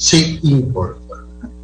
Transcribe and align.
sí 0.00 0.40
importa. 0.42 0.98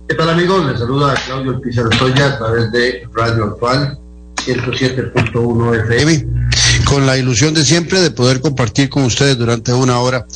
¿Qué 0.08 0.14
tal 0.14 0.28
amigos? 0.30 0.66
Les 0.66 0.78
saluda 0.78 1.14
Claudio 1.26 1.60
Pizarro 1.60 1.88
Toya 1.90 2.26
a 2.26 2.38
través 2.38 2.70
de 2.70 3.09
Radio 3.14 3.45
Actual 3.45 3.98
107.1 4.45 5.84
FM 5.84 6.36
con 6.84 7.06
la 7.06 7.16
ilusión 7.16 7.54
de 7.54 7.64
siempre 7.64 8.00
de 8.00 8.10
poder 8.10 8.40
compartir 8.40 8.88
con 8.88 9.04
ustedes 9.04 9.36
durante 9.36 9.72
una 9.72 9.98
hora 9.98 10.26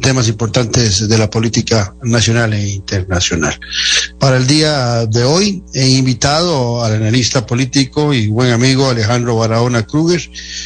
temas 0.00 0.28
importantes 0.28 1.08
de 1.08 1.18
la 1.18 1.28
política 1.28 1.94
nacional 2.02 2.54
e 2.54 2.68
internacional. 2.68 3.58
Para 4.18 4.36
el 4.36 4.46
día 4.46 5.04
de 5.06 5.24
hoy 5.24 5.62
he 5.74 5.88
invitado 5.88 6.82
al 6.82 6.94
analista 6.94 7.44
político 7.44 8.14
y 8.14 8.28
buen 8.28 8.52
amigo 8.52 8.88
Alejandro 8.88 9.36
Barahona 9.36 9.82
Kruger, 9.82 10.22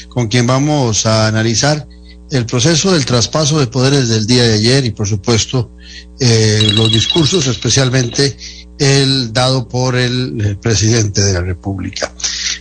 con 0.09 0.29
quien 0.29 0.47
vamos 0.47 1.07
a 1.07 1.27
analizar 1.27 1.89
el 2.33 2.47
proceso 2.47 2.93
del 2.93 3.05
traspaso 3.05 3.61
de 3.61 3.67
poderes 3.67 4.09
del 4.09 4.27
día 4.27 4.45
de 4.45 4.55
ayer 4.55 4.87
y 4.87 4.91
por 4.91 5.07
supuesto 5.07 5.71
eh, 6.19 6.71
los 6.73 6.91
discursos, 6.91 7.47
especialmente 7.47 8.35
el 8.79 9.35
dado 9.35 9.69
por 9.69 9.97
el, 9.97 10.59
presidente 10.61 11.23
de 11.23 11.35
la 11.35 11.43
República. 11.43 12.11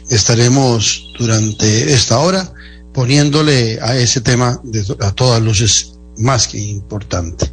Estaremos 0.09 1.13
durante 1.17 1.93
esta 1.93 2.19
hora 2.19 2.53
poniéndole 2.93 3.79
a 3.81 3.97
ese 3.97 4.19
tema 4.19 4.59
de, 4.65 4.83
a 4.99 5.13
todas 5.13 5.41
luces 5.41 5.93
más 6.17 6.49
que 6.49 6.59
importante. 6.59 7.49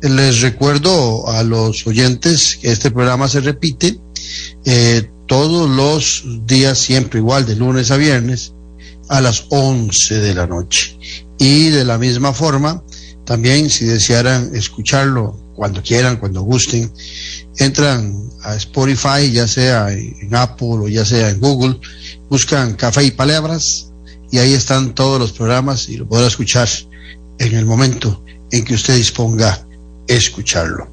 Les 0.00 0.40
recuerdo 0.40 1.28
a 1.28 1.42
los 1.42 1.86
oyentes 1.86 2.56
que 2.56 2.72
este 2.72 2.90
programa 2.90 3.28
se 3.28 3.40
repite 3.40 4.00
eh, 4.64 5.10
todos 5.28 5.68
los 5.68 6.24
días, 6.46 6.78
siempre 6.78 7.18
igual, 7.18 7.44
de 7.44 7.56
lunes 7.56 7.90
a 7.90 7.98
viernes, 7.98 8.54
a 9.10 9.20
las 9.20 9.44
11 9.50 10.20
de 10.20 10.34
la 10.34 10.46
noche. 10.46 10.96
Y 11.40 11.70
de 11.70 11.86
la 11.86 11.96
misma 11.96 12.34
forma, 12.34 12.84
también 13.24 13.70
si 13.70 13.86
desearan 13.86 14.54
escucharlo 14.54 15.40
cuando 15.54 15.82
quieran, 15.82 16.18
cuando 16.18 16.42
gusten, 16.42 16.92
entran 17.56 18.14
a 18.42 18.56
Spotify, 18.56 19.32
ya 19.32 19.48
sea 19.48 19.90
en 19.90 20.34
Apple 20.34 20.68
o 20.68 20.88
ya 20.88 21.06
sea 21.06 21.30
en 21.30 21.40
Google, 21.40 21.80
buscan 22.28 22.74
Café 22.74 23.04
y 23.04 23.10
Palabras 23.12 23.90
y 24.30 24.36
ahí 24.36 24.52
están 24.52 24.94
todos 24.94 25.18
los 25.18 25.32
programas 25.32 25.88
y 25.88 25.96
lo 25.96 26.06
podrá 26.06 26.26
escuchar 26.26 26.68
en 27.38 27.54
el 27.56 27.64
momento 27.64 28.22
en 28.50 28.62
que 28.62 28.74
usted 28.74 28.96
disponga 28.96 29.66
escucharlo. 30.06 30.90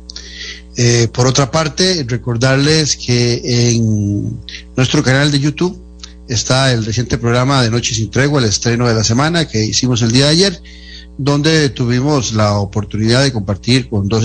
Eh, 0.77 1.09
por 1.11 1.27
otra 1.27 1.51
parte, 1.51 2.05
recordarles 2.07 2.95
que 2.95 3.41
en 3.43 4.39
nuestro 4.77 5.03
canal 5.03 5.29
de 5.29 5.41
YouTube 5.41 5.86
está 6.27 6.71
el 6.71 6.85
reciente 6.85 7.17
programa 7.17 7.61
de 7.61 7.69
Noche 7.69 7.95
sin 7.95 8.09
Tregua, 8.09 8.39
el 8.39 8.47
estreno 8.47 8.87
de 8.87 8.93
la 8.93 9.03
semana 9.03 9.47
que 9.47 9.63
hicimos 9.63 10.01
el 10.01 10.11
día 10.11 10.25
de 10.25 10.31
ayer, 10.31 10.61
donde 11.17 11.69
tuvimos 11.69 12.33
la 12.33 12.59
oportunidad 12.59 13.23
de 13.23 13.33
compartir 13.33 13.89
con 13.89 14.07
dos 14.07 14.23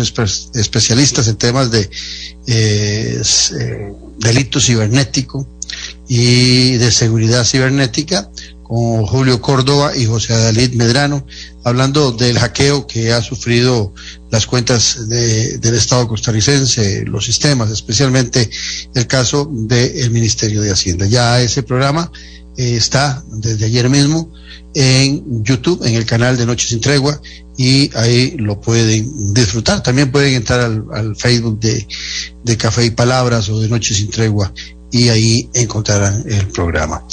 especialistas 0.55 1.29
en 1.29 1.37
temas 1.37 1.71
de 1.71 1.89
eh, 2.47 3.23
eh, 3.59 3.93
delito 4.19 4.61
cibernético 4.61 5.49
y 6.09 6.73
de 6.77 6.93
seguridad 6.93 7.45
cibernética, 7.45 8.31
con 8.73 9.05
Julio 9.07 9.39
Córdoba 9.39 9.93
y 9.95 10.07
José 10.07 10.33
Adalid 10.33 10.73
Medrano, 10.73 11.27
hablando 11.63 12.11
del 12.11 12.39
hackeo 12.39 12.87
que 12.87 13.13
ha 13.13 13.21
sufrido 13.21 13.93
las 14.31 14.47
cuentas 14.47 15.11
del 15.11 15.75
Estado 15.75 16.09
costarricense, 16.09 17.05
los 17.05 17.27
sistemas, 17.27 17.71
especialmente 17.71 18.49
el 18.95 19.07
caso 19.07 19.47
del 19.53 20.11
Ministerio 20.11 20.63
de 20.63 20.71
Hacienda. 20.71 21.05
Ya 21.05 21.43
ese 21.43 21.63
programa 21.63 22.11
eh, 22.57 22.77
está 22.77 23.23
desde 23.29 23.67
ayer 23.67 23.91
mismo 23.91 24.33
en 24.75 25.45
YouTube, 25.45 25.85
en 25.85 25.95
el 25.95 26.07
canal 26.07 26.39
de 26.39 26.47
Noche 26.47 26.67
sin 26.67 26.81
Tregua, 26.81 27.21
y 27.59 27.95
ahí 27.95 28.37
lo 28.39 28.59
pueden 28.59 29.35
disfrutar. 29.35 29.83
También 29.83 30.11
pueden 30.11 30.33
entrar 30.33 30.63
al, 30.95 31.15
Facebook 31.15 31.61
de, 31.61 31.87
de 32.43 32.57
Café 32.57 32.87
y 32.87 32.91
Palabras 32.91 33.51
o 33.51 33.61
de 33.61 33.69
Noche 33.69 33.95
sin 33.95 34.09
Tregua 34.09 34.51
y 34.93 35.09
ahí 35.09 35.49
encontrarán 35.55 36.23
el 36.29 36.47
programa. 36.49 37.05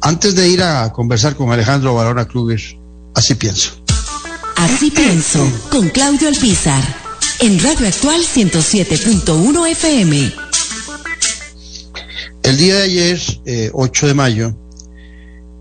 Antes 0.00 0.34
de 0.34 0.48
ir 0.48 0.62
a 0.62 0.92
conversar 0.92 1.34
con 1.34 1.50
Alejandro 1.50 1.94
Barona 1.94 2.26
Kruger, 2.26 2.60
así 3.14 3.34
pienso. 3.34 3.72
Así 4.56 4.90
pienso, 4.90 5.46
con 5.70 5.88
Claudio 5.88 6.28
Alpizar, 6.28 6.82
en 7.40 7.58
Radio 7.62 7.88
Actual 7.88 8.20
107.1 8.22 9.70
FM. 9.70 10.32
El 12.42 12.56
día 12.56 12.76
de 12.76 12.82
ayer, 12.82 13.20
8 13.72 14.06
eh, 14.06 14.08
de 14.08 14.14
mayo, 14.14 14.56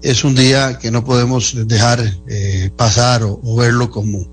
es 0.01 0.23
un 0.23 0.35
día 0.35 0.77
que 0.79 0.91
no 0.91 1.03
podemos 1.03 1.67
dejar 1.67 1.99
eh, 2.27 2.71
pasar 2.75 3.23
o, 3.23 3.39
o, 3.43 3.55
verlo 3.55 3.89
como, 3.89 4.31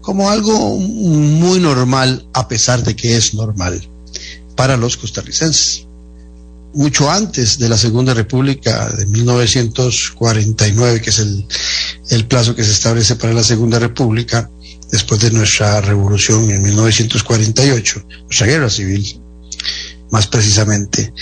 como 0.00 0.30
algo 0.30 0.78
muy 0.78 1.58
normal, 1.58 2.28
a 2.32 2.48
pesar 2.48 2.82
de 2.84 2.94
que 2.94 3.16
es 3.16 3.34
normal 3.34 3.88
para 4.54 4.76
los 4.76 4.96
costarricenses 4.96 5.85
mucho 6.74 7.10
antes 7.10 7.58
de 7.58 7.68
la 7.68 7.78
Segunda 7.78 8.14
República 8.14 8.88
de 8.90 9.06
1949, 9.06 11.00
que 11.00 11.10
es 11.10 11.18
el, 11.18 11.46
el 12.10 12.26
plazo 12.26 12.54
que 12.54 12.64
se 12.64 12.72
establece 12.72 13.16
para 13.16 13.32
la 13.32 13.42
Segunda 13.42 13.78
República, 13.78 14.50
después 14.90 15.20
de 15.20 15.30
nuestra 15.30 15.80
revolución 15.80 16.50
en 16.50 16.62
1948, 16.62 18.06
nuestra 18.24 18.46
guerra 18.46 18.70
civil, 18.70 19.20
más 20.10 20.26
precisamente, 20.26 21.12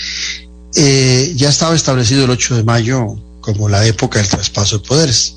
eh, 0.75 1.33
ya 1.35 1.49
estaba 1.49 1.75
establecido 1.75 2.25
el 2.25 2.31
8 2.31 2.57
de 2.57 2.63
mayo 2.63 3.15
como 3.41 3.69
la 3.69 3.85
época 3.85 4.19
del 4.19 4.27
traspaso 4.27 4.79
de 4.79 4.87
poderes. 4.87 5.35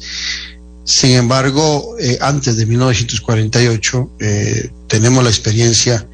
Sin 0.85 1.11
embargo, 1.11 1.97
eh, 2.01 2.19
antes 2.21 2.57
de 2.57 2.67
1948 2.67 4.11
eh, 4.21 4.71
tenemos 4.89 5.23
la 5.23 5.31
experiencia 5.31 6.09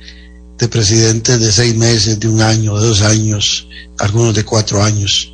de 0.58 0.68
presidentes 0.68 1.40
de 1.40 1.52
seis 1.52 1.74
meses, 1.76 2.20
de 2.20 2.28
un 2.28 2.40
año, 2.40 2.78
de 2.78 2.86
dos 2.86 3.02
años, 3.02 3.68
algunos 3.98 4.34
de 4.34 4.44
cuatro 4.44 4.82
años. 4.82 5.32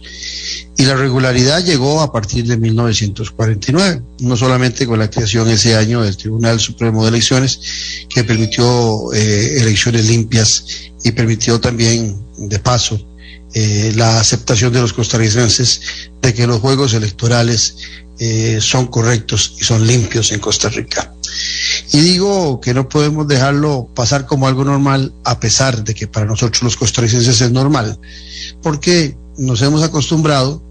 Y 0.76 0.84
la 0.84 0.94
regularidad 0.94 1.62
llegó 1.62 2.00
a 2.00 2.10
partir 2.10 2.47
de 2.47 2.56
1949, 2.56 4.03
no 4.20 4.36
solamente 4.36 4.86
con 4.86 4.98
la 4.98 5.10
creación 5.10 5.50
ese 5.50 5.76
año 5.76 6.03
del 6.03 6.16
Tribunal 6.16 6.59
Supremo 6.59 7.03
de 7.03 7.10
Elecciones, 7.10 7.60
que 8.09 8.25
permitió 8.25 9.12
eh, 9.12 9.60
elecciones 9.60 10.06
limpias 10.06 10.64
y 11.04 11.12
permitió 11.12 11.60
también, 11.60 12.19
de 12.38 12.59
paso, 12.60 12.98
eh, 13.53 13.92
la 13.97 14.20
aceptación 14.20 14.72
de 14.72 14.80
los 14.80 14.92
costarricenses 14.92 15.80
de 16.22 16.32
que 16.32 16.47
los 16.47 16.60
juegos 16.60 16.94
electorales 16.94 17.75
eh, 18.19 18.59
son 18.60 18.86
correctos 18.86 19.56
y 19.59 19.64
son 19.64 19.86
limpios 19.86 20.30
en 20.32 20.41
Costa 20.41 20.69
Rica. 20.69 21.12
Y 21.92 22.00
digo 22.00 22.60
que 22.60 22.72
no 22.72 22.88
podemos 22.88 23.26
dejarlo 23.26 23.88
pasar 23.94 24.26
como 24.26 24.46
algo 24.46 24.64
normal, 24.64 25.12
a 25.24 25.40
pesar 25.40 25.82
de 25.82 25.94
que 25.94 26.06
para 26.06 26.26
nosotros 26.26 26.62
los 26.62 26.76
costarricenses 26.76 27.40
es 27.40 27.50
normal, 27.50 27.98
porque 28.62 29.16
nos 29.38 29.60
hemos 29.62 29.82
acostumbrado 29.82 30.62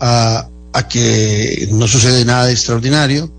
a, 0.00 0.48
a 0.72 0.88
que 0.88 1.68
no 1.72 1.86
sucede 1.86 2.24
nada 2.24 2.50
extraordinario, 2.50 3.32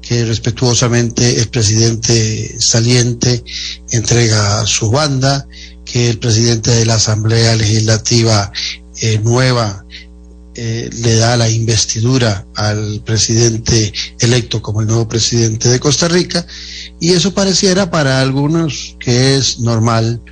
que 0.00 0.24
respetuosamente 0.24 1.40
el 1.40 1.48
presidente 1.48 2.56
saliente 2.58 3.44
entrega 3.90 4.66
su 4.66 4.90
banda, 4.90 5.46
que 5.84 6.10
el 6.10 6.18
presidente 6.18 6.72
de 6.72 6.86
la 6.86 6.94
Asamblea 6.94 7.54
Legislativa 7.54 8.52
eh, 9.00 9.20
nueva 9.22 9.84
eh, 10.54 10.90
le 10.92 11.14
da 11.14 11.36
la 11.36 11.48
investidura 11.48 12.44
al 12.56 13.02
presidente 13.04 13.92
electo 14.18 14.60
como 14.60 14.80
el 14.80 14.88
nuevo 14.88 15.08
presidente 15.08 15.68
de 15.68 15.78
Costa 15.78 16.08
Rica 16.08 16.44
y 17.00 17.12
eso 17.12 17.32
pareciera 17.32 17.90
para 17.90 18.20
algunos 18.20 18.96
que 19.00 19.36
es 19.36 19.58
normal 19.58 20.22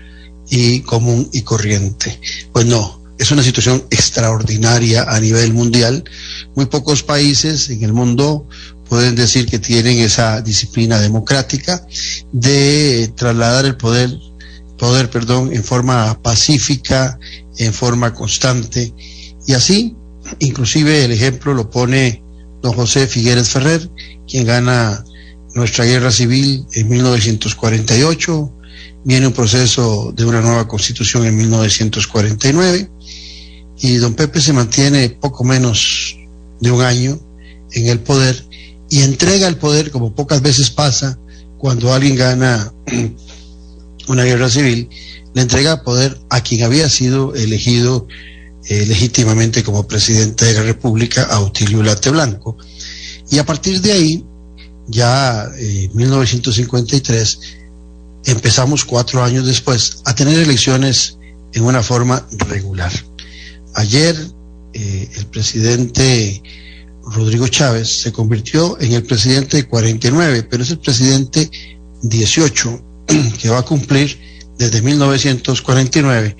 y 0.50 0.80
común 0.80 1.28
y 1.32 1.42
corriente. 1.42 2.20
Pues 2.52 2.66
no, 2.66 3.02
es 3.18 3.30
una 3.30 3.42
situación 3.42 3.84
extraordinaria 3.90 5.04
a 5.04 5.18
nivel 5.18 5.52
mundial. 5.52 6.04
Muy 6.54 6.66
pocos 6.66 7.02
países 7.02 7.70
en 7.70 7.82
el 7.82 7.92
mundo 7.92 8.46
pueden 8.88 9.16
decir 9.16 9.46
que 9.46 9.58
tienen 9.58 9.98
esa 9.98 10.40
disciplina 10.40 11.00
democrática 11.00 11.86
de 12.32 13.12
trasladar 13.16 13.64
el 13.64 13.76
poder, 13.76 14.10
poder, 14.78 15.10
perdón, 15.10 15.52
en 15.52 15.64
forma 15.64 16.20
pacífica, 16.22 17.18
en 17.56 17.72
forma 17.72 18.14
constante. 18.14 18.94
Y 19.46 19.54
así, 19.54 19.96
inclusive 20.38 21.04
el 21.04 21.12
ejemplo 21.12 21.54
lo 21.54 21.70
pone 21.70 22.22
don 22.62 22.72
José 22.72 23.06
Figueres 23.06 23.48
Ferrer, 23.48 23.90
quien 24.26 24.46
gana 24.46 25.04
nuestra 25.54 25.84
guerra 25.84 26.10
civil 26.10 26.66
en 26.72 26.88
1948, 26.88 28.52
viene 29.04 29.26
un 29.26 29.32
proceso 29.32 30.12
de 30.14 30.24
una 30.24 30.40
nueva 30.40 30.68
constitución 30.68 31.26
en 31.26 31.36
1949 31.36 32.90
y 33.80 33.96
don 33.96 34.14
Pepe 34.14 34.40
se 34.40 34.52
mantiene 34.52 35.10
poco 35.10 35.44
menos 35.44 36.16
de 36.60 36.70
un 36.70 36.82
año 36.82 37.18
en 37.72 37.86
el 37.88 38.00
poder 38.00 38.44
y 38.90 39.02
entrega 39.02 39.46
el 39.46 39.56
poder 39.56 39.90
como 39.90 40.14
pocas 40.14 40.42
veces 40.42 40.70
pasa 40.70 41.18
cuando 41.58 41.92
alguien 41.92 42.16
gana 42.16 42.72
una 44.08 44.24
guerra 44.24 44.48
civil, 44.48 44.88
le 45.34 45.42
entrega 45.42 45.82
poder 45.82 46.18
a 46.30 46.40
quien 46.40 46.62
había 46.62 46.88
sido 46.88 47.34
elegido 47.34 48.06
eh, 48.68 48.86
legítimamente 48.86 49.62
como 49.62 49.86
presidente 49.86 50.46
de 50.46 50.54
la 50.54 50.62
República, 50.62 51.24
Autilio 51.24 51.82
Late 51.82 52.10
Blanco. 52.10 52.56
Y 53.30 53.38
a 53.38 53.44
partir 53.44 53.80
de 53.80 53.92
ahí, 53.92 54.24
ya 54.88 55.50
en 55.56 55.94
1953, 55.96 57.40
empezamos 58.24 58.84
cuatro 58.84 59.22
años 59.22 59.46
después 59.46 60.02
a 60.04 60.14
tener 60.14 60.38
elecciones 60.38 61.18
en 61.52 61.64
una 61.64 61.82
forma 61.82 62.26
regular. 62.48 62.92
Ayer 63.74 64.16
eh, 64.72 65.08
el 65.16 65.26
presidente 65.26 66.42
Rodrigo 67.04 67.48
Chávez 67.48 68.02
se 68.02 68.12
convirtió 68.12 68.78
en 68.80 68.92
el 68.92 69.02
presidente 69.02 69.66
49, 69.66 70.42
pero 70.44 70.62
es 70.62 70.70
el 70.70 70.78
presidente 70.78 71.50
18 72.02 72.82
que 73.40 73.48
va 73.48 73.58
a 73.58 73.64
cumplir 73.64 74.18
desde 74.58 74.82
1949 74.82 76.36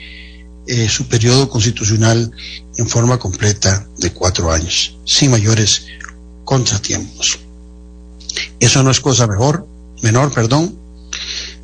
eh, 0.67 0.89
su 0.89 1.07
periodo 1.07 1.49
constitucional 1.49 2.31
en 2.77 2.87
forma 2.87 3.19
completa 3.19 3.89
de 3.97 4.13
cuatro 4.13 4.53
años, 4.53 4.99
sin 5.07 5.31
mayores 5.31 5.87
contratiempos. 6.45 7.39
Eso 8.61 8.83
no 8.83 8.91
es 8.91 9.01
cosa 9.01 9.27
mejor, 9.27 9.67
menor, 10.03 10.33
perdón. 10.33 10.79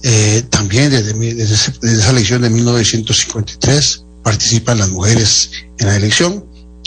Eh, 0.03 0.45
también 0.51 0.91
desde, 0.91 1.15
desde, 1.15 1.55
esa 1.55 2.11
elección 2.11 2.43
de 2.43 2.51
1953 2.51 4.05
participan 4.23 4.79
las 4.79 4.91
mujeres 4.91 5.51
en 5.79 5.87
la 5.87 5.97
elección 5.97 6.45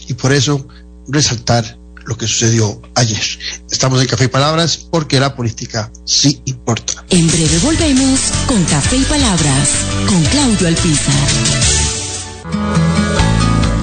y 0.08 0.14
por 0.14 0.34
eso 0.34 0.68
resaltar 1.08 1.78
lo 2.06 2.18
que 2.18 2.28
sucedió 2.28 2.82
ayer. 2.96 3.22
Estamos 3.70 4.02
en 4.02 4.08
Café 4.08 4.26
y 4.26 4.30
Palabras 4.30 4.78
porque 4.90 5.20
la 5.20 5.36
política 5.36 5.92
sí 6.06 6.42
importa. 6.46 7.06
En 7.10 7.28
breve 7.28 7.60
volvemos 7.60 8.20
con 8.48 8.64
Café 8.66 8.98
y 8.98 9.04
Palabras 9.04 9.70
con 10.08 10.24
Claudio 10.26 10.68
Alpizar. 10.68 11.28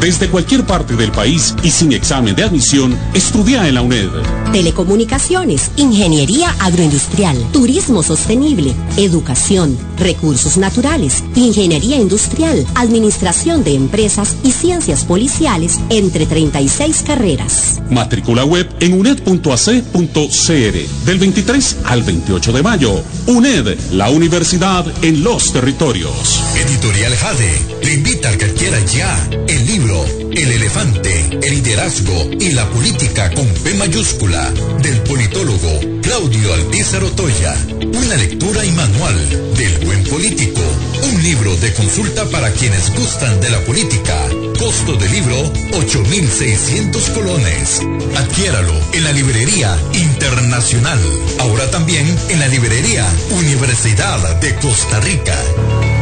Desde 0.04 0.28
cualquier 0.28 0.66
parte 0.66 0.96
del 0.96 1.10
país 1.12 1.54
y 1.62 1.70
sin 1.70 1.94
examen 1.94 2.36
de 2.36 2.42
admisión, 2.42 2.94
estudia 3.14 3.66
en 3.66 3.74
la 3.74 3.80
UNED. 3.80 4.10
Telecomunicaciones, 4.52 5.70
ingeniería 5.78 6.54
agroindustrial, 6.60 7.38
turismo 7.52 8.02
sostenible, 8.02 8.74
educación, 8.98 9.78
recursos 9.96 10.58
naturales, 10.58 11.24
ingeniería 11.34 11.96
industrial, 11.96 12.66
administración 12.74 13.64
de 13.64 13.76
empresas 13.76 14.36
y 14.44 14.52
ciencias 14.52 15.06
policiales, 15.06 15.80
entre 15.88 16.26
36 16.26 17.02
carreras. 17.06 17.80
Matrícula 17.88 18.44
web 18.44 18.68
en 18.80 19.00
uned.ac.cr 19.00 21.06
del 21.06 21.18
23 21.18 21.76
al 21.86 22.02
28 22.02 22.52
de 22.52 22.62
mayo. 22.62 23.02
UNED, 23.26 23.78
la 23.92 24.10
universidad 24.10 24.84
en 25.02 25.24
los 25.24 25.50
territorios. 25.50 26.42
Editorial 26.56 27.16
Jade 27.16 27.62
le 27.82 27.94
invita 27.94 28.28
al 28.28 28.36
que 28.36 28.52
quiera 28.52 28.78
ya 28.84 29.30
el 29.48 29.66
libro 29.66 29.93
el 30.32 30.50
elefante, 30.50 31.38
el 31.42 31.54
liderazgo 31.54 32.30
y 32.40 32.52
la 32.52 32.68
política 32.70 33.30
con 33.30 33.46
P 33.46 33.74
mayúscula 33.74 34.50
del 34.82 35.00
politólogo 35.02 35.80
Claudio 36.02 36.52
Alpizar 36.54 37.02
Otoya. 37.04 37.56
Una 37.70 38.16
lectura 38.16 38.64
y 38.64 38.70
manual 38.72 39.54
del 39.56 39.78
buen 39.84 40.04
político. 40.04 40.60
Un 41.12 41.22
libro 41.22 41.56
de 41.56 41.72
consulta 41.72 42.24
para 42.26 42.50
quienes 42.52 42.90
gustan 42.94 43.40
de 43.40 43.50
la 43.50 43.60
política. 43.60 44.16
Costo 44.58 44.96
de 44.96 45.08
libro 45.08 45.52
8.600 45.72 47.12
colones. 47.12 47.80
Adquiéralo 48.16 48.74
en 48.92 49.04
la 49.04 49.12
librería 49.12 49.76
internacional. 49.92 50.98
Ahora 51.40 51.70
también 51.70 52.06
en 52.28 52.40
la 52.40 52.48
librería 52.48 53.06
Universidad 53.30 54.40
de 54.40 54.54
Costa 54.56 55.00
Rica. 55.00 55.93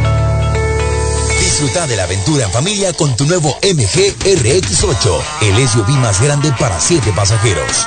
Disfruta 1.62 1.86
de 1.86 1.96
la 1.96 2.02
aventura 2.02 2.44
en 2.44 2.50
familia 2.50 2.92
con 2.92 3.14
tu 3.14 3.24
nuevo 3.24 3.56
MG 3.62 4.16
RX8, 4.18 5.22
el 5.42 5.68
SUV 5.68 5.90
más 5.90 6.20
grande 6.20 6.52
para 6.58 6.80
7 6.80 7.12
pasajeros. 7.14 7.86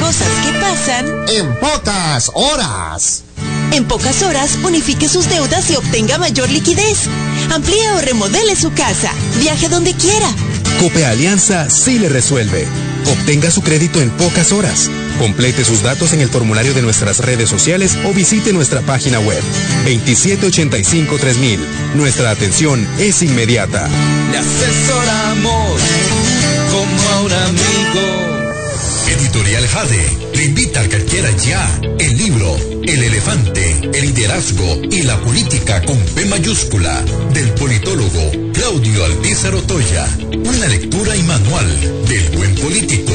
Cosas 0.00 0.28
que 0.44 0.52
pasan 0.60 1.06
en 1.28 1.58
pocas 1.58 2.30
horas. 2.34 3.24
En 3.72 3.84
pocas 3.84 4.22
horas, 4.22 4.58
unifique 4.64 5.08
sus 5.08 5.28
deudas 5.28 5.70
y 5.70 5.76
obtenga 5.76 6.18
mayor 6.18 6.50
liquidez. 6.50 7.08
Amplíe 7.50 7.90
o 7.92 8.00
remodele 8.00 8.56
su 8.56 8.72
casa. 8.72 9.12
Viaje 9.38 9.68
donde 9.68 9.94
quiera. 9.94 10.28
Cope 10.80 11.04
Alianza 11.06 11.70
sí 11.70 11.98
le 11.98 12.08
resuelve. 12.08 12.66
Obtenga 13.06 13.50
su 13.50 13.62
crédito 13.62 14.00
en 14.00 14.10
pocas 14.10 14.52
horas. 14.52 14.90
Complete 15.18 15.64
sus 15.64 15.82
datos 15.82 16.12
en 16.12 16.20
el 16.20 16.28
formulario 16.28 16.74
de 16.74 16.82
nuestras 16.82 17.18
redes 17.20 17.48
sociales 17.48 17.96
o 18.04 18.12
visite 18.12 18.52
nuestra 18.52 18.80
página 18.80 19.20
web 19.20 19.42
2785-3000. 19.86 21.58
Nuestra 21.94 22.30
atención 22.30 22.86
es 22.98 23.22
inmediata. 23.22 23.88
Le 24.32 24.38
asesoramos 24.38 25.80
como 26.70 27.08
a 27.10 27.20
un 27.22 27.32
amigo. 27.32 28.20
Editorial 29.08 29.66
Jade 29.68 30.18
le 30.34 30.44
invita 30.44 30.80
al 30.80 30.88
que 30.88 31.04
quiera 31.04 31.30
ya 31.36 31.68
el 31.98 32.16
libro 32.16 32.69
El 32.82 33.02
elefante, 33.02 33.90
el 33.94 34.06
liderazgo 34.06 34.80
y 34.90 35.02
la 35.02 35.18
política 35.20 35.82
con 35.82 35.98
P 35.98 36.24
mayúscula 36.26 37.02
del 37.32 37.52
politólogo 37.54 38.52
Claudio 38.52 39.04
Alpizar 39.04 39.54
Otoya. 39.54 40.06
Una 40.32 40.66
lectura 40.66 41.14
y 41.14 41.22
manual 41.22 42.06
del 42.06 42.28
buen 42.36 42.54
político. 42.56 43.12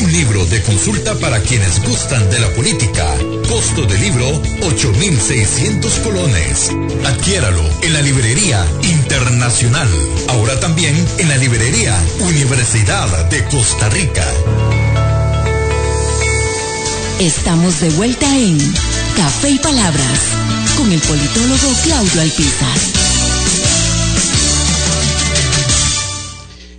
Un 0.00 0.12
libro 0.12 0.44
de 0.46 0.62
consulta 0.62 1.14
para 1.16 1.40
quienes 1.40 1.82
gustan 1.84 2.30
de 2.30 2.40
la 2.40 2.48
política. 2.54 3.06
Costo 3.48 3.86
del 3.86 4.00
libro 4.00 4.42
8.600 4.60 6.02
colones. 6.02 6.70
Adquiéralo 7.04 7.62
en 7.82 7.92
la 7.92 8.02
librería 8.02 8.64
internacional. 8.82 9.88
Ahora 10.28 10.58
también 10.60 10.94
en 11.18 11.28
la 11.28 11.36
librería 11.36 11.96
Universidad 12.20 13.28
de 13.30 13.44
Costa 13.46 13.88
Rica. 13.88 14.24
Estamos 17.20 17.80
de 17.80 17.90
vuelta 17.90 18.32
en 18.38 18.58
Café 19.18 19.50
y 19.50 19.58
Palabras 19.58 20.20
con 20.76 20.92
el 20.92 21.00
politólogo 21.00 21.72
Claudio 21.82 22.20
Alpizar. 22.20 22.78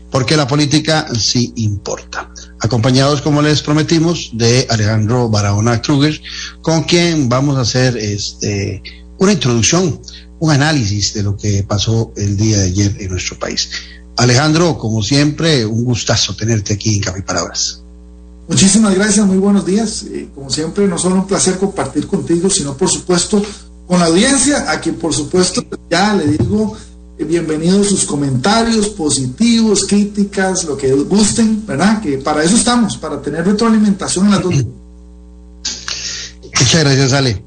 Porque 0.10 0.38
la 0.38 0.48
política 0.48 1.05
sí 1.19 1.51
importa. 1.58 2.31
acompañados, 2.62 3.22
como 3.22 3.41
les 3.41 3.62
prometimos, 3.62 4.31
de 4.36 4.65
Alejandro 4.69 5.27
Barahona 5.27 5.81
Kruger, 5.81 6.22
con 6.62 6.84
quien 6.84 7.27
vamos 7.27 7.58
a 7.58 7.62
hacer 7.62 7.98
este, 7.98 8.81
una 9.17 9.34
introducción, 9.34 10.01
un 10.39 10.51
análisis 10.51 11.13
de 11.13 11.24
lo 11.24 11.36
que 11.36 11.63
pasó 11.63 12.13
el 12.15 12.38
día 12.38 12.60
de 12.60 12.67
ayer 12.67 12.96
en 13.01 13.12
nuestro 13.12 13.38
país. 13.38 13.69
Alejandro, 14.15 14.77
como 14.77 15.03
siempre, 15.03 15.65
un 15.65 15.84
gustazo 15.84 16.34
tenerte 16.38 16.75
aquí 16.75 16.96
en 16.96 17.01
Café 17.01 17.22
Palabras. 17.22 17.84
Muchísimas 18.50 18.96
gracias, 18.96 19.27
muy 19.27 19.38
buenos 19.38 19.63
días. 19.63 20.06
Eh, 20.10 20.27
como 20.34 20.50
siempre, 20.50 20.88
no 20.88 20.98
solo 20.98 21.18
un 21.18 21.27
placer 21.27 21.60
compartir 21.60 22.08
contigo, 22.08 22.50
sino 22.50 22.75
por 22.75 22.89
supuesto 22.89 23.39
con 23.86 24.00
la 24.00 24.08
audiencia, 24.08 24.72
a 24.72 24.82
quien 24.82 24.96
por 24.96 25.13
supuesto 25.13 25.63
ya 25.88 26.15
le 26.15 26.25
digo 26.25 26.75
eh, 27.20 27.25
bienvenidos 27.25 27.89
sus 27.89 28.06
comentarios 28.06 28.89
positivos, 28.89 29.86
críticas, 29.86 30.63
lo 30.63 30.75
que 30.75 30.91
gusten, 30.94 31.63
¿verdad? 31.68 32.01
Que 32.01 32.18
para 32.18 32.44
eso 32.44 32.56
estamos, 32.56 32.98
para 32.98 33.22
tener 33.22 33.46
retroalimentación 33.46 34.25
en 34.25 34.32
las 34.32 34.41
dos. 34.41 34.56
Muchas 36.60 36.84
gracias, 36.84 37.13
Ale. 37.13 37.44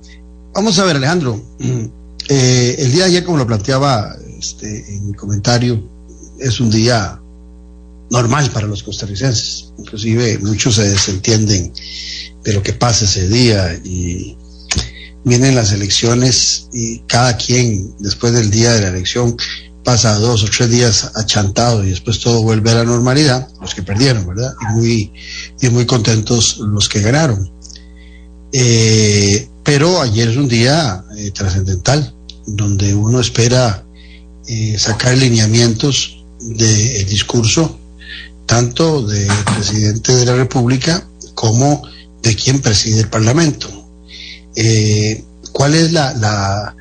Vamos 0.54 0.78
a 0.78 0.84
ver, 0.84 0.96
Alejandro. 0.96 1.42
Eh, 2.28 2.76
el 2.78 2.92
día 2.92 3.04
de 3.04 3.10
ayer, 3.10 3.24
como 3.24 3.38
lo 3.38 3.46
planteaba 3.46 4.14
este, 4.38 4.94
en 4.94 5.08
mi 5.08 5.14
comentario, 5.14 5.82
es 6.38 6.60
un 6.60 6.70
día 6.70 7.20
normal 8.12 8.50
para 8.50 8.68
los 8.68 8.82
costarricenses. 8.82 9.72
Inclusive 9.78 10.38
muchos 10.38 10.76
se 10.76 10.88
desentienden 10.88 11.72
de 12.44 12.52
lo 12.52 12.62
que 12.62 12.74
pasa 12.74 13.06
ese 13.06 13.26
día 13.28 13.74
y 13.84 14.36
vienen 15.24 15.54
las 15.54 15.72
elecciones 15.72 16.68
y 16.72 17.00
cada 17.00 17.36
quien 17.36 17.94
después 17.98 18.34
del 18.34 18.50
día 18.50 18.72
de 18.72 18.82
la 18.82 18.88
elección 18.88 19.36
pasa 19.82 20.14
dos 20.18 20.44
o 20.44 20.46
tres 20.46 20.70
días 20.70 21.10
achantado 21.16 21.84
y 21.84 21.90
después 21.90 22.20
todo 22.20 22.42
vuelve 22.42 22.70
a 22.70 22.74
la 22.74 22.84
normalidad, 22.84 23.48
los 23.60 23.74
que 23.74 23.82
perdieron, 23.82 24.26
¿verdad? 24.26 24.52
Y 24.60 24.72
muy, 24.74 25.12
y 25.60 25.68
muy 25.70 25.86
contentos 25.86 26.58
los 26.58 26.88
que 26.88 27.00
ganaron. 27.00 27.50
Eh, 28.52 29.48
pero 29.64 30.02
ayer 30.02 30.28
es 30.28 30.36
un 30.36 30.48
día 30.48 31.02
eh, 31.16 31.30
trascendental, 31.30 32.14
donde 32.46 32.94
uno 32.94 33.20
espera 33.20 33.84
eh, 34.46 34.76
sacar 34.78 35.16
lineamientos 35.16 36.24
del 36.40 37.06
discurso, 37.06 37.78
tanto 38.52 39.00
del 39.00 39.32
presidente 39.54 40.14
de 40.14 40.26
la 40.26 40.36
República 40.36 41.02
como 41.34 41.88
de 42.22 42.36
quien 42.36 42.60
preside 42.60 43.00
el 43.00 43.08
Parlamento. 43.08 43.66
¿Cuál 45.52 45.74
es 45.74 45.90
la, 45.90 46.12
la, 46.12 46.76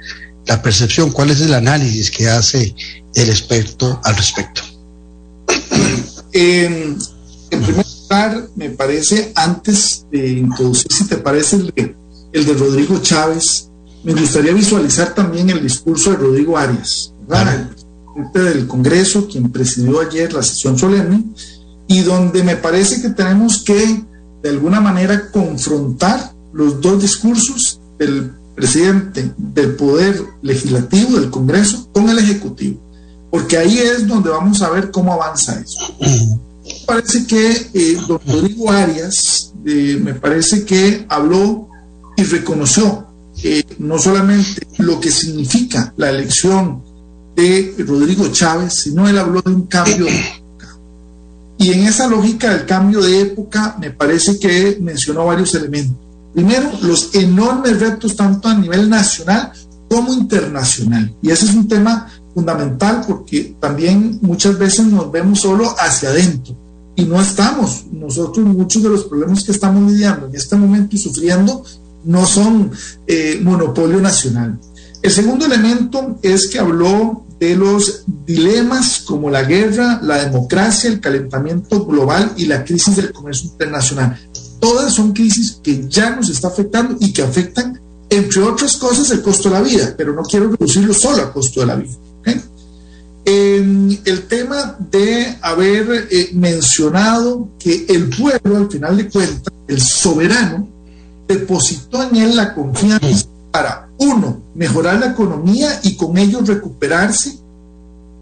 la 0.48 0.62
percepción, 0.62 1.12
cuál 1.12 1.30
es 1.30 1.40
el 1.40 1.54
análisis 1.54 2.12
que 2.12 2.28
hace 2.28 2.76
el 3.16 3.30
experto 3.30 4.02
al 4.04 4.18
respecto? 4.18 4.62
en 6.34 6.98
primer 7.50 7.86
lugar, 7.86 8.50
me 8.58 8.72
parece, 8.72 9.32
antes 9.34 10.06
de 10.12 10.28
introducir, 10.28 10.92
si 10.92 11.06
te 11.06 11.20
parece, 11.20 11.56
el 11.56 11.68
de 11.68 11.96
el 12.34 12.46
de 12.48 12.54
Rodrigo 12.54 13.00
Chávez, 13.02 13.70
me 14.04 14.14
gustaría 14.14 14.52
visualizar 14.52 15.16
también 15.16 15.50
el 15.50 15.64
discurso 15.64 16.12
de 16.12 16.18
Rodrigo 16.18 16.58
Arias, 16.58 17.14
el 17.30 17.70
presidente 18.14 18.40
del 18.40 18.68
Congreso, 18.68 19.26
quien 19.30 19.50
presidió 19.54 20.02
ayer 20.02 20.34
la 20.34 20.44
sesión 20.44 20.78
solemne, 20.78 21.24
y 21.92 22.00
donde 22.04 22.42
me 22.42 22.56
parece 22.56 23.02
que 23.02 23.10
tenemos 23.10 23.64
que, 23.66 24.02
de 24.42 24.50
alguna 24.50 24.80
manera, 24.80 25.30
confrontar 25.30 26.32
los 26.54 26.80
dos 26.80 27.02
discursos 27.02 27.82
del 28.00 28.32
presidente 28.56 29.34
del 29.38 29.76
Poder 29.76 30.24
Legislativo 30.42 31.20
del 31.20 31.30
Congreso 31.30 31.90
con 31.92 32.10
el 32.10 32.20
Ejecutivo, 32.20 32.82
porque 33.30 33.58
ahí 33.58 33.78
es 33.78 34.08
donde 34.08 34.30
vamos 34.30 34.62
a 34.62 34.70
ver 34.70 34.90
cómo 34.90 35.12
avanza 35.12 35.60
eso. 35.60 35.94
Me 36.00 36.86
parece 36.86 37.28
que 37.28 37.70
eh, 37.74 37.98
don 38.08 38.22
Rodrigo 38.26 38.72
Arias, 38.72 39.52
eh, 39.66 40.00
me 40.02 40.14
parece 40.14 40.64
que 40.64 41.06
habló 41.10 41.68
y 42.16 42.24
reconoció 42.24 43.06
eh, 43.44 43.64
no 43.80 44.00
solamente 44.00 44.66
lo 44.78 44.98
que 45.02 45.12
significa 45.12 45.94
la 45.98 46.10
elección 46.10 46.84
de 47.36 47.76
Rodrigo 47.80 48.30
Chávez, 48.30 48.76
sino 48.76 49.10
él 49.10 49.18
habló 49.18 49.42
de 49.42 49.52
un 49.52 49.68
cambio. 49.68 50.06
Y 51.62 51.72
en 51.74 51.84
esa 51.86 52.08
lógica 52.08 52.50
del 52.50 52.66
cambio 52.66 53.02
de 53.02 53.22
época 53.22 53.78
me 53.80 53.92
parece 53.92 54.40
que 54.40 54.80
mencionó 54.82 55.28
varios 55.28 55.54
elementos. 55.54 55.96
Primero, 56.34 56.72
los 56.82 57.14
enormes 57.14 57.80
retos 57.80 58.16
tanto 58.16 58.48
a 58.48 58.56
nivel 58.56 58.90
nacional 58.90 59.52
como 59.88 60.12
internacional. 60.12 61.14
Y 61.22 61.30
ese 61.30 61.46
es 61.46 61.54
un 61.54 61.68
tema 61.68 62.12
fundamental 62.34 63.04
porque 63.08 63.56
también 63.60 64.18
muchas 64.24 64.58
veces 64.58 64.88
nos 64.88 65.12
vemos 65.12 65.42
solo 65.42 65.76
hacia 65.78 66.10
adentro 66.10 66.56
y 66.96 67.06
no 67.06 67.22
estamos. 67.22 67.86
Nosotros 67.92 68.44
muchos 68.44 68.82
de 68.82 68.90
los 68.90 69.04
problemas 69.04 69.44
que 69.44 69.52
estamos 69.52 69.92
lidiando 69.92 70.26
en 70.26 70.36
este 70.36 70.56
momento 70.56 70.96
y 70.96 71.00
sufriendo 71.00 71.64
no 72.06 72.26
son 72.26 72.72
eh, 73.06 73.40
monopolio 73.44 74.02
nacional. 74.02 74.58
El 75.00 75.12
segundo 75.12 75.46
elemento 75.46 76.18
es 76.24 76.48
que 76.48 76.58
habló 76.58 77.24
de 77.42 77.56
los 77.56 78.04
dilemas 78.24 79.00
como 79.00 79.32
la 79.32 79.42
guerra, 79.42 80.00
la 80.04 80.24
democracia, 80.24 80.92
el 80.92 81.00
calentamiento 81.00 81.84
global 81.84 82.34
y 82.38 82.46
la 82.46 82.64
crisis 82.64 82.96
del 82.96 83.12
comercio 83.12 83.50
internacional. 83.50 84.16
Todas 84.60 84.94
son 84.94 85.12
crisis 85.12 85.60
que 85.64 85.88
ya 85.90 86.16
nos 86.16 86.30
está 86.30 86.50
afectando 86.50 86.96
y 87.00 87.12
que 87.12 87.24
afectan, 87.24 87.82
entre 88.12 88.44
otras 88.44 88.78
cosas, 88.78 89.10
el 89.10 89.24
costo 89.24 89.50
de 89.50 89.56
la 89.56 89.62
vida, 89.64 89.96
pero 89.98 90.14
no 90.14 90.22
quiero 90.22 90.52
reducirlo 90.52 90.94
solo 90.94 91.24
al 91.24 91.34
costo 91.34 91.62
de 91.62 91.66
la 91.66 91.76
vida. 91.78 91.96
el 93.26 94.28
tema 94.28 94.78
de 94.92 95.38
haber 95.42 96.10
eh, 96.12 96.30
mencionado 96.34 97.50
que 97.58 97.86
el 97.90 98.10
pueblo, 98.10 98.58
al 98.58 98.70
final 98.70 98.98
de 98.98 99.10
cuentas, 99.10 99.54
el 99.68 99.82
soberano, 99.82 100.70
depositó 101.28 102.04
en 102.04 102.16
él 102.18 102.36
la 102.36 102.54
confianza 102.54 103.26
para, 103.52 103.90
uno, 104.02 104.42
mejorar 104.56 105.00
la 105.00 105.12
economía 105.12 105.80
y 105.84 105.96
con 105.96 106.18
ello 106.18 106.42
recuperarse, 106.42 107.38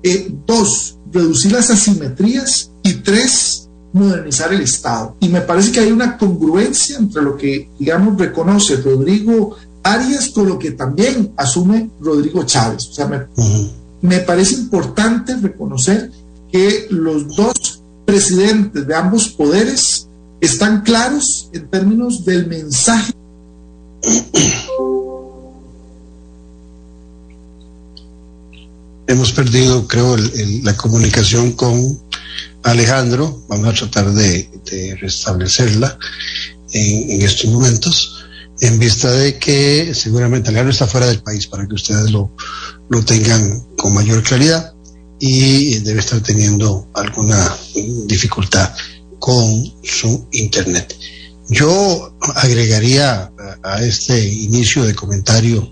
eh, 0.04 0.30
dos, 0.46 0.98
reducir 1.12 1.54
las 1.54 1.70
asimetrías 1.70 2.70
y 2.84 2.96
tres, 2.96 3.70
modernizar 3.94 4.54
el 4.54 4.62
Estado. 4.62 5.16
Y 5.22 5.30
me 5.30 5.42
parece 5.42 5.72
que 5.72 5.80
hay 5.80 5.92
una 5.92 6.18
congruencia 6.18 6.98
entre 6.98 7.22
lo 7.22 7.38
que, 7.38 7.70
digamos, 7.80 8.18
reconoce 8.18 8.76
Rodrigo 8.78 9.56
Arias 9.82 10.30
con 10.30 10.50
lo 10.50 10.60
que 10.60 10.72
también 10.72 11.32
asume 11.38 11.90
Rodrigo 12.02 12.44
Chávez. 12.44 12.90
O 12.90 12.94
sea, 12.94 13.08
me, 13.08 13.28
me 14.02 14.20
parece 14.20 14.56
importante 14.56 15.36
reconocer 15.38 16.12
que 16.52 16.88
los 16.90 17.36
dos 17.36 17.82
presidentes 18.06 18.86
de 18.86 18.96
ambos 18.96 19.30
poderes 19.30 20.08
están 20.42 20.82
claros 20.82 21.50
en 21.54 21.70
términos 21.70 22.26
del 22.26 22.48
mensaje. 22.48 23.14
Hemos 29.10 29.32
perdido, 29.32 29.88
creo, 29.88 30.16
la 30.62 30.78
comunicación 30.78 31.54
con 31.54 32.00
Alejandro. 32.62 33.44
Vamos 33.50 33.70
a 33.70 33.74
tratar 33.74 34.14
de, 34.14 34.48
restablecerla 35.02 35.98
en, 36.74 37.20
estos 37.24 37.50
momentos, 37.50 38.28
en 38.62 38.78
vista 38.78 39.12
de 39.12 39.40
que 39.40 39.96
seguramente 39.96 40.50
Alejandro 40.50 40.74
está 40.74 40.86
fuera 40.86 41.08
del 41.08 41.24
país 41.24 41.48
para 41.48 41.68
que 41.68 41.74
ustedes 41.74 42.12
lo, 42.12 42.36
lo 42.92 43.04
tengan 43.04 43.62
con 43.78 43.96
mayor 43.96 44.22
claridad 44.22 44.76
y 45.20 45.80
debe 45.80 46.02
estar 46.02 46.22
teniendo 46.22 46.88
alguna 46.94 47.58
dificultad 48.06 48.72
con 49.18 49.74
su 49.86 50.28
Internet. 50.34 50.96
Yo 51.48 52.16
agregaría 52.36 53.32
a, 53.64 53.82
este 53.82 54.24
inicio 54.24 54.84
de 54.84 54.94
comentario 54.94 55.68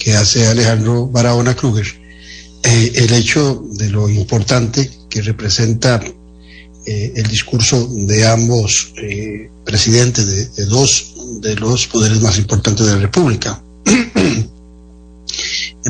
que 0.00 0.14
hace 0.14 0.48
Alejandro 0.48 1.06
Barahona 1.06 1.54
Kruger 1.54 2.05
eh, 2.68 2.92
el 2.96 3.12
hecho 3.12 3.62
de 3.74 3.88
lo 3.90 4.08
importante 4.08 4.90
que 5.08 5.22
representa 5.22 6.02
eh, 6.84 7.12
el 7.14 7.28
discurso 7.28 7.86
de 7.86 8.26
ambos 8.26 8.92
eh, 8.96 9.48
presidentes 9.64 10.26
de, 10.26 10.46
de, 10.46 10.66
dos 10.66 11.14
de 11.40 11.54
los 11.54 11.86
poderes 11.86 12.20
más 12.20 12.38
importantes 12.38 12.84
de 12.84 12.94
la 12.94 13.02
República. 13.02 13.62
en 13.84 14.50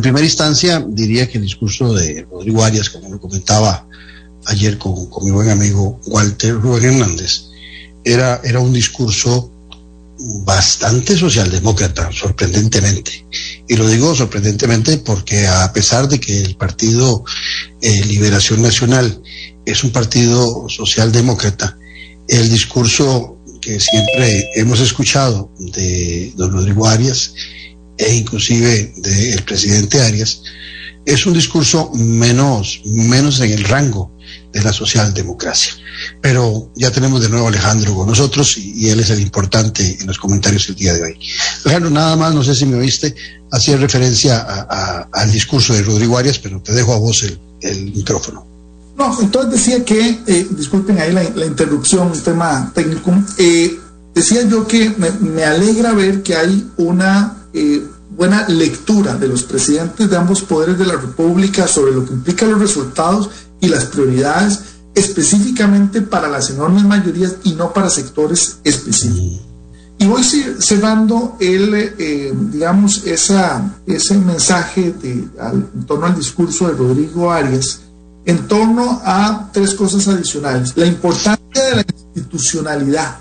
primera 0.03 0.27
instancia, 0.27 0.85
diría 0.87 1.27
que 1.27 1.39
el 1.39 1.45
discurso 1.45 1.95
de 1.95 2.27
Rodrigo 2.31 2.63
Arias, 2.63 2.91
como 2.91 3.09
lo 3.09 3.19
comentaba 3.19 3.89
ayer 4.45 4.77
con, 4.77 5.09
mi 5.23 5.31
buen 5.31 5.49
amigo 5.49 5.99
Walter 6.05 6.61
Rubén 6.61 6.85
Hernández, 6.85 7.45
era, 8.05 8.43
era 8.45 8.61
un 8.61 8.75
discurso 8.75 9.51
bastante 10.19 11.17
socialdemócrata, 11.17 12.11
sorprendentemente. 12.13 13.27
Y 13.69 13.77
lo 13.77 13.89
digo 13.89 14.15
sorprendentemente 14.15 14.99
porque 14.99 15.47
a 15.47 15.73
pesar 15.73 16.09
de 16.09 16.19
que 16.21 16.41
el 16.41 16.57
Partido 16.57 17.25
eh, 17.81 18.05
Liberación 18.07 18.63
Nacional 18.63 19.23
es 19.65 19.85
un 19.85 19.91
partido 19.91 20.69
socialdemócrata, 20.69 21.77
el 22.29 22.49
discurso 22.49 23.39
que 23.61 23.81
siempre 23.81 24.49
hemos 24.55 24.81
escuchado 24.81 25.53
de 25.59 26.33
don 26.37 26.53
Rodrigo 26.53 26.87
Arias 26.87 27.35
e 27.99 28.15
inclusive 28.15 28.93
del 28.97 29.43
presidente 29.43 30.01
Arias, 30.01 30.43
es 31.05 31.27
un 31.27 31.35
discurso 31.35 31.91
menos, 31.95 32.83
menos 32.85 33.41
en 33.41 33.53
el 33.53 33.65
rango 33.65 34.16
de 34.57 34.65
la 34.65 34.73
socialdemocracia. 34.73 35.75
Pero 36.21 36.71
ya 36.75 36.91
tenemos 36.91 37.21
de 37.21 37.29
nuevo 37.29 37.47
a 37.47 37.49
Alejandro 37.51 37.95
con 37.95 38.09
nosotros 38.09 38.57
y, 38.57 38.89
él 38.89 39.01
es 39.01 39.11
el 39.11 39.21
importante 39.21 39.99
en 40.01 40.07
los 40.07 40.19
comentarios 40.19 40.67
del 40.67 40.77
día 40.77 40.95
de 40.95 41.03
hoy. 41.03 41.19
Alejandro, 41.65 41.91
nada 41.91 42.17
más, 42.17 42.35
no 42.35 42.43
sé 42.43 42.55
si 42.55 42.65
me 42.65 42.77
oíste, 42.77 43.15
hacía 43.53 43.77
referencia 43.77 44.41
al 45.13 45.31
discurso 45.31 45.75
de 45.75 45.83
Rodrigo 45.83 46.17
Arias, 46.17 46.39
pero 46.39 46.61
te 46.63 46.73
dejo 46.73 46.95
a 46.95 46.99
vos 46.99 47.23
el, 47.23 47.39
micrófono. 47.95 48.47
No, 48.97 49.21
entonces 49.21 49.53
decía 49.53 49.85
que, 49.85 50.21
eh, 50.27 50.47
disculpen 50.51 50.99
ahí 50.99 51.13
la, 51.13 51.45
interrupción, 51.45 52.13
un 52.13 52.21
tema 52.23 52.71
técnico, 52.75 53.13
eh, 53.37 53.79
decía 54.15 54.43
yo 54.49 54.67
que 54.67 54.95
me, 55.21 55.45
alegra 55.45 55.93
ver 55.93 56.23
que 56.23 56.37
hay 56.37 56.71
una 56.77 57.49
eh, 57.53 57.83
buena 58.11 58.49
lectura 58.49 59.15
de 59.15 59.29
los 59.29 59.43
presidentes 59.43 60.09
de 60.09 60.17
ambos 60.17 60.43
poderes 60.43 60.79
de 60.79 60.87
la 60.87 60.95
República 60.95 61.67
sobre 61.67 61.93
lo 61.93 62.05
que 62.05 62.13
implica 62.13 62.47
los 62.47 62.61
resultados 62.61 63.31
y 63.61 63.69
las 63.69 63.87
prioridades 63.87 64.61
específicamente 64.95 66.01
para 66.01 66.29
las 66.29 66.51
enormes 66.51 66.85
mayorías 66.85 67.37
y 67.45 67.53
no 67.53 67.73
para 67.73 67.91
sectores 67.91 68.59
específicos. 68.65 69.43
Y 69.99 70.07
voy 70.07 70.23
cerrando 70.23 71.37
el, 71.41 71.75
eh, 71.75 72.35
digamos, 72.53 73.07
esa, 73.07 73.79
ese 73.87 74.19
mensaje 74.19 74.93
de, 74.93 75.13
en 75.13 75.87
torno 75.87 76.07
al 76.07 76.15
discurso 76.15 76.69
de 76.69 76.75
Rodrigo 76.75 77.31
Arias 77.31 77.81
en 78.27 78.49
torno 78.49 79.01
a 79.05 79.51
tres 79.53 79.75
cosas 79.75 80.07
adicionales. 80.09 80.77
La 80.77 80.85
importancia 80.85 81.65
de 81.65 81.77
la 81.77 81.85
institucionalidad 82.15 83.19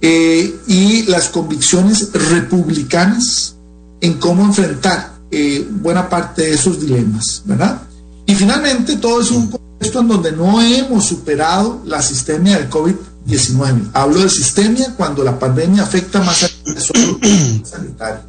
eh, 0.00 0.54
y 0.66 1.04
las 1.04 1.30
convicciones 1.30 2.12
republicanas 2.12 3.56
en 4.00 4.14
cómo 4.14 4.44
enfrentar 4.44 5.14
eh, 5.30 5.66
buena 5.68 6.08
parte 6.08 6.42
de 6.42 6.52
esos 6.52 6.80
dilemas, 6.80 7.42
¿verdad? 7.46 7.82
Y 8.28 8.34
finalmente 8.34 8.96
todo 8.96 9.22
es 9.22 9.30
un 9.30 9.46
contexto 9.46 10.00
en 10.00 10.08
donde 10.08 10.32
no 10.32 10.60
hemos 10.60 11.06
superado 11.06 11.80
la 11.86 12.02
sistemia 12.02 12.58
del 12.58 12.68
COVID-19. 12.68 13.88
Hablo 13.94 14.20
de 14.20 14.28
sistemia 14.28 14.92
cuando 14.98 15.24
la 15.24 15.38
pandemia 15.38 15.82
afecta 15.82 16.20
más 16.20 16.44
a 16.44 16.50
la 16.66 16.80
sanitario. 17.64 18.20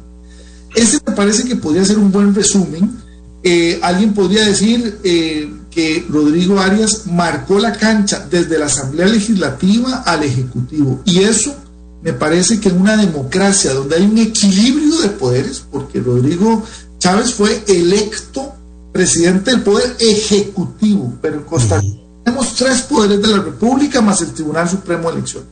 Ese 0.74 1.00
me 1.06 1.12
parece 1.12 1.44
que 1.44 1.56
podría 1.56 1.84
ser 1.84 1.98
un 1.98 2.10
buen 2.10 2.34
resumen. 2.34 2.98
Eh, 3.42 3.78
alguien 3.82 4.14
podría 4.14 4.46
decir 4.46 5.00
eh, 5.04 5.52
que 5.70 6.06
Rodrigo 6.08 6.58
Arias 6.58 7.02
marcó 7.04 7.58
la 7.58 7.74
cancha 7.74 8.26
desde 8.30 8.58
la 8.58 8.66
Asamblea 8.66 9.06
Legislativa 9.06 10.02
al 10.06 10.22
Ejecutivo. 10.22 11.02
Y 11.04 11.18
eso 11.18 11.54
me 12.02 12.14
parece 12.14 12.58
que 12.58 12.70
en 12.70 12.80
una 12.80 12.96
democracia 12.96 13.74
donde 13.74 13.96
hay 13.96 14.04
un 14.04 14.16
equilibrio 14.16 14.98
de 15.02 15.10
poderes, 15.10 15.62
porque 15.70 16.00
Rodrigo 16.00 16.64
Chávez 16.98 17.34
fue 17.34 17.62
electo 17.68 18.54
presidente 18.92 19.50
del 19.50 19.62
poder 19.62 19.96
ejecutivo, 19.98 21.14
pero 21.20 21.36
en 21.36 21.42
Costa 21.44 21.80
Rica 21.80 22.00
tenemos 22.24 22.54
tres 22.54 22.82
poderes 22.82 23.20
de 23.22 23.28
la 23.28 23.42
República 23.42 24.00
más 24.00 24.20
el 24.22 24.32
Tribunal 24.32 24.68
Supremo 24.68 25.10
de 25.10 25.16
Elección. 25.16 25.44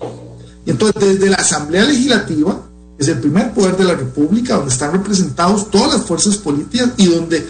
Y 0.65 0.71
entonces 0.71 1.03
desde 1.03 1.31
la 1.31 1.37
Asamblea 1.37 1.85
Legislativa, 1.85 2.63
es 2.99 3.09
el 3.09 3.19
primer 3.19 3.53
poder 3.53 3.77
de 3.77 3.85
la 3.85 3.95
República, 3.95 4.57
donde 4.57 4.73
están 4.73 4.93
representados 4.93 5.71
todas 5.71 5.95
las 5.95 6.03
fuerzas 6.03 6.37
políticas 6.37 6.91
y 6.97 7.07
donde 7.07 7.47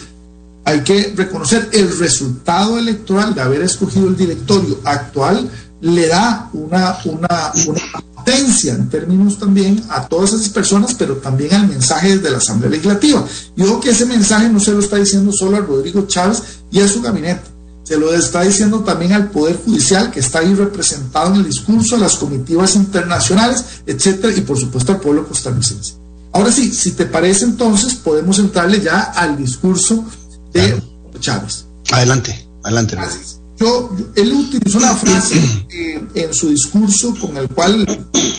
hay 0.65 0.83
que 0.83 1.15
reconocer 1.17 1.69
el 1.73 1.99
resultado 1.99 2.79
electoral 2.79 3.35
de 3.35 3.41
haber 3.41 3.63
escogido 3.63 4.09
el 4.09 4.17
directorio 4.17 4.79
actual 4.85 5.49
le 5.81 6.09
da 6.09 6.51
una, 6.53 6.99
una, 7.05 7.53
una 7.67 7.81
potencia 8.15 8.75
en 8.75 8.89
términos 8.89 9.39
también 9.39 9.83
a 9.89 10.07
todas 10.07 10.33
esas 10.33 10.49
personas, 10.49 10.95
pero 10.95 11.17
también 11.17 11.55
al 11.55 11.69
mensaje 11.69 12.17
desde 12.17 12.31
la 12.31 12.39
Asamblea 12.39 12.71
Legislativa. 12.71 13.25
Yo 13.57 13.65
creo 13.65 13.81
que 13.81 13.91
ese 13.91 14.07
mensaje 14.07 14.49
no 14.49 14.61
se 14.61 14.73
lo 14.73 14.81
está 14.81 14.97
diciendo 14.97 15.33
solo 15.33 15.57
a 15.57 15.61
Rodrigo 15.61 16.07
Chávez 16.07 16.43
y 16.71 16.81
a 16.81 16.89
su 16.89 17.01
gabinete, 17.01 17.43
se 17.89 17.97
lo 17.97 18.13
está 18.13 18.43
diciendo 18.43 18.81
también 18.81 19.15
al 19.15 19.31
Poder 19.31 19.59
Judicial, 19.65 20.11
que 20.11 20.21
está 20.21 20.41
ahí 20.41 20.53
representado 20.53 21.33
en 21.33 21.41
el 21.41 21.47
discurso, 21.47 21.97
a 21.97 21.99
las 21.99 22.17
comitivas 22.17 22.75
internacionales, 22.77 23.65
etcétera, 23.87 24.35
y 24.37 24.43
por 24.43 24.59
supuesto 24.59 24.93
al 24.93 25.01
pueblo 25.01 25.27
costarricense. 25.27 25.95
Ahora 26.33 26.53
sí, 26.53 26.71
si 26.71 26.93
te 26.93 27.07
parece 27.07 27.47
entonces, 27.47 27.95
podemos 27.95 28.39
entrarle 28.39 28.83
ya 28.83 29.01
al 29.01 29.39
discurso 29.39 30.05
de 30.53 30.83
Chávez. 31.19 31.65
Adelante, 31.91 32.47
adelante. 32.63 32.95
Gracias. 32.95 33.38
Yo, 33.59 33.91
él 34.15 34.33
utilizó 34.33 34.79
una 34.79 34.95
frase 34.95 35.41
eh, 35.71 36.01
en 36.15 36.33
su 36.33 36.49
discurso 36.49 37.15
con 37.21 37.37
el 37.37 37.49
cual 37.49 37.85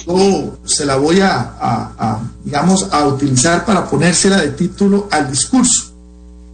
yo 0.08 0.58
se 0.63 0.86
la 0.86 0.95
voy 0.95 1.19
a, 1.21 2.19
digamos, 2.43 2.88
a 2.91 3.05
utilizar 3.05 3.65
para 3.65 3.89
ponérsela 3.89 4.41
de 4.41 4.49
título 4.49 5.10
al 5.12 5.29
discurso. 5.29 5.91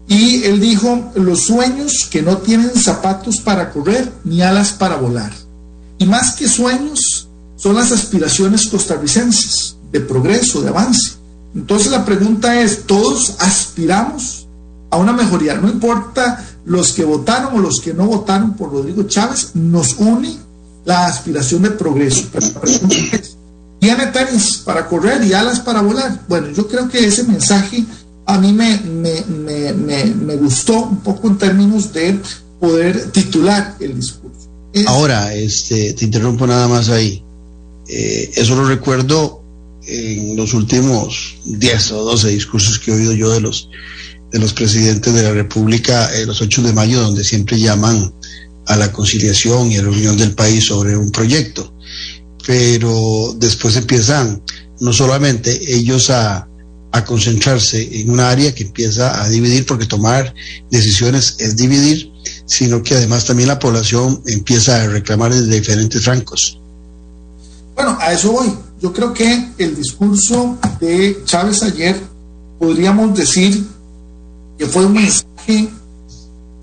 Y 0.07 0.43
él 0.43 0.59
dijo, 0.59 1.11
los 1.15 1.45
sueños 1.45 2.07
que 2.09 2.21
no 2.21 2.37
tienen 2.37 2.75
zapatos 2.75 3.39
para 3.39 3.71
correr 3.71 4.11
ni 4.23 4.41
alas 4.41 4.73
para 4.73 4.97
volar. 4.97 5.31
Y 5.97 6.05
más 6.05 6.35
que 6.35 6.47
sueños, 6.47 7.27
son 7.55 7.75
las 7.75 7.91
aspiraciones 7.91 8.67
costarricenses 8.67 9.77
de 9.91 10.01
progreso, 10.01 10.61
de 10.61 10.69
avance. 10.69 11.13
Entonces 11.55 11.91
la 11.91 12.03
pregunta 12.03 12.59
es, 12.61 12.83
¿todos 12.85 13.35
aspiramos 13.39 14.47
a 14.89 14.97
una 14.97 15.13
mejoría? 15.13 15.55
No 15.55 15.69
importa 15.69 16.43
los 16.65 16.93
que 16.93 17.05
votaron 17.05 17.55
o 17.55 17.61
los 17.61 17.79
que 17.79 17.93
no 17.93 18.07
votaron 18.07 18.55
por 18.55 18.71
Rodrigo 18.71 19.03
Chávez, 19.03 19.51
nos 19.53 19.95
une 19.97 20.35
la 20.83 21.07
aspiración 21.07 21.61
de 21.63 21.71
progreso. 21.71 22.27
Es, 22.63 23.37
¿tiene 23.79 24.07
tenis 24.07 24.61
para 24.65 24.87
correr 24.87 25.23
y 25.23 25.33
alas 25.33 25.59
para 25.59 25.81
volar? 25.81 26.21
Bueno, 26.27 26.49
yo 26.51 26.67
creo 26.67 26.89
que 26.89 27.05
ese 27.05 27.23
mensaje 27.23 27.83
a 28.25 28.39
mí 28.39 28.51
me, 28.51 28.79
me, 28.79 30.35
gustó 30.37 30.83
un 30.83 30.97
poco 31.01 31.27
en 31.27 31.37
términos 31.37 31.93
de 31.93 32.19
poder 32.59 33.11
titular 33.11 33.75
el 33.79 33.95
discurso. 33.95 34.49
Ahora, 34.87 35.33
este, 35.33 35.93
te 35.93 36.05
interrumpo 36.05 36.47
nada 36.47 36.67
más 36.67 36.89
ahí. 36.89 37.23
Eh, 37.87 38.31
eso 38.35 38.55
lo 38.55 38.67
recuerdo 38.67 39.41
en 39.87 40.35
los 40.35 40.53
últimos 40.55 41.37
10 41.45 41.91
o 41.91 42.03
12 42.05 42.29
discursos 42.29 42.79
que 42.79 42.91
he 42.91 42.95
oído 42.95 43.13
yo 43.13 43.29
de 43.29 43.41
los 43.41 43.69
de 44.35 44.41
los 44.41 44.51
presidentes 44.51 45.13
de 45.13 45.23
la 45.23 45.31
República 45.31 46.13
eh, 46.13 46.25
los 46.25 46.41
8 46.41 46.61
de 46.63 46.73
mayo, 46.73 46.99
donde 46.99 47.23
siempre 47.23 47.57
llaman 47.57 48.13
a 48.67 48.75
la 48.75 48.91
conciliación 48.91 49.71
y 49.71 49.77
a 49.77 49.81
la 49.81 49.87
unión 49.87 50.17
del 50.17 50.35
país 50.35 50.65
sobre 50.65 50.97
un 50.97 51.09
proyecto. 51.09 51.73
Pero 52.45 53.33
después 53.37 53.77
empiezan 53.77 54.41
no 54.81 54.91
solamente 54.91 55.57
ellos 55.73 56.09
a, 56.09 56.49
a 56.91 57.05
concentrarse 57.05 58.01
en 58.01 58.09
una 58.09 58.29
área 58.29 58.53
que 58.53 58.63
empieza 58.63 59.23
a 59.23 59.29
dividir, 59.29 59.65
porque 59.65 59.85
tomar 59.85 60.33
decisiones 60.69 61.37
es 61.39 61.55
dividir, 61.55 62.11
sino 62.45 62.83
que 62.83 62.95
además 62.95 63.23
también 63.23 63.47
la 63.47 63.59
población 63.59 64.21
empieza 64.25 64.83
a 64.83 64.87
reclamar 64.87 65.33
desde 65.33 65.55
diferentes 65.55 66.03
francos. 66.03 66.59
Bueno, 67.73 67.97
a 68.01 68.11
eso 68.11 68.33
voy. 68.33 68.53
Yo 68.81 68.91
creo 68.91 69.13
que 69.13 69.47
el 69.57 69.77
discurso 69.77 70.57
de 70.81 71.21
Chávez 71.23 71.63
ayer 71.63 71.95
podríamos 72.59 73.17
decir 73.17 73.74
que 74.57 74.65
fue 74.65 74.85
un 74.85 74.93
mensaje 74.93 75.69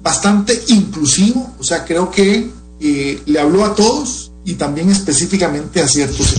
bastante 0.02 0.60
inclusivo, 0.68 1.54
o 1.58 1.62
sea, 1.62 1.84
creo 1.84 2.10
que 2.10 2.50
eh, 2.80 3.22
le 3.26 3.38
habló 3.38 3.64
a 3.64 3.74
todos 3.74 4.32
y 4.44 4.54
también 4.54 4.90
específicamente 4.90 5.80
a 5.80 5.88
ciertos. 5.88 6.34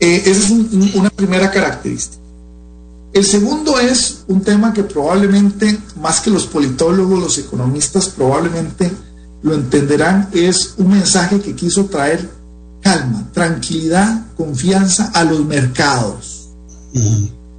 Eh, 0.00 0.22
esa 0.26 0.30
es 0.30 0.50
una 0.94 1.08
primera 1.10 1.50
característica. 1.50 2.22
El 3.14 3.24
segundo 3.24 3.78
es 3.78 4.24
un 4.26 4.42
tema 4.42 4.72
que 4.72 4.82
probablemente, 4.82 5.78
más 6.00 6.20
que 6.20 6.30
los 6.30 6.46
politólogos, 6.46 7.20
los 7.20 7.38
economistas 7.38 8.08
probablemente 8.08 8.90
lo 9.42 9.54
entenderán, 9.54 10.28
es 10.32 10.74
un 10.78 10.88
mensaje 10.88 11.40
que 11.40 11.54
quiso 11.54 11.84
traer 11.84 12.28
calma, 12.82 13.30
tranquilidad, 13.32 14.26
confianza 14.36 15.10
a 15.14 15.22
los 15.22 15.44
mercados. 15.44 16.48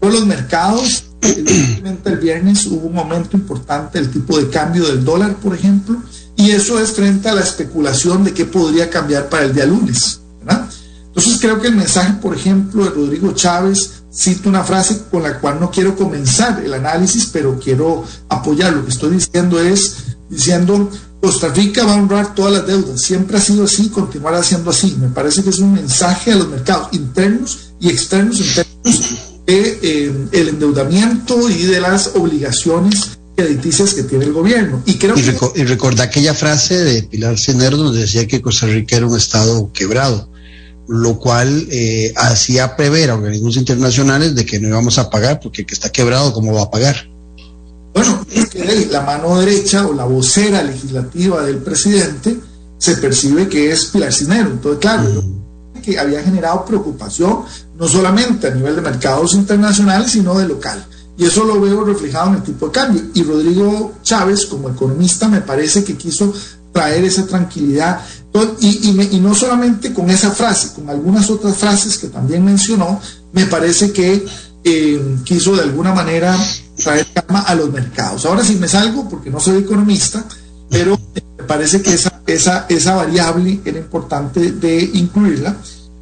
los 0.01 0.25
mercados 0.25 1.04
el 1.21 2.17
viernes 2.17 2.65
hubo 2.67 2.87
un 2.87 2.97
aumento 2.97 3.35
importante 3.35 3.99
del 3.99 4.11
tipo 4.11 4.37
de 4.37 4.49
cambio 4.49 4.85
del 4.85 5.03
dólar, 5.03 5.35
por 5.35 5.55
ejemplo, 5.55 6.01
y 6.35 6.51
eso 6.51 6.79
es 6.79 6.91
frente 6.91 7.29
a 7.29 7.35
la 7.35 7.41
especulación 7.41 8.23
de 8.23 8.33
qué 8.33 8.45
podría 8.45 8.89
cambiar 8.89 9.29
para 9.29 9.45
el 9.45 9.53
día 9.53 9.65
lunes. 9.65 10.21
Entonces 11.15 11.39
creo 11.39 11.61
que 11.61 11.69
el 11.69 11.77
mensaje, 11.77 12.13
por 12.21 12.35
ejemplo, 12.35 12.83
de 12.83 12.89
Rodrigo 12.89 13.31
Chávez, 13.31 14.03
cito 14.13 14.49
una 14.49 14.65
frase 14.65 15.03
con 15.09 15.23
la 15.23 15.39
cual 15.39 15.61
no 15.61 15.71
quiero 15.71 15.95
comenzar 15.95 16.61
el 16.61 16.73
análisis, 16.73 17.29
pero 17.31 17.57
quiero 17.57 18.03
apoyar. 18.27 18.73
Lo 18.73 18.83
que 18.83 18.91
estoy 18.91 19.11
diciendo 19.11 19.57
es, 19.61 20.17
diciendo, 20.29 20.91
Costa 21.21 21.47
Rica 21.47 21.85
va 21.85 21.93
a 21.93 21.95
honrar 21.95 22.35
todas 22.35 22.51
las 22.51 22.67
deudas. 22.67 23.01
Siempre 23.01 23.37
ha 23.37 23.39
sido 23.39 23.63
así, 23.63 23.87
continuará 23.87 24.43
siendo 24.43 24.71
así. 24.71 24.97
Me 24.99 25.07
parece 25.07 25.41
que 25.41 25.51
es 25.51 25.59
un 25.59 25.71
mensaje 25.71 26.33
a 26.33 26.35
los 26.35 26.49
mercados 26.49 26.89
internos 26.91 27.71
y 27.79 27.87
externos 27.87 28.41
en 28.41 28.53
términos 28.53 29.34
de 29.45 29.79
eh, 29.81 30.13
el 30.31 30.49
endeudamiento 30.49 31.49
y 31.49 31.63
de 31.63 31.79
las 31.79 32.11
obligaciones 32.15 33.17
crediticias 33.35 33.93
que 33.93 34.03
tiene 34.03 34.25
el 34.25 34.33
gobierno. 34.33 34.81
Y 34.85 34.95
creo 34.95 35.15
y, 35.17 35.63
recordar 35.63 36.07
aquella 36.07 36.33
frase 36.33 36.77
de 36.83 37.03
Pilar 37.03 37.37
Cenero 37.37 37.77
donde 37.77 38.01
decía 38.01 38.27
que 38.27 38.41
Costa 38.41 38.65
Rica 38.67 38.95
era 38.95 39.05
un 39.05 39.17
estado 39.17 39.71
quebrado, 39.73 40.29
lo 40.87 41.19
cual 41.19 41.67
eh, 41.69 42.13
hacía 42.15 42.75
prever 42.75 43.09
a 43.09 43.15
organismos 43.15 43.57
internacionales 43.57 44.35
de 44.35 44.45
que 44.45 44.59
no 44.59 44.69
íbamos 44.69 44.97
a 44.97 45.09
pagar, 45.09 45.39
porque 45.39 45.61
el 45.61 45.67
que 45.67 45.73
está 45.73 45.91
quebrado, 45.91 46.33
¿cómo 46.33 46.53
va 46.53 46.63
a 46.63 46.71
pagar? 46.71 47.09
Bueno, 47.93 48.25
es 48.31 48.49
que 48.49 48.87
la 48.91 49.01
mano 49.01 49.39
derecha 49.39 49.87
o 49.87 49.93
la 49.93 50.05
vocera 50.05 50.61
legislativa 50.63 51.43
del 51.43 51.59
presidente 51.59 52.37
se 52.77 52.97
percibe 52.97 53.47
que 53.47 53.71
es 53.71 53.85
Pilar 53.85 54.11
Cinero. 54.11 54.49
Entonces, 54.49 54.81
claro, 54.81 55.23
que 55.81 55.97
había 55.97 56.21
generado 56.21 56.65
preocupación 56.65 57.43
no 57.77 57.87
solamente 57.87 58.47
a 58.47 58.51
nivel 58.51 58.75
de 58.75 58.81
mercados 58.81 59.33
internacionales, 59.33 60.11
sino 60.11 60.37
de 60.37 60.47
local. 60.47 60.85
Y 61.17 61.25
eso 61.25 61.45
lo 61.45 61.61
veo 61.61 61.83
reflejado 61.83 62.29
en 62.29 62.35
el 62.35 62.43
tipo 62.43 62.67
de 62.67 62.71
cambio. 62.71 63.01
Y 63.13 63.23
Rodrigo 63.23 63.93
Chávez, 64.03 64.45
como 64.45 64.69
economista, 64.69 65.27
me 65.27 65.41
parece 65.41 65.83
que 65.83 65.95
quiso 65.95 66.33
traer 66.73 67.05
esa 67.05 67.25
tranquilidad. 67.25 68.01
Y, 68.59 69.19
no 69.21 69.33
solamente 69.33 69.93
con 69.93 70.09
esa 70.09 70.31
frase, 70.31 70.73
con 70.73 70.89
algunas 70.89 71.29
otras 71.29 71.55
frases 71.55 71.97
que 71.97 72.07
también 72.07 72.43
mencionó, 72.43 72.99
me 73.31 73.45
parece 73.45 73.93
que 73.93 74.25
eh, 74.63 75.15
quiso 75.23 75.55
de 75.55 75.63
alguna 75.63 75.93
manera 75.93 76.37
traer 76.83 77.07
calma 77.13 77.41
a 77.41 77.55
los 77.55 77.71
mercados. 77.71 78.25
Ahora 78.25 78.43
sí 78.43 78.55
me 78.55 78.67
salgo 78.67 79.07
porque 79.07 79.29
no 79.29 79.39
soy 79.39 79.59
economista, 79.59 80.25
pero 80.69 80.99
me 81.37 81.43
parece 81.45 81.81
que 81.81 81.93
esa, 81.93 82.21
esa, 82.27 82.65
esa 82.67 82.95
variable 82.95 83.61
era 83.63 83.79
importante 83.79 84.51
de 84.51 84.89
incluirla. 84.95 85.55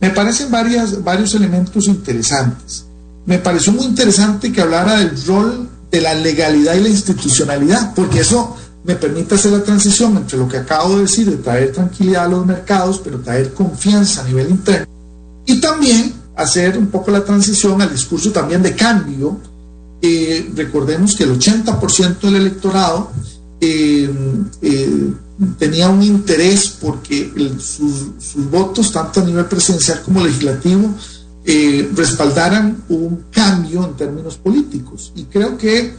Me 0.03 0.09
parecen 0.09 0.51
varias, 0.51 1.01
varios 1.01 1.33
elementos 1.33 1.87
interesantes. 1.87 2.83
Me 3.25 3.39
pareció 3.39 3.71
muy 3.71 3.85
interesante 3.85 4.51
que 4.51 4.59
hablara 4.59 4.97
del 4.99 5.11
rol 5.25 5.69
de 5.89 6.01
la 6.01 6.13
legalidad 6.13 6.75
y 6.75 6.81
la 6.81 6.89
institucionalidad, 6.89 7.93
porque 7.95 8.19
eso 8.19 8.53
me 8.83 8.95
permite 8.95 9.35
hacer 9.35 9.53
la 9.53 9.63
transición 9.63 10.17
entre 10.17 10.37
lo 10.37 10.49
que 10.49 10.57
acabo 10.57 10.97
de 10.97 11.03
decir, 11.03 11.29
de 11.29 11.37
traer 11.37 11.71
tranquilidad 11.71 12.25
a 12.25 12.27
los 12.27 12.45
mercados, 12.45 12.99
pero 13.01 13.21
traer 13.21 13.53
confianza 13.53 14.23
a 14.23 14.25
nivel 14.25 14.49
interno, 14.49 14.87
y 15.45 15.61
también 15.61 16.11
hacer 16.35 16.77
un 16.77 16.87
poco 16.87 17.09
la 17.09 17.23
transición 17.23 17.81
al 17.81 17.93
discurso 17.93 18.29
también 18.33 18.61
de 18.61 18.75
cambio. 18.75 19.37
Eh, 20.01 20.51
recordemos 20.53 21.15
que 21.15 21.23
el 21.23 21.39
80% 21.39 22.19
del 22.19 22.35
electorado 22.35 23.09
eh, 23.61 24.11
eh, 24.61 25.13
tenía 25.57 25.89
un 25.89 26.03
interés 26.03 26.77
porque 26.81 27.31
sus, 27.59 28.11
sus, 28.19 28.49
votos, 28.49 28.91
tanto 28.91 29.21
a 29.21 29.25
nivel 29.25 29.45
presidencial 29.45 30.01
como 30.01 30.23
legislativo, 30.23 30.93
respaldaran 31.95 32.83
un 32.89 33.25
cambio 33.31 33.83
en 33.85 33.93
términos 33.95 34.37
políticos. 34.37 35.11
Y 35.15 35.23
creo 35.25 35.57
que 35.57 35.93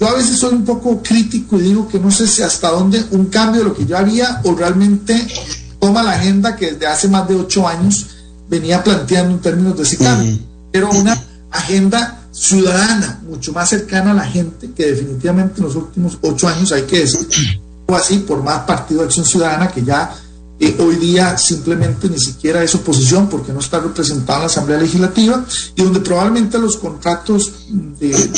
yo 0.00 0.08
a 0.08 0.14
veces 0.14 0.38
soy 0.38 0.54
un 0.54 0.64
poco 0.64 1.02
crítico 1.02 1.58
y 1.58 1.62
digo 1.62 1.88
que 1.88 2.00
no 2.00 2.10
sé 2.10 2.26
si 2.26 2.42
hasta 2.42 2.70
dónde 2.70 3.04
un 3.12 3.26
cambio 3.26 3.62
de 3.62 3.68
lo 3.68 3.74
que 3.74 3.86
yo 3.86 3.96
había 3.96 4.40
o 4.44 4.54
realmente 4.54 5.26
toma 5.78 6.02
la 6.02 6.12
agenda 6.12 6.56
que 6.56 6.72
desde 6.72 6.86
hace 6.86 7.08
más 7.08 7.28
de 7.28 7.36
ocho 7.36 7.68
años 7.68 8.06
venía 8.48 8.82
planteando 8.82 9.34
en 9.34 9.40
términos 9.40 9.76
de 9.76 9.82
ese 9.84 9.98
cambio, 9.98 10.38
pero 10.72 10.90
una 10.90 11.22
agenda 11.50 12.24
ciudadana, 12.32 13.20
mucho 13.28 13.52
más 13.52 13.68
cercana 13.68 14.10
a 14.10 14.14
la 14.14 14.24
gente, 14.26 14.70
que 14.72 14.86
definitivamente 14.86 15.58
en 15.58 15.66
los 15.66 15.76
últimos 15.76 16.18
ocho 16.20 16.48
años 16.48 16.72
hay 16.72 16.82
que 16.82 17.00
decir, 17.00 17.28
así, 17.88 18.18
por 18.18 18.42
más 18.42 18.60
Partido 18.60 19.00
de 19.00 19.06
Acción 19.06 19.26
Ciudadana, 19.26 19.68
que 19.68 19.82
ya 19.82 20.14
eh, 20.60 20.76
hoy 20.78 20.96
día 20.96 21.36
simplemente 21.36 22.08
ni 22.08 22.18
siquiera 22.18 22.62
es 22.62 22.74
oposición 22.74 23.28
porque 23.28 23.52
no 23.52 23.60
está 23.60 23.80
representado 23.80 24.38
en 24.38 24.42
la 24.42 24.46
Asamblea 24.46 24.78
Legislativa, 24.78 25.44
y 25.74 25.82
donde 25.82 26.00
probablemente 26.00 26.58
los 26.58 26.76
contratos 26.76 27.52
de 27.98 28.30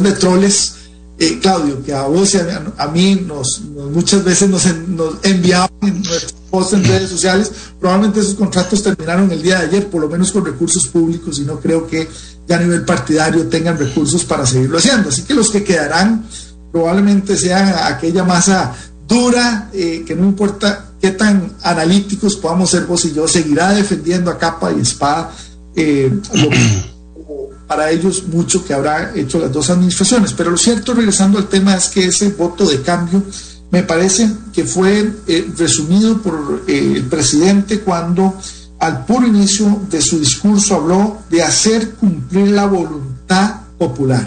de 0.00 0.12
troles 0.12 0.74
eh, 1.18 1.38
Claudio, 1.40 1.84
que 1.84 1.92
a 1.92 2.04
vos 2.04 2.34
y 2.34 2.38
a, 2.38 2.86
mí 2.88 3.14
nos, 3.26 3.60
muchas 3.60 4.24
veces 4.24 4.48
nos, 4.48 4.66
nos 4.88 5.16
enviaban 5.22 5.70
en 5.82 6.02
nuestros 6.02 6.34
posts 6.50 6.72
en 6.72 6.84
redes 6.84 7.10
sociales, 7.10 7.52
probablemente 7.78 8.20
esos 8.20 8.34
contratos 8.34 8.82
terminaron 8.82 9.30
el 9.30 9.40
día 9.40 9.60
de 9.60 9.66
ayer, 9.66 9.90
por 9.90 10.00
lo 10.00 10.08
menos 10.08 10.32
con 10.32 10.44
recursos 10.44 10.88
públicos, 10.88 11.38
y 11.38 11.42
no 11.42 11.60
creo 11.60 11.86
que 11.86 12.08
ya 12.48 12.56
a 12.56 12.60
nivel 12.60 12.84
partidario 12.84 13.46
tengan 13.46 13.78
recursos 13.78 14.24
para 14.24 14.44
seguirlo 14.44 14.78
haciendo. 14.78 15.10
Así 15.10 15.22
que 15.22 15.34
los 15.34 15.50
que 15.50 15.62
quedarán 15.62 16.26
probablemente 16.74 17.36
sean 17.36 17.72
aquella 17.84 18.24
masa 18.24 18.74
dura, 19.06 19.70
eh, 19.72 20.02
que 20.04 20.16
no 20.16 20.24
importa 20.24 20.86
qué 21.00 21.12
tan 21.12 21.52
analíticos 21.62 22.34
podamos 22.34 22.70
ser 22.70 22.84
vos 22.86 23.04
y 23.04 23.12
yo, 23.12 23.28
seguirá 23.28 23.72
defendiendo 23.72 24.28
a 24.28 24.36
capa 24.36 24.72
y 24.72 24.80
espada 24.80 25.30
eh, 25.76 26.12
para 27.68 27.92
ellos 27.92 28.24
mucho 28.26 28.64
que 28.64 28.74
habrá 28.74 29.12
hecho 29.14 29.38
las 29.38 29.52
dos 29.52 29.70
administraciones. 29.70 30.32
Pero 30.32 30.50
lo 30.50 30.56
cierto, 30.56 30.94
regresando 30.94 31.38
al 31.38 31.48
tema, 31.48 31.76
es 31.76 31.90
que 31.90 32.06
ese 32.06 32.30
voto 32.30 32.66
de 32.66 32.82
cambio 32.82 33.22
me 33.70 33.84
parece 33.84 34.28
que 34.52 34.64
fue 34.64 35.12
eh, 35.28 35.48
resumido 35.56 36.20
por 36.22 36.64
el 36.66 37.04
presidente 37.04 37.82
cuando 37.82 38.34
al 38.80 39.06
puro 39.06 39.28
inicio 39.28 39.80
de 39.88 40.02
su 40.02 40.18
discurso 40.18 40.74
habló 40.74 41.18
de 41.30 41.40
hacer 41.40 41.90
cumplir 41.90 42.48
la 42.48 42.66
voluntad 42.66 43.60
popular, 43.78 44.26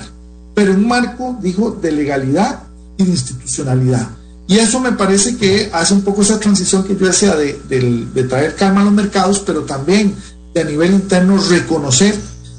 pero 0.58 0.72
en 0.72 0.80
un 0.80 0.88
marco, 0.88 1.38
dijo, 1.40 1.78
de 1.80 1.92
legalidad 1.92 2.64
y 2.98 3.04
de 3.04 3.12
institucionalidad. 3.12 4.08
Y 4.48 4.58
eso 4.58 4.80
me 4.80 4.92
parece 4.94 5.38
que 5.38 5.70
hace 5.72 5.94
un 5.94 6.02
poco 6.02 6.24
esa 6.24 6.40
transición 6.40 6.84
que 6.84 6.98
yo 6.98 7.06
decía 7.06 7.36
de, 7.36 7.62
de 8.12 8.24
traer 8.24 8.56
calma 8.56 8.82
a 8.82 8.86
los 8.86 8.94
mercados, 8.94 9.38
pero 9.46 9.66
también 9.66 10.16
de 10.56 10.62
a 10.62 10.64
nivel 10.64 10.94
interno 10.94 11.38
reconocer 11.38 12.16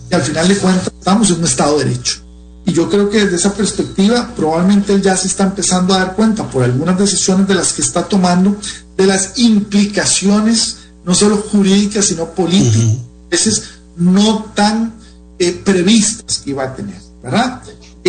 y 0.08 0.14
al 0.14 0.22
final 0.22 0.46
de 0.46 0.58
cuentas 0.58 0.92
estamos 0.96 1.28
en 1.30 1.38
un 1.38 1.44
Estado 1.44 1.76
de 1.76 1.86
Derecho. 1.86 2.20
Y 2.64 2.72
yo 2.72 2.88
creo 2.88 3.10
que 3.10 3.24
desde 3.24 3.34
esa 3.34 3.52
perspectiva 3.52 4.32
probablemente 4.36 4.94
él 4.94 5.02
ya 5.02 5.16
se 5.16 5.26
está 5.26 5.42
empezando 5.42 5.92
a 5.92 5.98
dar 5.98 6.14
cuenta 6.14 6.48
por 6.48 6.62
algunas 6.62 6.96
decisiones 7.00 7.48
de 7.48 7.56
las 7.56 7.72
que 7.72 7.82
está 7.82 8.06
tomando, 8.06 8.56
de 8.96 9.06
las 9.06 9.36
implicaciones 9.38 10.76
no 11.04 11.16
solo 11.16 11.38
jurídicas, 11.38 12.04
sino 12.04 12.26
políticas, 12.30 13.00
a 13.26 13.28
veces 13.28 13.62
no 13.96 14.44
tan 14.54 14.94
eh, 15.40 15.60
previstas 15.64 16.38
que 16.38 16.50
iba 16.50 16.62
a 16.62 16.76
tener, 16.76 17.00
¿verdad? 17.24 17.60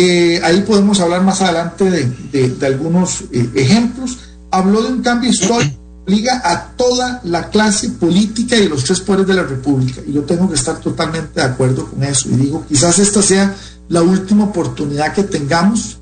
Eh, 0.02 0.40
ahí 0.42 0.62
podemos 0.62 0.98
hablar 1.00 1.22
más 1.22 1.42
adelante 1.42 1.84
de, 1.84 2.66
algunos 2.66 3.24
eh, 3.32 3.50
ejemplos. 3.54 4.16
Habló 4.50 4.82
de 4.82 4.92
un 4.94 5.02
cambio 5.02 5.28
histórico 5.28 5.78
obliga 6.06 6.40
a 6.42 6.70
toda 6.74 7.20
la 7.24 7.50
clase 7.50 7.90
política 7.90 8.56
y 8.56 8.66
los 8.66 8.84
tres 8.84 9.00
poderes 9.00 9.26
de 9.26 9.34
la 9.34 9.42
República. 9.42 10.00
Y 10.06 10.14
yo 10.14 10.22
tengo 10.22 10.48
que 10.48 10.54
estar 10.54 10.80
totalmente 10.80 11.38
de 11.38 11.46
acuerdo 11.46 11.86
con 11.90 12.02
eso. 12.02 12.30
Y 12.30 12.36
digo, 12.36 12.64
quizás 12.66 12.98
esta 12.98 13.20
sea 13.20 13.54
la 13.90 14.00
última 14.00 14.44
oportunidad 14.44 15.12
que 15.12 15.24
tengamos. 15.24 15.98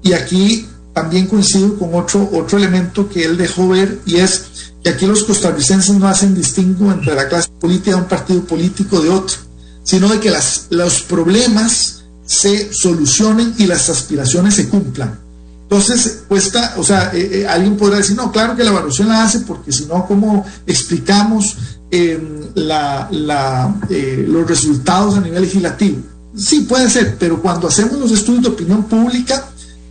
Y 0.00 0.12
aquí 0.12 0.68
también 0.94 1.26
coincido 1.26 1.76
con 1.76 1.92
otro, 1.92 2.30
otro 2.32 2.56
elemento 2.56 3.08
que 3.08 3.24
él 3.24 3.36
dejó 3.36 3.68
ver 3.68 3.98
y 4.06 4.16
es 4.16 4.44
que 4.84 4.90
aquí 4.90 5.06
los 5.06 5.24
costarricenses 5.24 5.96
no 5.96 6.06
hacen 6.06 6.36
distingo 6.36 6.92
entre 6.92 7.16
la 7.16 7.28
clase 7.28 7.50
política 7.58 7.96
de 7.96 8.02
un 8.02 8.08
partido 8.08 8.44
político 8.44 9.00
de 9.00 9.10
otro, 9.10 9.36
sino 9.82 10.08
de 10.08 10.20
que 10.20 10.30
las, 10.30 10.68
los 10.70 11.02
problemas 11.02 11.99
se 12.30 12.72
solucionen 12.72 13.54
y 13.58 13.66
las 13.66 13.90
aspiraciones 13.90 14.54
se 14.54 14.68
cumplan. 14.68 15.18
Entonces, 15.62 16.22
cuesta, 16.28 16.74
o 16.76 16.84
sea, 16.84 17.10
eh, 17.12 17.40
eh, 17.40 17.48
alguien 17.48 17.76
podrá 17.76 17.96
decir, 17.96 18.14
no, 18.14 18.30
claro 18.30 18.54
que 18.54 18.62
la 18.62 18.70
evaluación 18.70 19.08
la 19.08 19.24
hace 19.24 19.40
porque 19.40 19.72
si 19.72 19.86
no, 19.86 20.06
¿cómo 20.06 20.46
explicamos 20.64 21.56
em, 21.90 22.42
eh, 22.54 24.24
los 24.28 24.46
resultados 24.46 25.16
a 25.16 25.20
nivel 25.20 25.42
legislativo? 25.42 26.02
Sí, 26.36 26.60
puede 26.60 26.88
ser, 26.88 27.16
pero 27.18 27.42
cuando 27.42 27.66
hacemos 27.66 27.98
los 27.98 28.12
estudios 28.12 28.44
de 28.44 28.50
opinión 28.50 28.84
pública, 28.84 29.48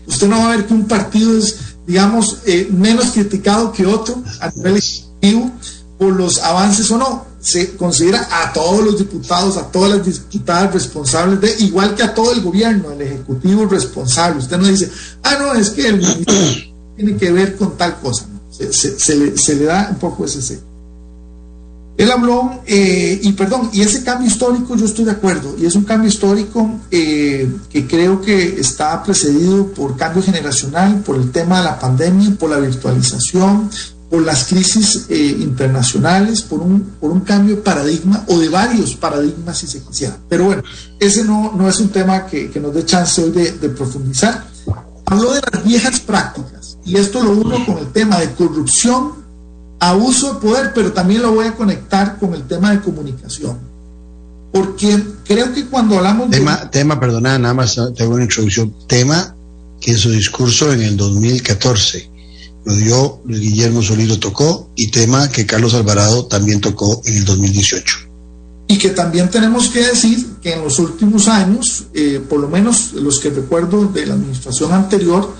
usted 0.07 0.29
no 0.29 0.39
va 0.39 0.53
a 0.53 0.55
ver 0.55 0.65
que 0.65 0.73
un 0.73 0.87
partido 0.87 1.37
es, 1.37 1.57
digamos, 1.85 2.37
menos 2.71 3.07
criticado 3.07 3.73
que 3.73 3.85
otro 3.85 4.23
a 4.39 4.49
nivel 4.51 4.75
legislativo 4.75 5.51
por 5.97 6.15
los 6.15 6.39
avances 6.39 6.89
o 6.89 6.97
no 6.97 7.28
se 7.39 7.75
considera 7.75 8.27
a 8.31 8.51
todos 8.51 8.83
los 8.83 8.97
diputados, 8.97 9.57
a 9.57 9.71
todas 9.71 9.97
las 9.97 10.05
diputadas 10.05 10.73
responsables 10.73 11.39
de, 11.41 11.63
igual 11.63 11.95
que 11.95 12.03
a 12.03 12.13
todo 12.13 12.33
el 12.33 12.41
gobierno, 12.41 12.91
el 12.91 13.01
ejecutivo 13.01 13.65
responsable. 13.65 14.39
Usted 14.39 14.57
no 14.57 14.67
dice, 14.67 14.91
ah, 15.23 15.37
no, 15.39 15.53
es 15.53 15.69
que 15.69 15.87
el 15.87 15.97
ministro 15.97 16.35
tiene 16.95 17.15
que 17.15 17.31
ver 17.31 17.55
con 17.55 17.77
tal 17.77 17.99
cosa. 17.99 18.25
Se, 18.49 19.15
le, 19.55 19.63
da 19.63 19.87
un 19.89 19.97
poco 19.97 20.25
ese 20.25 20.41
sello. 20.41 20.61
Él 21.97 22.11
habló, 22.11 22.61
eh, 22.65 23.19
y 23.21 23.33
perdón, 23.33 23.69
y 23.73 23.81
ese 23.81 24.03
cambio 24.03 24.27
histórico 24.27 24.75
yo 24.75 24.85
estoy 24.85 25.03
de 25.03 25.11
acuerdo, 25.11 25.55
y 25.57 25.65
es 25.65 25.75
un 25.75 25.83
cambio 25.83 26.07
histórico 26.07 26.79
eh, 26.91 27.49
que 27.69 27.87
creo 27.87 28.21
que 28.21 28.57
está 28.59 29.03
precedido 29.03 29.67
por 29.67 29.97
cambio 29.97 30.23
generacional, 30.23 31.01
por 31.01 31.17
el 31.17 31.31
tema 31.31 31.57
de 31.59 31.65
la 31.65 31.77
pandemia, 31.77 32.31
por 32.39 32.51
la 32.51 32.57
virtualización, 32.57 33.69
por 34.09 34.23
las 34.23 34.45
crisis 34.45 35.05
eh, 35.09 35.37
internacionales, 35.39 36.41
por 36.41 36.61
un, 36.61 36.81
por 36.99 37.11
un 37.11 37.19
cambio 37.21 37.57
de 37.57 37.61
paradigma 37.61 38.25
o 38.27 38.39
de 38.39 38.49
varios 38.49 38.95
paradigmas 38.95 39.57
si 39.57 39.67
se 39.67 39.83
quisiera. 39.83 40.17
Pero 40.27 40.45
bueno, 40.45 40.63
ese 40.99 41.23
no, 41.23 41.53
no 41.55 41.69
es 41.69 41.79
un 41.79 41.89
tema 41.89 42.25
que, 42.25 42.49
que 42.49 42.59
nos 42.59 42.73
dé 42.73 42.85
chance 42.85 43.21
hoy 43.23 43.29
de, 43.31 43.51
de, 43.53 43.69
profundizar. 43.69 44.47
Habló 45.05 45.33
de 45.33 45.41
las 45.51 45.63
viejas 45.63 45.99
prácticas 45.99 46.77
y 46.85 46.97
esto 46.97 47.23
lo 47.23 47.31
uno 47.31 47.63
con 47.65 47.77
el 47.77 47.91
tema 47.91 48.19
de 48.19 48.31
corrupción, 48.31 49.13
abuso 49.79 50.33
de 50.33 50.39
poder, 50.39 50.71
pero 50.73 50.91
también 50.91 51.21
lo 51.21 51.33
voy 51.33 51.45
a 51.45 51.55
conectar 51.55 52.17
con 52.17 52.33
el 52.33 52.43
tema 52.47 52.71
de 52.71 52.81
comunicación. 52.81 53.59
Porque 54.51 55.03
creo 55.25 55.53
que 55.53 55.67
cuando 55.67 55.97
hablamos 55.97 56.31
tema, 56.31 56.57
de... 56.57 56.69
Tema, 56.69 56.99
perdona, 56.99 57.37
nada 57.37 57.53
más 57.53 57.79
tengo 57.95 58.15
una 58.15 58.23
introducción. 58.23 58.73
Tema 58.87 59.35
que 59.79 59.91
en 59.91 59.97
su 59.97 60.09
discurso 60.09 60.73
en 60.73 60.81
el 60.81 60.97
2014 60.97 62.08
lo 62.69 62.75
dio 62.75 63.21
Guillermo 63.25 63.81
Solís 63.81 64.19
tocó 64.19 64.69
y 64.75 64.91
tema 64.91 65.31
que 65.31 65.47
Carlos 65.47 65.73
Alvarado 65.73 66.27
también 66.27 66.61
tocó 66.61 67.01
en 67.05 67.17
el 67.17 67.25
2018. 67.25 67.97
y 68.71 68.77
que 68.77 68.89
también 68.91 69.27
tenemos 69.31 69.69
que 69.69 69.79
decir 69.83 70.23
que 70.43 70.53
en 70.53 70.63
los 70.63 70.77
últimos 70.77 71.27
años, 71.27 71.85
eh, 71.95 72.21
por 72.29 72.39
lo 72.39 72.47
menos 72.47 72.93
los 72.93 73.19
que 73.19 73.31
recuerdo 73.31 73.87
de 73.87 74.05
la 74.05 74.13
administración 74.13 74.71
anterior, 74.71 75.33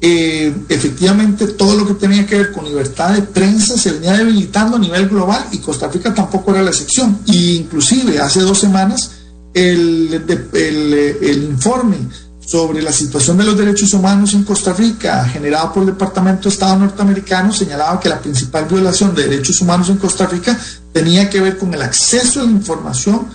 eh, 0.00 0.54
efectivamente 0.70 1.48
todo 1.48 1.76
lo 1.76 1.86
que 1.86 1.92
tenía 1.92 2.26
que 2.26 2.38
ver 2.38 2.52
con 2.52 2.64
libertad 2.64 3.12
de 3.12 3.20
prensa 3.20 3.76
se 3.76 3.92
venía 3.92 4.16
debilitando 4.16 4.76
a 4.76 4.80
nivel 4.80 5.06
global 5.10 5.46
y 5.52 5.58
Costa 5.58 5.88
Rica 5.88 6.14
tampoco 6.14 6.52
era 6.52 6.62
la 6.62 6.70
excepción. 6.70 7.18
Y 7.26 7.56
inclusive 7.56 8.18
hace 8.18 8.40
dos 8.40 8.58
semanas 8.58 9.10
el, 9.52 10.24
el, 10.54 10.92
el 11.20 11.42
informe 11.44 11.98
sobre 12.44 12.82
la 12.82 12.92
situación 12.92 13.38
de 13.38 13.44
los 13.44 13.56
derechos 13.56 13.92
humanos 13.94 14.34
en 14.34 14.44
Costa 14.44 14.72
Rica, 14.72 15.24
generado 15.24 15.72
por 15.72 15.82
el 15.82 15.90
Departamento 15.90 16.44
de 16.44 16.48
Estado 16.50 16.76
norteamericano, 16.76 17.52
señalaba 17.52 17.98
que 18.00 18.08
la 18.08 18.20
principal 18.20 18.66
violación 18.66 19.14
de 19.14 19.28
derechos 19.28 19.60
humanos 19.60 19.88
en 19.88 19.96
Costa 19.96 20.26
Rica 20.26 20.58
tenía 20.92 21.30
que 21.30 21.40
ver 21.40 21.56
con 21.56 21.72
el 21.72 21.82
acceso 21.82 22.40
a 22.40 22.44
la 22.44 22.50
información 22.50 23.26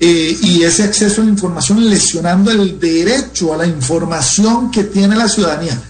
eh, 0.00 0.36
y 0.40 0.62
ese 0.62 0.84
acceso 0.84 1.20
a 1.20 1.24
la 1.24 1.30
información 1.30 1.88
lesionando 1.88 2.50
el 2.50 2.78
derecho 2.78 3.52
a 3.52 3.56
la 3.56 3.66
información 3.66 4.70
que 4.70 4.84
tiene 4.84 5.16
la 5.16 5.28
ciudadanía. 5.28 5.80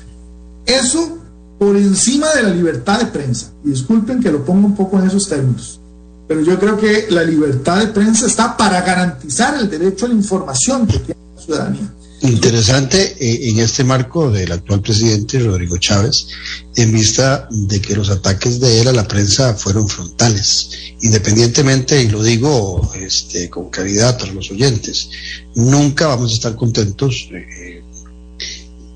Eso 0.66 1.18
por 1.58 1.76
encima 1.76 2.32
de 2.34 2.42
la 2.42 2.50
libertad 2.50 2.98
de 2.98 3.06
prensa. 3.06 3.52
Y 3.64 3.70
disculpen 3.70 4.22
que 4.22 4.30
lo 4.30 4.44
ponga 4.44 4.66
un 4.66 4.74
poco 4.74 4.98
en 4.98 5.06
esos 5.06 5.28
términos. 5.28 5.80
Pero 6.26 6.40
yo 6.40 6.58
creo 6.58 6.76
que 6.76 7.06
la 7.10 7.22
libertad 7.22 7.78
de 7.78 7.86
prensa 7.88 8.26
está 8.26 8.56
para 8.56 8.80
garantizar 8.80 9.56
el 9.58 9.68
derecho 9.68 10.06
a 10.06 10.08
la 10.08 10.14
información 10.14 10.86
que 10.86 10.98
tiene 10.98 11.20
la 11.36 11.42
ciudadanía. 11.42 11.92
Interesante 12.24 13.16
eh, 13.20 13.50
en 13.50 13.58
este 13.58 13.84
marco 13.84 14.30
del 14.30 14.50
actual 14.50 14.80
presidente 14.80 15.38
Rodrigo 15.40 15.76
Chávez, 15.76 16.28
en 16.74 16.90
vista 16.90 17.46
de 17.50 17.82
que 17.82 17.94
los 17.94 18.08
ataques 18.08 18.60
de 18.60 18.80
él 18.80 18.88
a 18.88 18.92
la 18.92 19.06
prensa 19.06 19.52
fueron 19.52 19.86
frontales, 19.86 20.70
independientemente, 21.02 22.02
y 22.02 22.08
lo 22.08 22.22
digo 22.22 22.90
este, 22.98 23.50
con 23.50 23.68
caridad 23.68 24.18
para 24.18 24.32
los 24.32 24.50
oyentes, 24.50 25.10
nunca 25.54 26.06
vamos 26.06 26.30
a 26.30 26.34
estar 26.36 26.56
contentos 26.56 27.28
eh, 27.30 27.82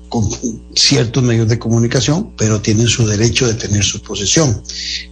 con 0.09 0.27
ciertos 0.73 1.21
medios 1.21 1.47
de 1.47 1.59
comunicación, 1.59 2.33
pero 2.35 2.61
tienen 2.61 2.87
su 2.87 3.05
derecho 3.05 3.47
de 3.47 3.53
tener 3.53 3.83
su 3.83 4.01
posesión. 4.01 4.59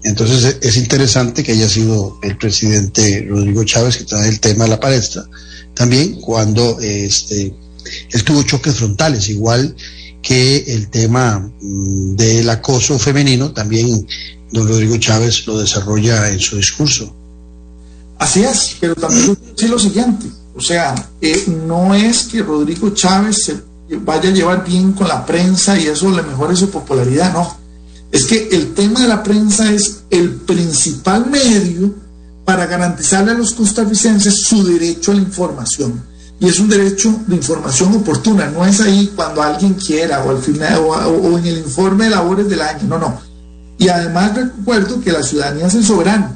Entonces 0.03 0.57
es 0.59 0.75
interesante 0.77 1.43
que 1.43 1.51
haya 1.51 1.69
sido 1.69 2.17
el 2.23 2.35
presidente 2.35 3.27
Rodrigo 3.29 3.63
Chávez 3.63 3.97
que 3.97 4.05
trae 4.05 4.27
el 4.27 4.39
tema 4.39 4.65
a 4.65 4.69
la 4.69 4.79
palestra, 4.79 5.23
también 5.75 6.19
cuando 6.19 6.79
este 6.79 7.53
él 8.11 8.23
tuvo 8.23 8.43
choques 8.43 8.75
frontales, 8.75 9.29
igual 9.29 9.75
que 10.21 10.57
el 10.67 10.89
tema 10.89 11.39
mm, 11.39 12.15
del 12.15 12.49
acoso 12.49 12.99
femenino, 12.99 13.51
también 13.51 14.05
don 14.51 14.67
Rodrigo 14.67 14.97
Chávez 14.97 15.45
lo 15.47 15.59
desarrolla 15.59 16.29
en 16.29 16.39
su 16.39 16.57
discurso. 16.57 17.13
Así 18.19 18.43
es, 18.43 18.75
pero 18.79 18.95
también 18.95 19.37
decir 19.55 19.69
lo 19.69 19.79
siguiente, 19.79 20.27
o 20.55 20.61
sea, 20.61 20.95
eh, 21.21 21.45
no 21.65 21.93
es 21.93 22.23
que 22.23 22.41
Rodrigo 22.41 22.89
Chávez 22.89 23.43
se 23.45 23.61
vaya 23.97 24.29
a 24.29 24.33
llevar 24.33 24.65
bien 24.65 24.93
con 24.93 25.07
la 25.07 25.25
prensa 25.25 25.79
y 25.79 25.85
eso 25.85 26.09
le 26.09 26.23
mejore 26.23 26.55
su 26.55 26.69
popularidad, 26.69 27.31
no. 27.31 27.57
Es 28.11 28.25
que 28.25 28.49
el 28.51 28.73
tema 28.73 29.01
de 29.01 29.07
la 29.07 29.21
prensa 29.21 29.71
es 29.71 30.03
el 30.09 30.31
principal 30.31 31.29
medio 31.29 31.93
para 32.43 32.65
garantizarle 32.65 33.31
a 33.31 33.35
los 33.35 33.53
costarricenses 33.53 34.43
su 34.43 34.63
derecho 34.63 35.11
a 35.11 35.15
la 35.15 35.21
información 35.21 36.01
y 36.39 36.47
es 36.47 36.59
un 36.59 36.69
derecho 36.69 37.19
de 37.25 37.35
información 37.35 37.95
oportuna, 37.95 38.49
no 38.51 38.65
es 38.65 38.79
ahí 38.81 39.11
cuando 39.15 39.41
alguien 39.41 39.73
quiera 39.73 40.23
o 40.23 40.29
al 40.29 40.37
final 40.37 40.79
o, 40.85 41.37
en 41.37 41.45
el 41.45 41.57
informe 41.57 42.05
de 42.05 42.11
labores 42.11 42.47
del 42.47 42.61
año, 42.61 42.87
no, 42.87 42.99
no. 42.99 43.19
Y 43.79 43.89
además 43.89 44.35
recuerdo 44.35 45.01
que 45.01 45.11
la 45.11 45.23
ciudadanía 45.23 45.67
es 45.67 45.75
el 45.75 45.85
soberano. 45.85 46.35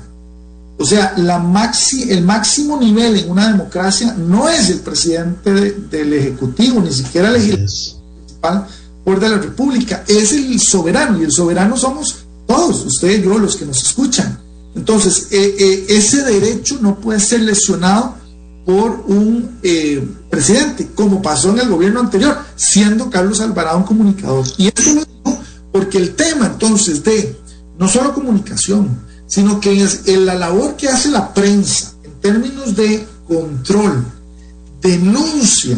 O 0.77 0.85
sea, 0.85 1.13
la 1.17 1.37
maxi, 1.37 2.11
el 2.11 2.23
máximo 2.23 2.77
nivel 2.77 3.17
en 3.17 3.29
una 3.29 3.49
democracia 3.49 4.15
no 4.17 4.49
es 4.49 4.69
el 4.71 4.79
presidente 4.79 5.51
del 5.51 6.13
Ejecutivo, 6.13 6.81
ni 6.81 6.91
siquiera 6.91 7.29
el 7.29 7.41
principal 7.41 8.65
poder 9.03 9.19
de 9.19 9.29
la 9.29 9.37
República, 9.37 10.03
es 10.07 10.31
el 10.31 10.59
soberano 10.59 11.19
y 11.19 11.23
el 11.23 11.31
soberano 11.31 11.77
somos 11.77 12.25
todos, 12.47 12.85
ustedes 12.85 13.23
yo, 13.23 13.37
los 13.37 13.55
que 13.55 13.65
nos 13.65 13.81
escuchan. 13.81 14.39
Entonces, 14.75 15.27
eh, 15.31 15.55
eh, 15.59 15.85
ese 15.89 16.23
derecho 16.23 16.79
no 16.81 16.99
puede 16.99 17.19
ser 17.19 17.41
lesionado 17.41 18.15
por 18.65 19.03
un 19.07 19.59
eh, 19.63 20.07
presidente, 20.29 20.89
como 20.93 21.21
pasó 21.21 21.49
en 21.49 21.59
el 21.59 21.69
gobierno 21.69 21.99
anterior, 21.99 22.37
siendo 22.55 23.09
Carlos 23.09 23.41
Alvarado 23.41 23.79
un 23.79 23.83
comunicador. 23.83 24.45
Y 24.57 24.67
esto 24.67 24.93
lo 24.93 25.05
digo 25.05 25.41
porque 25.71 25.97
el 25.97 26.15
tema 26.15 26.47
entonces 26.47 27.03
de 27.03 27.39
no 27.77 27.87
solo 27.87 28.13
comunicación, 28.13 29.01
sino 29.25 29.59
que 29.59 29.81
es 29.81 30.07
la 30.07 30.35
labor 30.35 30.75
que 30.75 30.89
hace 30.89 31.09
la 31.09 31.33
prensa 31.33 31.93
en 32.03 32.11
términos 32.19 32.75
de 32.75 33.07
control, 33.27 34.05
denuncia 34.81 35.77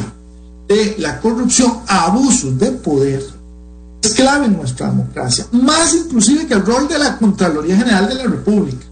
de 0.67 0.95
la 0.97 1.19
corrupción, 1.19 1.81
abusos 1.87 2.57
de 2.57 2.71
poder, 2.71 3.23
es 4.01 4.13
clave 4.13 4.47
en 4.47 4.57
nuestra 4.57 4.87
democracia, 4.89 5.45
más 5.51 5.95
inclusive 5.95 6.45
que 6.45 6.55
el 6.55 6.65
rol 6.65 6.87
de 6.87 6.99
la 6.99 7.17
Contraloría 7.17 7.77
General 7.77 8.09
de 8.09 8.15
la 8.15 8.23
República. 8.23 8.85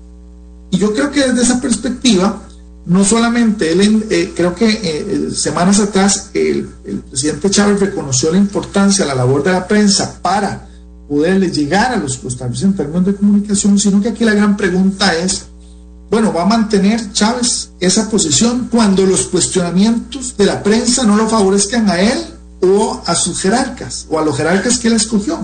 Y 0.69 0.77
yo 0.77 0.93
creo 0.93 1.11
que 1.11 1.21
desde 1.21 1.41
esa 1.41 1.59
perspectiva, 1.59 2.41
no 2.85 3.05
solamente 3.05 3.71
él, 3.71 4.05
eh, 4.09 4.33
creo 4.35 4.55
que 4.55 4.69
eh, 4.69 4.79
eh, 4.83 5.31
semanas 5.33 5.79
atrás 5.79 6.31
el, 6.33 6.65
presidente 7.09 7.49
Chávez 7.49 7.79
reconoció 7.79 8.31
la 8.31 8.37
importancia 8.37 9.05
de 9.05 9.09
la 9.09 9.15
labor 9.15 9.43
de 9.43 9.51
la 9.51 9.67
prensa 9.67 10.19
para 10.21 10.67
poderle 11.07 11.51
llegar 11.51 11.91
a 11.91 11.97
los 11.97 12.17
costarricenses 12.17 12.69
en 12.69 12.75
términos 12.75 13.05
de 13.05 13.15
comunicación, 13.15 13.77
sino 13.77 14.01
que 14.01 14.09
aquí 14.09 14.23
la 14.23 14.33
gran 14.33 14.57
pregunta 14.57 15.15
es, 15.15 15.45
bueno, 16.09 16.33
¿va 16.33 16.43
a 16.43 16.45
mantener 16.45 17.11
Chávez 17.13 17.71
esa 17.79 18.09
posición 18.09 18.67
cuando 18.71 19.05
los 19.05 19.27
cuestionamientos 19.27 20.35
de 20.37 20.45
la 20.45 20.63
prensa 20.63 21.03
no 21.03 21.15
lo 21.15 21.27
favorezcan 21.27 21.89
a 21.89 22.01
él 22.01 22.17
o 22.61 23.01
a 23.05 23.15
sus 23.15 23.41
jerarcas 23.41 24.07
o 24.09 24.19
a 24.19 24.25
los 24.25 24.35
jerarcas 24.35 24.79
que 24.79 24.87
él 24.87 24.95
escogió? 24.95 25.39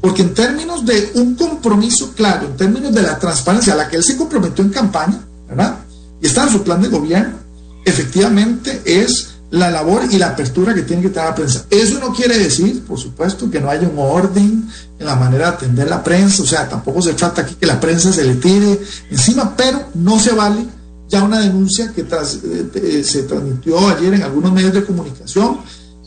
Porque 0.00 0.22
en 0.22 0.34
términos 0.34 0.84
de 0.84 1.12
un 1.14 1.34
compromiso 1.34 2.12
claro, 2.14 2.46
en 2.46 2.56
términos 2.56 2.92
de 2.92 3.02
la 3.02 3.18
transparencia 3.18 3.72
a 3.72 3.76
la 3.76 3.88
que 3.88 3.96
él 3.96 4.04
se 4.04 4.16
comprometió 4.16 4.62
en 4.62 4.70
campaña, 4.70 5.18
¿verdad? 5.48 5.78
Está 6.26 6.44
en 6.44 6.50
su 6.50 6.62
plan 6.62 6.82
de 6.82 6.88
gobierno, 6.88 7.36
efectivamente 7.84 8.82
es 8.84 9.34
la 9.50 9.70
labor 9.70 10.02
y 10.10 10.18
la 10.18 10.28
apertura 10.28 10.74
que 10.74 10.82
tiene 10.82 11.02
que 11.02 11.10
tener 11.10 11.28
la 11.28 11.34
prensa. 11.34 11.66
Eso 11.70 12.00
no 12.00 12.12
quiere 12.12 12.36
decir, 12.38 12.84
por 12.84 12.98
supuesto, 12.98 13.48
que 13.50 13.60
no 13.60 13.70
haya 13.70 13.88
un 13.88 13.98
orden 13.98 14.68
en 14.98 15.06
la 15.06 15.14
manera 15.14 15.50
de 15.50 15.56
atender 15.56 15.88
la 15.88 16.02
prensa, 16.02 16.42
o 16.42 16.46
sea, 16.46 16.68
tampoco 16.68 17.00
se 17.02 17.14
trata 17.14 17.42
aquí 17.42 17.54
que 17.54 17.66
la 17.66 17.78
prensa 17.78 18.12
se 18.12 18.24
le 18.24 18.34
tire 18.34 18.80
encima, 19.10 19.54
pero 19.56 19.90
no 19.94 20.18
se 20.18 20.32
vale 20.32 20.66
ya 21.08 21.22
una 21.22 21.40
denuncia 21.40 21.92
que 21.92 22.02
tras, 22.02 22.40
eh, 22.42 23.04
se 23.04 23.22
transmitió 23.24 23.88
ayer 23.88 24.14
en 24.14 24.22
algunos 24.22 24.52
medios 24.52 24.72
de 24.72 24.84
comunicación 24.84 25.58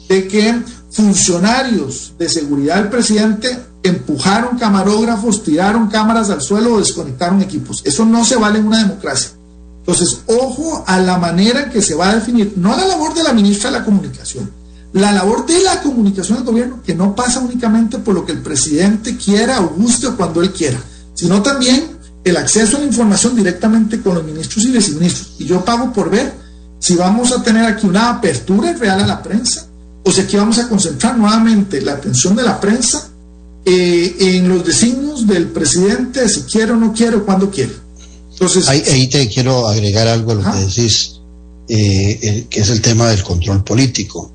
de 0.10 0.28
que 0.28 0.62
funcionarios 0.90 2.14
de 2.18 2.28
seguridad 2.28 2.78
del 2.78 2.90
presidente 2.90 3.58
empujaron 3.84 4.58
camarógrafos, 4.58 5.44
tiraron 5.44 5.88
cámaras 5.88 6.30
al 6.30 6.42
suelo 6.42 6.74
o 6.74 6.80
desconectaron 6.80 7.42
equipos. 7.42 7.82
Eso 7.86 8.06
no 8.06 8.26
se 8.26 8.36
vale 8.36 8.60
en 8.60 8.68
una 8.68 8.80
democracia. 8.80 9.37
Entonces, 9.88 10.20
ojo 10.26 10.84
a 10.86 11.00
la 11.00 11.18
manera 11.18 11.64
en 11.64 11.70
que 11.70 11.82
se 11.82 11.96
va 11.96 12.10
a 12.10 12.16
definir, 12.16 12.56
no 12.58 12.76
la 12.76 12.86
labor 12.86 13.14
de 13.14 13.24
la 13.24 13.32
ministra 13.32 13.72
de 13.72 13.80
la 13.80 13.86
Comunicación, 13.86 14.52
la 14.92 15.14
labor 15.14 15.46
de 15.46 15.64
la 15.64 15.82
comunicación 15.82 16.40
del 16.40 16.46
gobierno, 16.46 16.82
que 16.84 16.94
no 16.94 17.16
pasa 17.16 17.40
únicamente 17.40 17.98
por 18.00 18.14
lo 18.14 18.26
que 18.26 18.34
el 18.34 18.42
presidente 18.42 19.16
quiera 19.16 19.62
o 19.62 19.70
guste 19.70 20.08
o 20.08 20.18
cuando 20.18 20.42
él 20.42 20.52
quiera, 20.52 20.78
sino 21.14 21.42
también 21.42 21.98
el 22.22 22.36
acceso 22.36 22.76
a 22.76 22.80
la 22.82 22.86
información 22.86 23.34
directamente 23.34 24.02
con 24.02 24.16
los 24.16 24.26
ministros 24.26 24.66
y 24.66 24.72
viceministros. 24.72 25.36
Y 25.40 25.46
yo 25.46 25.64
pago 25.64 25.94
por 25.94 26.10
ver 26.10 26.34
si 26.80 26.98
vamos 26.98 27.32
a 27.32 27.42
tener 27.42 27.64
aquí 27.64 27.88
una 27.88 28.10
apertura 28.10 28.74
real 28.74 29.00
a 29.00 29.08
la 29.08 29.24
prensa 29.24 29.68
o 30.04 30.12
si 30.12 30.20
aquí 30.20 30.36
vamos 30.36 30.60
a 30.60 30.68
concentrar 30.68 31.18
nuevamente 31.18 31.80
la 31.80 31.94
atención 31.94 32.36
de 32.36 32.44
la 32.44 32.60
prensa 32.60 33.08
eh, 33.64 34.18
en 34.20 34.50
los 34.50 34.66
designios 34.66 35.26
del 35.26 35.48
presidente, 35.48 36.28
si 36.28 36.42
quiere 36.42 36.74
o 36.74 36.76
no 36.76 36.92
quiere 36.92 37.16
o 37.16 37.26
cuando 37.26 37.50
quiere. 37.50 37.87
Entonces, 38.40 38.70
ahí, 38.70 39.08
te 39.08 39.28
quiero 39.28 39.68
agregar 39.68 40.08
algo 40.08 40.32
a 40.32 40.36
lo 40.36 40.52
que 40.52 40.60
decís, 40.60 41.22
eh, 41.68 42.46
que 42.50 42.60
es 42.60 42.70
el 42.70 42.82
tema 42.82 43.10
del 43.10 43.24
control 43.24 43.64
político. 43.64 44.32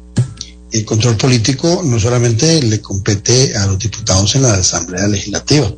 El 0.73 0.85
control 0.85 1.17
político 1.17 1.83
no 1.85 2.01
solamente 2.01 2.63
le 2.63 2.81
compete 2.81 3.57
a 3.57 3.67
los 3.67 3.79
diputados 3.79 4.35
en 4.35 4.43
la 4.43 4.55
Asamblea 4.55 5.07
Legislativa, 5.07 5.73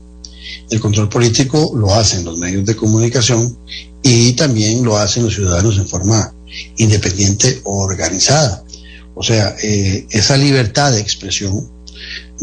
el 0.70 0.80
control 0.80 1.08
político 1.08 1.72
lo 1.76 1.94
hacen 1.94 2.24
los 2.24 2.38
medios 2.38 2.64
de 2.64 2.76
comunicación 2.76 3.56
y 4.02 4.32
también 4.32 4.82
lo 4.82 4.96
hacen 4.96 5.24
los 5.24 5.34
ciudadanos 5.34 5.76
en 5.76 5.86
forma 5.86 6.34
independiente 6.78 7.60
o 7.64 7.84
organizada. 7.84 8.64
O 9.14 9.22
sea, 9.22 9.54
eh, 9.62 10.06
esa 10.10 10.36
libertad 10.36 10.92
de 10.92 11.00
expresión 11.00 11.70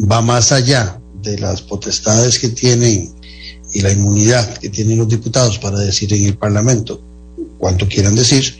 va 0.09 0.21
más 0.21 0.51
allá 0.51 1.01
de 1.21 1.37
las 1.39 1.61
potestades 1.61 2.39
que 2.39 2.49
tienen 2.49 3.13
y 3.73 3.81
la 3.81 3.91
inmunidad 3.91 4.57
que 4.57 4.69
tienen 4.69 4.97
los 4.97 5.07
diputados 5.07 5.57
para 5.59 5.79
decir 5.79 6.13
en 6.13 6.25
el 6.25 6.37
Parlamento 6.37 7.01
cuanto 7.57 7.87
quieran 7.87 8.15
decir, 8.15 8.57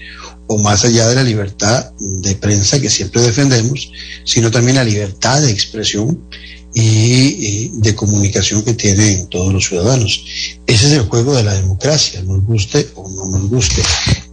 o 0.47 0.57
más 0.59 0.85
allá 0.85 1.07
de 1.09 1.15
la 1.15 1.23
libertad 1.23 1.91
de 1.99 2.35
prensa 2.35 2.79
que 2.79 2.89
siempre 2.89 3.21
defendemos, 3.21 3.91
sino 4.25 4.51
también 4.51 4.75
la 4.77 4.83
libertad 4.83 5.41
de 5.41 5.51
expresión 5.51 6.27
y, 6.73 7.69
de 7.79 7.95
comunicación 7.95 8.61
que 8.63 8.73
tienen 8.73 9.27
todos 9.27 9.51
los 9.51 9.65
ciudadanos. 9.65 10.23
Ese 10.67 10.87
es 10.87 10.93
el 10.93 11.01
juego 11.01 11.35
de 11.35 11.43
la 11.43 11.53
democracia, 11.53 12.21
nos 12.21 12.45
guste 12.45 12.87
o 12.95 13.09
no 13.09 13.37
nos 13.37 13.49
guste. 13.49 13.81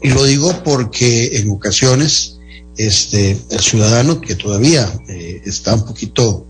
Y 0.03 0.11
lo 0.11 0.25
digo 0.25 0.63
porque 0.63 1.39
en 1.39 1.51
ocasiones 1.51 2.39
este, 2.77 3.37
el 3.51 3.61
ciudadano 3.61 4.21
que 4.21 4.37
todavía 4.37 4.93
eh, 5.09 5.43
está 5.47 5.75
un 5.75 5.85
poquito 5.85 6.47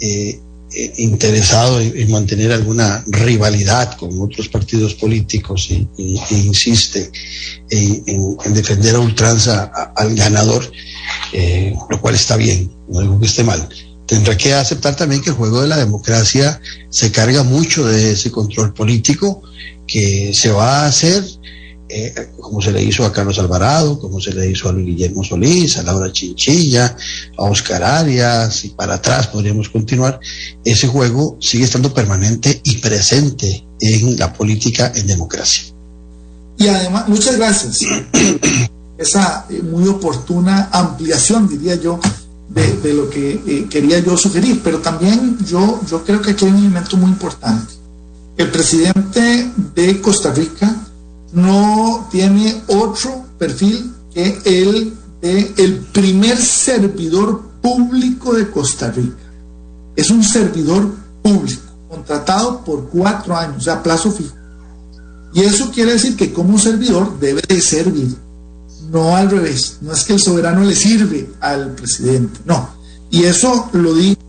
eh, 0.00 0.40
eh, 0.76 0.92
interesado 0.98 1.80
en, 1.80 2.10
mantener 2.10 2.52
alguna 2.52 3.02
rivalidad 3.06 3.96
con 3.96 4.20
otros 4.20 4.48
partidos 4.48 4.94
políticos 4.94 5.68
y, 5.70 5.88
insiste 6.30 7.10
en, 7.70 8.36
defender 8.52 8.96
a 8.96 9.00
ultranza 9.00 9.72
al 9.96 10.14
ganador, 10.14 10.70
lo 11.90 12.00
cual 12.00 12.14
está 12.14 12.36
bien, 12.36 12.70
no 12.88 13.00
digo 13.00 13.18
que 13.18 13.26
esté 13.26 13.42
mal. 13.42 13.68
Tendrá 14.06 14.36
que 14.36 14.54
aceptar 14.54 14.94
también 14.94 15.22
que 15.22 15.30
el 15.30 15.36
juego 15.36 15.62
de 15.62 15.68
la 15.68 15.78
democracia 15.78 16.60
se 16.90 17.10
carga 17.10 17.42
mucho 17.42 17.86
de 17.86 18.12
ese 18.12 18.30
control 18.30 18.72
político 18.72 19.42
que 19.86 20.32
se 20.32 20.50
va 20.50 20.82
a 20.82 20.86
hacer 20.86 21.24
eh, 21.88 22.32
como 22.40 22.60
se 22.60 22.72
le 22.72 22.82
hizo 22.82 23.04
a 23.04 23.12
Carlos 23.12 23.38
Alvarado, 23.38 23.98
como 24.00 24.20
se 24.20 24.32
le 24.32 24.50
hizo 24.50 24.68
a 24.68 24.72
Luis 24.72 24.86
Guillermo 24.86 25.22
Solís, 25.22 25.78
a 25.78 25.84
Laura 25.84 26.10
Chinchilla, 26.10 26.96
a 27.38 27.42
Oscar 27.44 27.82
Arias 27.82 28.64
y 28.64 28.70
para 28.70 28.94
atrás 28.94 29.28
podríamos 29.28 29.68
continuar, 29.68 30.18
ese 30.64 30.88
juego 30.88 31.36
sigue 31.40 31.64
estando 31.64 31.94
permanente 31.94 32.60
y 32.64 32.78
presente 32.78 33.64
en 33.80 34.16
la 34.16 34.32
política 34.32 34.92
en 34.94 35.06
democracia. 35.06 35.72
Y 36.58 36.68
además, 36.68 37.08
muchas 37.08 37.36
gracias. 37.36 37.80
Esa 38.98 39.46
eh, 39.50 39.62
muy 39.62 39.86
oportuna 39.86 40.70
ampliación, 40.72 41.48
diría 41.48 41.76
yo, 41.76 42.00
de, 42.48 42.94
lo 42.94 43.10
que 43.10 43.42
eh, 43.46 43.66
quería 43.68 43.98
yo 43.98 44.16
sugerir, 44.16 44.60
pero 44.64 44.78
también 44.78 45.38
yo, 45.46 45.80
yo 45.88 46.02
creo 46.04 46.22
que 46.22 46.30
aquí 46.30 46.46
hay 46.46 46.52
un 46.52 46.58
elemento 46.58 46.96
muy 46.96 47.10
importante. 47.10 47.74
El 48.36 48.50
presidente 48.50 49.50
de 49.74 50.00
Costa 50.00 50.32
Rica 50.32 50.74
no 51.32 52.08
tiene 52.10 52.62
otro 52.68 53.24
perfil 53.38 53.92
que 54.12 54.38
el 54.44 54.94
de 55.20 55.54
el 55.56 55.78
primer 55.92 56.36
servidor 56.36 57.42
público 57.60 58.34
de 58.34 58.50
Costa 58.50 58.90
Rica. 58.90 59.16
Es 59.96 60.10
un 60.10 60.22
servidor 60.22 60.94
público, 61.22 61.62
contratado 61.88 62.64
por 62.64 62.88
cuatro 62.88 63.36
años, 63.36 63.56
o 63.58 63.60
sea, 63.60 63.82
plazo 63.82 64.12
fijo. 64.12 64.34
Y 65.34 65.42
eso 65.42 65.70
quiere 65.70 65.92
decir 65.92 66.16
que 66.16 66.32
como 66.32 66.58
servidor 66.58 67.18
debe 67.18 67.42
de 67.46 67.60
servir 67.60 68.16
no 68.90 69.16
al 69.16 69.30
revés. 69.30 69.78
No 69.80 69.92
es 69.92 70.04
que 70.04 70.14
el 70.14 70.20
soberano 70.20 70.62
le 70.62 70.74
sirve 70.74 71.30
al 71.40 71.74
presidente, 71.74 72.40
no. 72.44 72.70
Y 73.10 73.24
eso 73.24 73.68
lo 73.72 73.94
digo, 73.94 74.20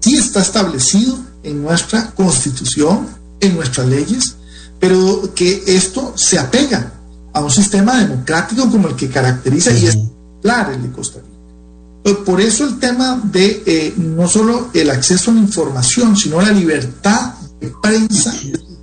sí 0.00 0.16
está 0.16 0.40
establecido 0.40 1.18
en 1.42 1.62
nuestra 1.62 2.10
constitución, 2.12 3.06
en 3.40 3.56
nuestras 3.56 3.86
leyes, 3.86 4.36
pero 4.82 5.32
que 5.32 5.62
esto 5.64 6.12
se 6.16 6.40
apega 6.40 6.92
a 7.32 7.40
un 7.40 7.52
sistema 7.52 8.00
democrático 8.00 8.68
como 8.68 8.88
el 8.88 8.96
que 8.96 9.08
caracteriza 9.08 9.70
y 9.70 9.86
es 9.86 9.96
claro 10.42 10.72
el 10.72 10.82
de 10.82 10.90
Costa 10.90 11.20
Rica. 11.20 12.24
Por 12.24 12.40
eso 12.40 12.64
el 12.64 12.80
tema 12.80 13.22
de 13.22 13.62
eh, 13.64 13.94
no 13.96 14.26
solo 14.26 14.70
el 14.74 14.90
acceso 14.90 15.30
a 15.30 15.34
la 15.34 15.40
información, 15.40 16.16
sino 16.16 16.42
la 16.42 16.50
libertad 16.50 17.34
de 17.60 17.72
prensa 17.80 18.34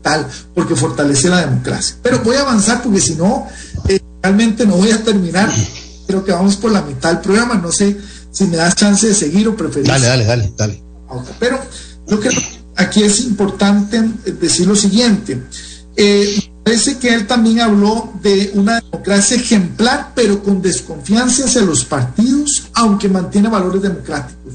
tal, 0.02 0.26
porque 0.56 0.74
fortalece 0.74 1.28
la 1.28 1.42
democracia. 1.42 1.98
Pero 2.02 2.20
voy 2.20 2.38
a 2.38 2.44
avanzar 2.44 2.82
porque 2.82 3.02
si 3.02 3.16
no, 3.16 3.48
eh, 3.90 4.00
realmente 4.24 4.66
no 4.66 4.78
voy 4.78 4.92
a 4.92 5.04
terminar. 5.04 5.52
Creo 6.08 6.24
que 6.24 6.32
vamos 6.32 6.56
por 6.56 6.72
la 6.72 6.82
mitad 6.82 7.10
del 7.12 7.20
programa. 7.20 7.56
No 7.56 7.74
sé 7.74 7.98
si 8.32 8.46
me 8.46 8.56
das 8.56 8.74
chance 8.74 9.06
de 9.06 9.14
seguir 9.14 9.50
o 9.50 9.58
preferís. 9.58 9.90
Dale, 9.90 10.08
dale, 10.08 10.24
dale, 10.24 10.54
dale. 10.56 10.82
Pero 11.42 11.60
yo 12.08 12.22
creo 12.22 12.32
que 12.32 12.60
aquí 12.78 13.04
es 13.04 13.20
importante 13.20 14.02
decir 14.40 14.66
lo 14.66 14.78
siguiente. 14.78 15.44
Eh, 15.96 16.52
parece 16.64 16.98
que 16.98 17.14
él 17.14 17.28
también 17.28 17.62
habló 17.62 18.14
de 18.22 18.52
una 18.54 18.80
democracia 18.80 19.38
ejemplar, 19.38 20.12
pero 20.16 20.42
con 20.44 20.62
desconfianza 20.62 21.46
hacia 21.46 21.62
los 21.62 21.84
partidos, 21.86 22.70
aunque 22.74 23.10
mantiene 23.10 23.50
valores 23.50 23.82
democráticos. 23.82 24.54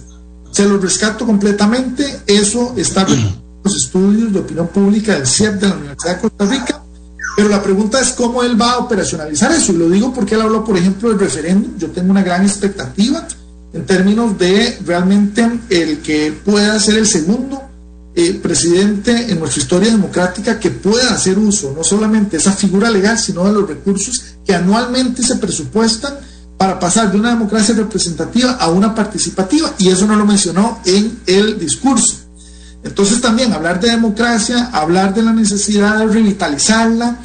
Se 0.50 0.66
lo 0.66 0.78
rescato 0.78 1.26
completamente. 1.26 2.20
Eso 2.26 2.74
está 2.76 3.02
en 3.02 3.34
los 3.64 3.76
estudios 3.76 4.32
de 4.32 4.40
opinión 4.40 4.68
pública 4.68 5.14
del 5.14 5.26
CIEP 5.26 5.54
de 5.54 5.68
la 5.68 5.74
Universidad 5.74 6.16
de 6.16 6.20
Costa 6.20 6.44
Rica 6.46 6.84
pero 7.36 7.48
la 7.48 7.62
pregunta 7.62 8.00
es 8.00 8.12
cómo 8.12 8.42
él 8.42 8.60
va 8.60 8.72
a 8.72 8.78
operacionalizar 8.78 9.50
eso. 9.52 9.72
Y 9.72 9.76
lo 9.76 9.90
digo 9.90 10.12
porque 10.12 10.34
él 10.34 10.42
habló, 10.42 10.64
por 10.64 10.76
ejemplo, 10.76 11.08
del 11.08 11.18
referéndum. 11.18 11.76
Yo 11.78 11.90
tengo 11.90 12.10
una 12.10 12.22
gran 12.22 12.42
expectativa 12.42 13.26
en 13.72 13.86
términos 13.86 14.38
de 14.38 14.78
realmente 14.84 15.60
el 15.68 15.98
que 15.98 16.32
pueda 16.32 16.78
ser 16.78 16.96
el 16.98 17.06
segundo 17.06 17.60
eh, 18.16 18.34
presidente 18.34 19.32
en 19.32 19.40
nuestra 19.40 19.60
historia 19.62 19.90
democrática 19.90 20.60
que 20.60 20.70
pueda 20.70 21.12
hacer 21.12 21.38
uso 21.38 21.74
no 21.76 21.82
solamente 21.82 22.32
de 22.32 22.36
esa 22.38 22.52
figura 22.52 22.90
legal, 22.90 23.18
sino 23.18 23.44
de 23.44 23.52
los 23.52 23.68
recursos 23.68 24.36
que 24.46 24.54
anualmente 24.54 25.22
se 25.22 25.36
presupuestan 25.36 26.14
para 26.56 26.78
pasar 26.78 27.10
de 27.10 27.18
una 27.18 27.30
democracia 27.30 27.74
representativa 27.74 28.52
a 28.52 28.70
una 28.70 28.94
participativa. 28.94 29.74
Y 29.78 29.88
eso 29.88 30.06
no 30.06 30.14
lo 30.14 30.24
mencionó 30.24 30.80
en 30.84 31.20
el 31.26 31.58
discurso. 31.58 32.24
Entonces 32.84 33.20
también 33.20 33.52
hablar 33.52 33.80
de 33.80 33.90
democracia, 33.90 34.70
hablar 34.72 35.14
de 35.14 35.22
la 35.22 35.32
necesidad 35.32 35.98
de 35.98 36.06
revitalizarla, 36.06 37.18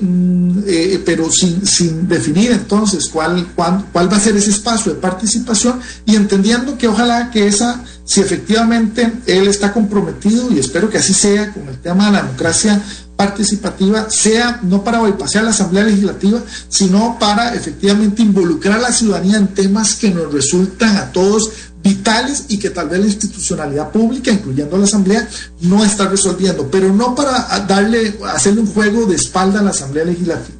mm, 0.00 0.58
eh, 0.66 1.02
pero 1.04 1.30
sin, 1.30 1.66
sin, 1.66 2.06
definir 2.06 2.52
entonces 2.52 3.08
cuál, 3.08 3.46
cuál, 3.54 3.86
cuál, 3.92 4.12
va 4.12 4.16
a 4.16 4.20
ser 4.20 4.36
ese 4.36 4.50
espacio 4.50 4.94
de 4.94 5.00
participación 5.00 5.80
y 6.06 6.14
entendiendo 6.14 6.78
que 6.78 6.86
ojalá 6.86 7.30
que 7.30 7.46
esa, 7.46 7.84
si 8.04 8.20
efectivamente 8.20 9.12
él 9.26 9.48
está 9.48 9.72
comprometido, 9.72 10.52
y 10.52 10.58
espero 10.58 10.88
que 10.88 10.98
así 10.98 11.12
sea 11.12 11.52
con 11.52 11.68
el 11.68 11.78
tema 11.78 12.06
de 12.06 12.12
la 12.12 12.22
democracia 12.22 12.82
participativa, 13.18 14.08
sea 14.10 14.60
no 14.62 14.84
para 14.84 15.02
bypassar 15.02 15.42
la 15.42 15.50
Asamblea 15.50 15.82
Legislativa, 15.82 16.40
sino 16.68 17.18
para 17.18 17.52
efectivamente 17.52 18.22
involucrar 18.22 18.78
a 18.78 18.82
la 18.82 18.92
ciudadanía 18.92 19.38
en 19.38 19.48
temas 19.48 19.96
que 19.96 20.10
nos 20.10 20.32
resultan 20.32 20.96
a 20.96 21.10
todos 21.10 21.50
vitales 21.88 22.44
y 22.48 22.58
que 22.58 22.70
tal 22.70 22.88
vez 22.88 23.00
la 23.00 23.06
institucionalidad 23.06 23.90
pública, 23.90 24.30
incluyendo 24.30 24.76
la 24.76 24.84
Asamblea, 24.84 25.26
no 25.62 25.82
está 25.84 26.06
resolviendo, 26.06 26.70
pero 26.70 26.92
no 26.92 27.14
para 27.14 27.64
darle, 27.66 28.18
hacerle 28.34 28.60
un 28.60 28.66
juego 28.66 29.06
de 29.06 29.16
espalda 29.16 29.60
a 29.60 29.62
la 29.62 29.70
Asamblea 29.70 30.04
Legislativa. 30.04 30.56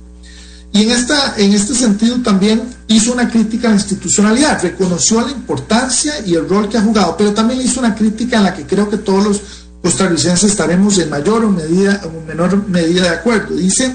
Y 0.73 0.83
en, 0.83 0.91
esta, 0.91 1.35
en 1.37 1.53
este 1.53 1.75
sentido 1.75 2.21
también 2.23 2.63
hizo 2.89 3.13
una 3.13 3.31
crítica 3.31 3.69
a 3.69 3.71
la 3.71 3.77
institucionalidad, 3.77 4.63
reconoció 4.63 5.21
la 5.21 5.31
importancia 5.31 6.15
y 6.27 6.35
el 6.35 6.49
rol 6.49 6.69
que 6.69 6.79
ha 6.79 6.83
jugado, 6.83 7.17
pero 7.17 7.33
también 7.33 7.61
hizo 7.61 7.81
una 7.81 7.95
crítica 7.95 8.39
en 8.39 8.45
la 8.45 8.55
que 8.55 8.67
creo 8.67 8.89
que 8.89 8.99
todos 8.99 9.25
los 9.25 9.41
costarricenses 9.83 10.51
estaremos 10.51 10.99
en 10.99 11.11
mayor 11.11 11.45
o, 11.45 11.51
medida, 11.51 12.03
o 12.05 12.27
menor 12.27 12.69
medida 12.69 13.03
de 13.03 13.09
acuerdo. 13.09 13.55
Dice 13.55 13.95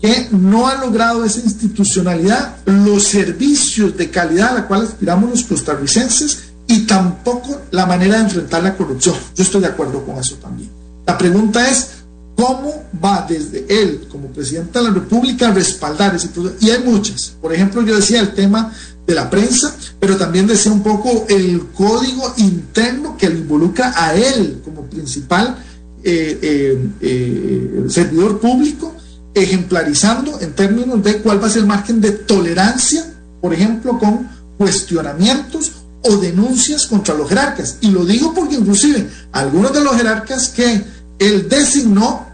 que 0.00 0.28
no 0.30 0.68
ha 0.68 0.76
logrado 0.76 1.24
esa 1.24 1.40
institucionalidad 1.40 2.56
los 2.66 3.04
servicios 3.04 3.96
de 3.96 4.10
calidad 4.10 4.50
a 4.50 4.54
la 4.54 4.66
cual 4.66 4.82
aspiramos 4.82 5.30
los 5.30 5.44
costarricenses 5.44 6.46
y 6.68 6.80
tampoco 6.80 7.62
la 7.70 7.86
manera 7.86 8.16
de 8.16 8.24
enfrentar 8.24 8.62
la 8.62 8.76
corrupción. 8.76 9.14
Yo 9.34 9.42
estoy 9.42 9.60
de 9.60 9.68
acuerdo 9.68 10.04
con 10.04 10.16
eso 10.18 10.36
también. 10.36 10.70
La 11.06 11.16
pregunta 11.16 11.68
es, 11.68 11.88
¿cómo 12.36 12.84
va 13.02 13.24
desde 13.28 13.66
él 13.68 14.08
como 14.10 14.28
presidente 14.28 14.78
de 14.78 14.86
la 14.86 14.90
República 14.90 15.48
a 15.48 15.52
respaldar 15.52 16.14
ese 16.14 16.28
proceso? 16.28 16.56
Y 16.60 16.70
hay 16.70 16.82
muchas. 16.82 17.34
Por 17.40 17.52
ejemplo, 17.54 17.82
yo 17.82 17.94
decía 17.94 18.20
el 18.20 18.34
tema 18.34 18.72
de 19.06 19.14
la 19.14 19.30
prensa, 19.30 19.74
pero 20.00 20.16
también 20.16 20.46
decía 20.46 20.72
un 20.72 20.82
poco 20.82 21.26
el 21.28 21.66
código 21.68 22.34
interno 22.38 23.16
que 23.16 23.28
le 23.28 23.38
involucra 23.38 23.92
a 23.96 24.14
él 24.14 24.60
como 24.64 24.82
principal 24.82 25.56
eh, 26.02 26.38
eh, 26.42 26.88
eh, 27.00 27.84
servidor 27.88 28.40
público, 28.40 28.94
ejemplarizando 29.32 30.40
en 30.40 30.52
términos 30.54 31.02
de 31.04 31.18
cuál 31.18 31.42
va 31.42 31.46
a 31.46 31.50
ser 31.50 31.62
el 31.62 31.68
margen 31.68 32.00
de 32.00 32.12
tolerancia, 32.12 33.04
por 33.40 33.54
ejemplo, 33.54 33.98
con 33.98 34.28
cuestionamientos 34.56 35.72
o 36.08 36.16
denuncias 36.16 36.86
contra 36.86 37.14
los 37.14 37.28
jerarcas. 37.28 37.78
Y 37.80 37.90
lo 37.90 38.04
digo 38.04 38.34
porque 38.34 38.56
inclusive 38.56 39.08
algunos 39.32 39.72
de 39.72 39.82
los 39.82 39.96
jerarcas 39.96 40.48
que 40.48 40.82
él 41.18 41.48
designó 41.48 42.26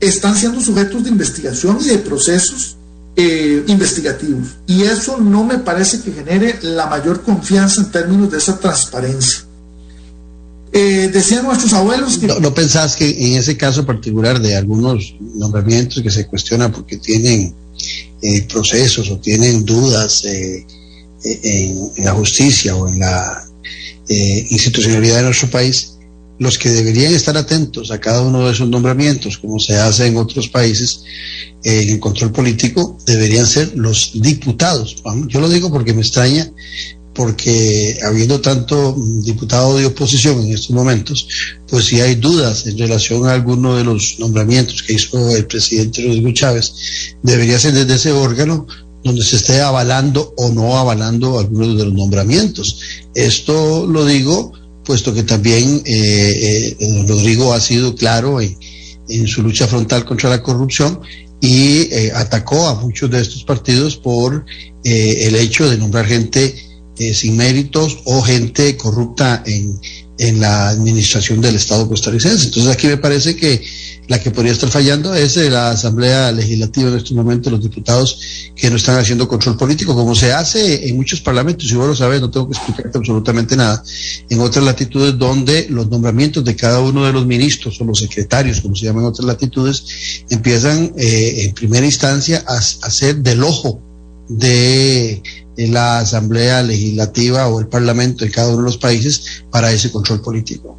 están 0.00 0.36
siendo 0.36 0.60
sujetos 0.60 1.04
de 1.04 1.10
investigación 1.10 1.78
y 1.80 1.86
de 1.86 1.98
procesos 1.98 2.76
eh, 3.16 3.64
investigativos. 3.68 4.56
Y 4.66 4.82
eso 4.82 5.18
no 5.18 5.44
me 5.44 5.58
parece 5.58 6.00
que 6.00 6.12
genere 6.12 6.58
la 6.62 6.86
mayor 6.86 7.22
confianza 7.22 7.80
en 7.80 7.90
términos 7.90 8.30
de 8.30 8.38
esa 8.38 8.58
transparencia. 8.58 9.44
Eh, 10.72 11.08
decían 11.12 11.44
nuestros 11.44 11.72
abuelos 11.72 12.18
que... 12.18 12.26
No, 12.26 12.52
pensás 12.52 12.96
que 12.96 13.08
en 13.08 13.38
ese 13.38 13.56
caso 13.56 13.86
particular 13.86 14.40
de 14.40 14.56
algunos 14.56 15.14
nombramientos 15.20 16.02
que 16.02 16.10
se 16.10 16.26
cuestionan 16.26 16.72
porque 16.72 16.96
tienen 16.96 17.54
eh, 18.20 18.42
procesos 18.52 19.08
o 19.10 19.18
tienen 19.18 19.64
dudas 19.64 20.24
en, 21.24 22.04
la 22.04 22.12
justicia 22.12 22.76
o 22.76 22.88
en 22.88 23.00
la 23.00 23.44
eh, 24.08 24.46
institucionalidad 24.50 25.16
de 25.16 25.22
nuestro 25.22 25.50
país, 25.50 25.98
los 26.38 26.58
que 26.58 26.70
deberían 26.70 27.14
estar 27.14 27.36
atentos 27.36 27.90
a 27.90 28.00
cada 28.00 28.22
uno 28.22 28.46
de 28.46 28.52
esos 28.52 28.68
nombramientos, 28.68 29.38
como 29.38 29.58
se 29.58 29.76
hace 29.76 30.06
en 30.06 30.16
otros 30.16 30.48
países, 30.48 31.04
en 31.62 31.90
el 31.90 32.00
control 32.00 32.32
político, 32.32 32.98
deberían 33.06 33.46
ser 33.46 33.72
los 33.76 34.12
diputados. 34.14 35.02
Yo 35.28 35.40
lo 35.40 35.48
digo 35.48 35.70
porque 35.70 35.94
me 35.94 36.02
extraña 36.02 36.50
porque 37.14 37.96
habiendo 38.04 38.40
tanto 38.40 38.96
diputado 39.22 39.78
de 39.78 39.86
oposición 39.86 40.42
en 40.42 40.52
estos 40.52 40.70
momentos, 40.70 41.28
pues 41.68 41.86
si 41.86 42.00
hay 42.00 42.16
dudas 42.16 42.66
en 42.66 42.76
relación 42.76 43.26
a 43.26 43.32
alguno 43.32 43.76
de 43.76 43.84
los 43.84 44.18
nombramientos 44.18 44.82
que 44.82 44.94
hizo 44.94 45.30
el 45.30 45.46
presidente 45.46 46.02
Rodrigo 46.02 46.32
Chávez, 46.32 46.72
debería 47.22 47.58
ser 47.58 47.72
desde 47.72 47.94
ese 47.94 48.12
órgano 48.12 48.66
donde 49.04 49.24
se 49.24 49.36
esté 49.36 49.60
avalando 49.60 50.34
o 50.36 50.48
no 50.48 50.76
avalando 50.76 51.38
algunos 51.38 51.76
de 51.76 51.84
los 51.84 51.94
nombramientos. 51.94 52.80
Esto 53.14 53.86
lo 53.86 54.04
digo 54.04 54.52
puesto 54.84 55.14
que 55.14 55.22
también 55.22 55.82
eh, 55.84 56.76
eh, 56.78 57.04
Rodrigo 57.08 57.52
ha 57.52 57.60
sido 57.60 57.94
claro 57.94 58.40
en, 58.40 58.56
su 59.26 59.42
lucha 59.42 59.66
frontal 59.66 60.04
contra 60.04 60.30
la 60.30 60.42
corrupción 60.42 61.00
y 61.40 61.92
eh, 61.92 62.12
atacó 62.14 62.66
a 62.68 62.74
muchos 62.74 63.10
de 63.10 63.20
estos 63.20 63.44
partidos 63.44 63.96
por 63.96 64.46
el 64.82 65.34
hecho 65.36 65.68
de 65.68 65.78
nombrar 65.78 66.06
gente 66.06 66.54
sin 67.14 67.36
méritos 67.36 67.98
o 68.04 68.20
gente 68.20 68.76
corrupta 68.76 69.42
en, 69.46 69.78
en 70.18 70.40
la 70.40 70.68
administración 70.68 71.40
del 71.40 71.56
Estado 71.56 71.88
costarricense. 71.88 72.46
Entonces 72.46 72.72
aquí 72.72 72.86
me 72.86 72.96
parece 72.96 73.36
que 73.36 73.62
la 74.06 74.22
que 74.22 74.30
podría 74.30 74.52
estar 74.52 74.68
fallando 74.68 75.14
es 75.14 75.36
la 75.36 75.70
Asamblea 75.70 76.30
Legislativa 76.30 76.90
en 76.90 76.96
estos 76.96 77.12
momentos, 77.12 77.50
los 77.50 77.62
diputados 77.62 78.50
que 78.54 78.68
no 78.68 78.76
están 78.76 78.98
haciendo 78.98 79.26
control 79.26 79.56
político, 79.56 79.94
como 79.94 80.14
se 80.14 80.32
hace 80.32 80.88
en 80.88 80.96
muchos 80.96 81.20
parlamentos, 81.20 81.70
y 81.70 81.74
vos 81.74 81.88
lo 81.88 81.96
sabes, 81.96 82.20
no 82.20 82.30
tengo 82.30 82.48
que 82.48 82.56
explicarte 82.56 82.98
absolutamente 82.98 83.56
nada, 83.56 83.82
en 84.28 84.40
otras 84.40 84.64
latitudes 84.64 85.16
donde 85.18 85.66
los 85.70 85.88
nombramientos 85.88 86.44
de 86.44 86.54
cada 86.54 86.80
uno 86.80 87.04
de 87.04 87.12
los 87.12 87.26
ministros 87.26 87.80
o 87.80 87.84
los 87.84 87.98
secretarios, 87.98 88.60
como 88.60 88.76
se 88.76 88.84
llaman 88.84 89.04
en 89.04 89.08
otras 89.08 89.26
latitudes, 89.26 89.84
empiezan 90.28 90.92
eh, 90.98 91.44
en 91.44 91.54
primera 91.54 91.86
instancia 91.86 92.44
a, 92.46 92.56
a 92.56 92.90
ser 92.90 93.16
del 93.16 93.42
ojo 93.42 93.80
de 94.28 95.22
la 95.56 95.98
Asamblea 95.98 96.62
Legislativa 96.62 97.48
o 97.48 97.60
el 97.60 97.66
Parlamento 97.66 98.24
de 98.24 98.30
cada 98.30 98.48
uno 98.48 98.58
de 98.58 98.64
los 98.64 98.78
países 98.78 99.44
para 99.50 99.72
ese 99.72 99.90
control 99.90 100.20
político. 100.20 100.76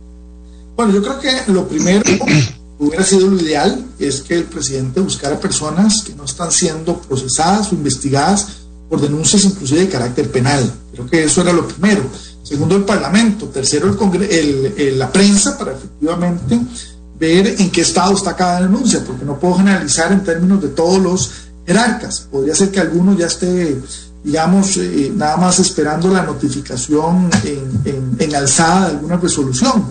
Bueno, 0.75 0.93
yo 0.93 1.01
creo 1.01 1.19
que 1.19 1.51
lo 1.51 1.67
primero 1.67 2.03
hubiera 2.79 3.03
sido 3.03 3.27
lo 3.27 3.39
ideal 3.39 3.85
es 3.99 4.21
que 4.21 4.35
el 4.35 4.43
presidente 4.43 4.99
buscara 4.99 5.39
personas 5.39 6.03
que 6.03 6.13
no 6.15 6.25
están 6.25 6.51
siendo 6.51 6.99
procesadas 6.99 7.71
o 7.71 7.75
investigadas 7.75 8.47
por 8.89 9.01
denuncias 9.01 9.45
inclusive 9.45 9.81
de 9.81 9.89
carácter 9.89 10.29
penal. 10.29 10.71
Creo 10.91 11.07
que 11.07 11.23
eso 11.23 11.41
era 11.41 11.53
lo 11.53 11.67
primero. 11.67 12.03
Segundo, 12.43 12.75
el 12.75 12.83
Parlamento. 12.83 13.47
Tercero, 13.47 13.97
el, 14.29 14.99
la 14.99 15.11
prensa 15.11 15.57
para 15.57 15.73
efectivamente 15.73 16.59
ver 17.19 17.47
en 17.59 17.71
qué 17.71 17.81
estado 17.81 18.13
está 18.13 18.35
cada 18.35 18.61
denuncia, 18.61 19.03
porque 19.03 19.25
no 19.25 19.39
puedo 19.39 19.55
generalizar 19.55 20.11
en 20.11 20.23
términos 20.23 20.61
de 20.61 20.67
todos 20.69 21.01
los 21.01 21.31
jerarcas. 21.65 22.27
Podría 22.31 22.53
ser 22.53 22.69
que 22.69 22.79
alguno 22.79 23.17
ya 23.17 23.27
esté, 23.27 23.81
digamos, 24.25 24.75
eh, 24.77 25.13
nada 25.15 25.37
más 25.37 25.59
esperando 25.59 26.09
la 26.09 26.23
notificación 26.23 27.29
en, 27.43 28.35
alzada 28.35 28.87
de 28.87 28.91
alguna 28.95 29.15
resolución 29.15 29.85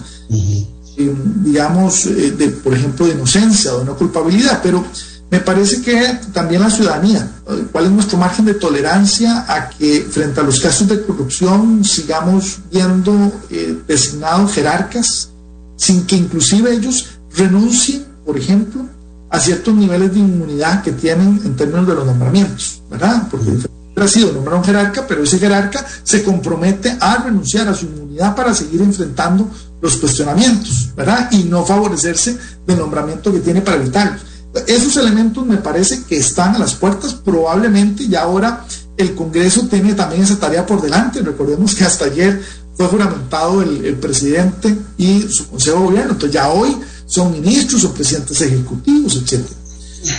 digamos, 0.97 2.07
eh, 2.07 2.33
de, 2.33 2.49
por 2.49 2.75
ejemplo, 2.75 3.07
de 3.07 3.13
inocencia 3.13 3.75
o 3.75 3.81
de 3.81 3.85
no 3.85 3.97
culpabilidad, 3.97 4.61
pero 4.63 4.85
me 5.31 5.41
parece 5.41 5.83
que 5.83 6.21
también 6.33 6.63
la 6.63 6.71
ciudadanía, 6.71 7.29
eh, 7.49 7.65
cuál 7.73 7.87
es 7.87 7.91
nuestro 7.91 8.19
margen 8.19 8.45
de 8.45 8.55
tolerancia 8.55 9.45
a 9.49 9.69
que 9.69 10.07
frente 10.09 10.41
a 10.41 10.45
los 10.45 10.61
casos 10.61 10.87
de 10.89 11.03
corrupción 11.03 11.85
sigamos 11.85 12.59
viendo 12.71 13.33
eh, 13.51 13.77
designados 13.87 14.53
jerarcas 14.53 15.31
sin 15.77 16.07
que 16.07 16.17
inclusive 16.17 16.73
ellos 16.73 17.19
renuncien, 17.37 18.05
por 18.25 18.39
ejemplo, 18.39 18.87
a 19.29 19.41
ciertos 19.41 19.75
niveles 19.75 20.13
de 20.13 20.21
inmunidad 20.21 20.83
que 20.85 20.93
tienen 20.93 21.41
en 21.45 21.57
términos 21.57 21.89
de 21.89 21.95
los 21.95 22.07
nombramientos, 22.07 22.83
¿verdad? 22.89 23.27
Porque 23.29 23.51
ha 23.97 24.09
sido 24.09 24.33
nombrar 24.33 24.57
un 24.57 24.65
jerarca, 24.65 25.07
pero 25.07 25.23
ese 25.23 25.39
jerarca 25.39 25.85
se 26.03 26.23
compromete 26.23 26.97
a 27.01 27.23
renunciar 27.23 27.69
a 27.69 27.75
su 27.75 27.87
inmunidad 27.87 28.35
para 28.35 28.55
seguir 28.55 28.81
enfrentando 28.81 29.49
los 29.81 29.97
cuestionamientos, 29.97 30.91
¿verdad? 30.97 31.31
Y 31.33 31.45
no 31.45 31.65
favorecerse 31.65 32.37
del 32.67 32.79
nombramiento 32.79 33.33
que 33.33 33.41
tiene 33.41 33.61
para 33.61 33.77
evitarlos. 33.77 34.23
Esos 34.67 34.97
elementos 34.97 35.45
me 35.45 35.57
parece 35.57 36.05
que 36.05 36.17
están 36.17 36.55
a 36.55 36.59
las 36.59 36.75
puertas, 36.75 37.15
probablemente 37.15 38.07
ya 38.09 38.23
ahora 38.23 38.65
el 38.97 39.15
Congreso 39.15 39.67
tiene 39.69 39.95
también 39.95 40.23
esa 40.23 40.39
tarea 40.39 40.65
por 40.65 40.81
delante. 40.81 41.21
Recordemos 41.21 41.75
que 41.75 41.85
hasta 41.85 42.05
ayer 42.07 42.41
fue 42.77 42.87
juramentado 42.87 43.63
el, 43.63 43.97
presidente 43.97 44.77
y 44.97 45.23
su 45.29 45.49
consejo 45.49 45.79
de 45.79 45.85
gobierno, 45.85 46.13
entonces 46.13 46.35
ya 46.35 46.49
hoy 46.49 46.77
son 47.07 47.33
ministros, 47.33 47.83
son 47.83 47.95
presidentes 47.95 48.41
ejecutivos, 48.41 49.17
etc. 49.17 49.45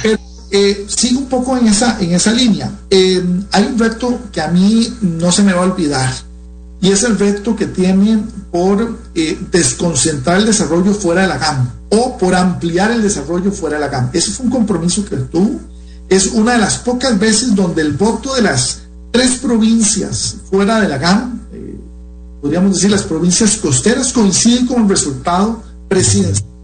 Pero 0.04 0.25
eh, 0.52 0.86
sigo 0.88 1.20
un 1.20 1.28
poco 1.28 1.58
en 1.58 1.68
esa, 1.68 2.00
en 2.00 2.14
esa 2.14 2.32
línea. 2.32 2.72
Eh, 2.90 3.24
hay 3.52 3.64
un 3.66 3.80
reto 3.80 4.20
que 4.32 4.42
a 4.42 4.48
mí 4.48 4.94
no 5.02 5.32
se 5.32 5.44
me 5.44 5.54
va 5.54 5.62
a 5.62 5.72
olvidar 5.72 6.14
y 6.82 6.92
es 6.92 7.04
el 7.04 7.18
reto 7.18 7.56
que 7.56 7.68
tienen 7.68 8.28
por 8.52 9.00
eh, 9.16 9.40
desconcentrar 9.52 10.38
el 10.38 10.46
desarrollo 10.46 10.94
fuera 10.94 11.24
de 11.24 11.28
la 11.28 11.38
GAM 11.38 11.70
o 11.90 12.18
por 12.18 12.36
ampliar 12.36 12.92
el 12.92 13.02
desarrollo 13.02 13.52
fuera 13.52 13.78
de 13.78 13.82
la 13.82 13.88
GAM. 13.88 14.10
Ese 14.14 14.32
fue 14.32 14.46
un 14.46 14.52
compromiso 14.52 15.04
que 15.06 15.16
tuvo. 15.16 15.60
Es 16.10 16.28
una 16.28 16.54
de 16.54 16.60
las 16.60 16.78
pocas 16.78 17.18
veces 17.18 17.56
donde 17.56 17.82
el 17.82 17.94
voto 17.94 18.36
de 18.36 18.44
las 18.44 18.82
tres 19.12 19.38
provincias 19.38 20.36
fuera 20.50 20.80
de 20.80 20.88
la 20.88 20.98
GAM, 20.98 21.42
eh, 21.54 21.76
podríamos 22.42 22.76
decir 22.76 22.92
las 22.92 23.04
provincias 23.04 23.58
costeras, 23.58 24.14
coinciden 24.14 24.68
con 24.68 24.84
el 24.84 24.90
resultado 24.90 25.64
presidencial. 25.88 26.55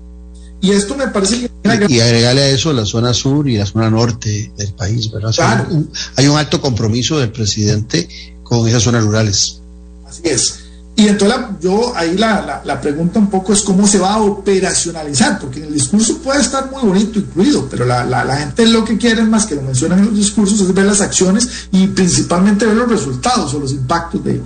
Y 0.61 0.71
esto 0.71 0.95
me 0.95 1.07
parece 1.07 1.39
que... 1.39 1.51
Y 1.89 1.99
agregarle 1.99 2.41
a 2.41 2.49
eso 2.49 2.71
la 2.71 2.85
zona 2.85 3.13
sur 3.13 3.49
y 3.49 3.57
la 3.57 3.65
zona 3.65 3.89
norte 3.89 4.51
del 4.55 4.73
país, 4.73 5.11
¿verdad? 5.11 5.67
hay 6.15 6.27
un 6.27 6.37
alto 6.37 6.61
compromiso 6.61 7.19
del 7.19 7.31
presidente 7.31 8.07
con 8.43 8.67
esas 8.67 8.83
zonas 8.83 9.03
rurales. 9.03 9.59
Así 10.07 10.21
es. 10.25 10.59
Y 10.95 11.07
entonces 11.07 11.39
yo 11.61 11.93
ahí 11.95 12.17
la, 12.17 12.61
la, 12.63 12.81
pregunta 12.81 13.17
un 13.17 13.29
poco 13.29 13.53
es 13.53 13.61
cómo 13.61 13.87
se 13.87 13.97
va 13.97 14.15
a 14.15 14.21
operacionalizar, 14.21 15.39
porque 15.39 15.59
en 15.59 15.65
el 15.67 15.73
discurso 15.73 16.17
puede 16.17 16.41
estar 16.41 16.69
muy 16.69 16.83
bonito 16.83 17.17
incluido, 17.17 17.67
pero 17.71 17.85
la, 17.85 18.05
la, 18.05 18.35
gente 18.35 18.67
lo 18.67 18.83
que 18.83 18.97
quiere 18.97 19.23
más 19.23 19.45
que 19.45 19.55
lo 19.55 19.61
mencionan 19.61 19.99
en 19.99 20.05
los 20.05 20.15
discursos 20.15 20.59
es 20.59 20.73
ver 20.73 20.85
las 20.85 21.01
acciones 21.01 21.47
y 21.71 21.87
principalmente 21.87 22.65
ver 22.65 22.75
los 22.75 22.89
resultados 22.89 23.53
o 23.53 23.59
los 23.59 23.71
impactos 23.71 24.23
de 24.23 24.31
ello. 24.33 24.43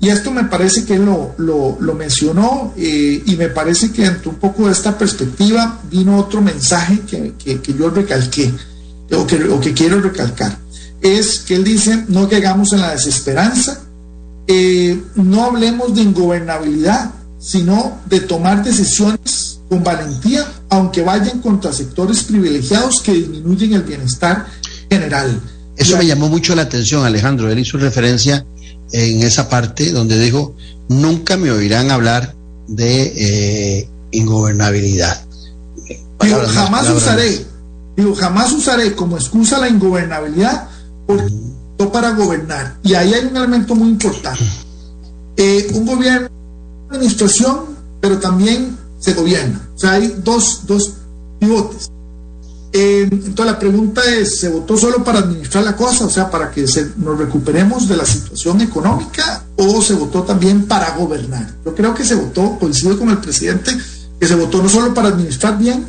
Y 0.00 0.08
esto 0.08 0.30
me 0.30 0.44
parece 0.44 0.84
que 0.84 0.98
lo, 0.98 1.34
lo, 1.36 1.76
lo 1.78 1.94
mencionó 1.94 2.72
eh, 2.76 3.22
y 3.24 3.36
me 3.36 3.48
parece 3.48 3.92
que 3.92 4.02
dentro 4.02 4.30
un 4.30 4.38
poco 4.38 4.66
de 4.66 4.72
esta 4.72 4.96
perspectiva 4.96 5.78
vino 5.90 6.18
otro 6.18 6.40
mensaje 6.40 7.00
que, 7.00 7.34
que, 7.38 7.60
que 7.60 7.74
yo 7.74 7.90
recalqué 7.90 8.50
o 9.12 9.26
que, 9.26 9.44
o 9.44 9.60
que 9.60 9.74
quiero 9.74 10.00
recalcar. 10.00 10.56
Es 11.02 11.40
que 11.40 11.54
él 11.54 11.64
dice, 11.64 12.04
no 12.08 12.28
caigamos 12.28 12.72
en 12.72 12.80
la 12.80 12.92
desesperanza, 12.92 13.82
eh, 14.46 14.98
no 15.16 15.44
hablemos 15.44 15.94
de 15.94 16.02
ingobernabilidad, 16.02 17.10
sino 17.38 18.00
de 18.06 18.20
tomar 18.20 18.64
decisiones 18.64 19.60
con 19.68 19.84
valentía, 19.84 20.46
aunque 20.70 21.02
vayan 21.02 21.40
contra 21.40 21.72
sectores 21.72 22.24
privilegiados 22.24 23.00
que 23.02 23.12
disminuyen 23.12 23.74
el 23.74 23.82
bienestar 23.82 24.46
general. 24.90 25.40
Eso 25.76 25.96
me 25.96 26.06
llamó 26.06 26.28
mucho 26.28 26.54
la 26.54 26.62
atención, 26.62 27.04
Alejandro. 27.04 27.50
Él 27.50 27.58
hizo 27.58 27.78
referencia 27.78 28.44
en 28.92 29.22
esa 29.22 29.48
parte 29.48 29.92
donde 29.92 30.18
dijo, 30.18 30.54
nunca 30.88 31.36
me 31.36 31.50
oirán 31.50 31.90
hablar 31.90 32.34
de 32.66 33.02
eh, 33.16 33.88
ingobernabilidad. 34.10 35.24
Digo, 36.20 36.40
jamás 36.46 36.88
usaré, 36.90 37.46
digo, 37.96 38.14
jamás 38.14 38.52
usaré 38.52 38.94
como 38.94 39.16
excusa 39.16 39.58
la 39.58 39.68
ingobernabilidad 39.68 40.68
porque 41.06 41.32
para 41.88 42.10
gobernar. 42.12 42.76
Y 42.82 42.94
ahí 42.94 43.14
hay 43.14 43.24
un 43.24 43.36
elemento 43.36 43.74
muy 43.74 43.88
importante. 43.88 44.44
Eh, 45.36 45.68
un 45.74 45.86
gobierno, 45.86 46.28
administración, 46.90 47.76
pero 48.00 48.18
también 48.18 48.76
se 48.98 49.14
gobierna. 49.14 49.68
O 49.74 49.78
sea, 49.78 49.92
hay 49.92 50.14
dos, 50.22 50.66
dos 50.66 50.92
pivotes. 51.38 51.90
Eh, 52.72 53.08
entonces 53.10 53.46
la 53.46 53.58
pregunta 53.58 54.00
es, 54.04 54.38
¿se 54.38 54.48
votó 54.48 54.76
solo 54.76 55.02
para 55.02 55.20
administrar 55.20 55.64
la 55.64 55.76
cosa, 55.76 56.04
o 56.04 56.10
sea, 56.10 56.30
para 56.30 56.50
que 56.50 56.64
nos 56.98 57.18
recuperemos 57.18 57.88
de 57.88 57.96
la 57.96 58.04
situación 58.04 58.60
económica, 58.60 59.44
o 59.56 59.82
se 59.82 59.94
votó 59.94 60.22
también 60.22 60.66
para 60.66 60.96
gobernar? 60.96 61.52
Yo 61.64 61.74
creo 61.74 61.94
que 61.94 62.04
se 62.04 62.14
votó, 62.14 62.58
coincido 62.58 62.98
con 62.98 63.10
el 63.10 63.18
presidente, 63.18 63.76
que 64.20 64.26
se 64.26 64.36
votó 64.36 64.62
no 64.62 64.68
solo 64.68 64.94
para 64.94 65.08
administrar 65.08 65.58
bien, 65.58 65.84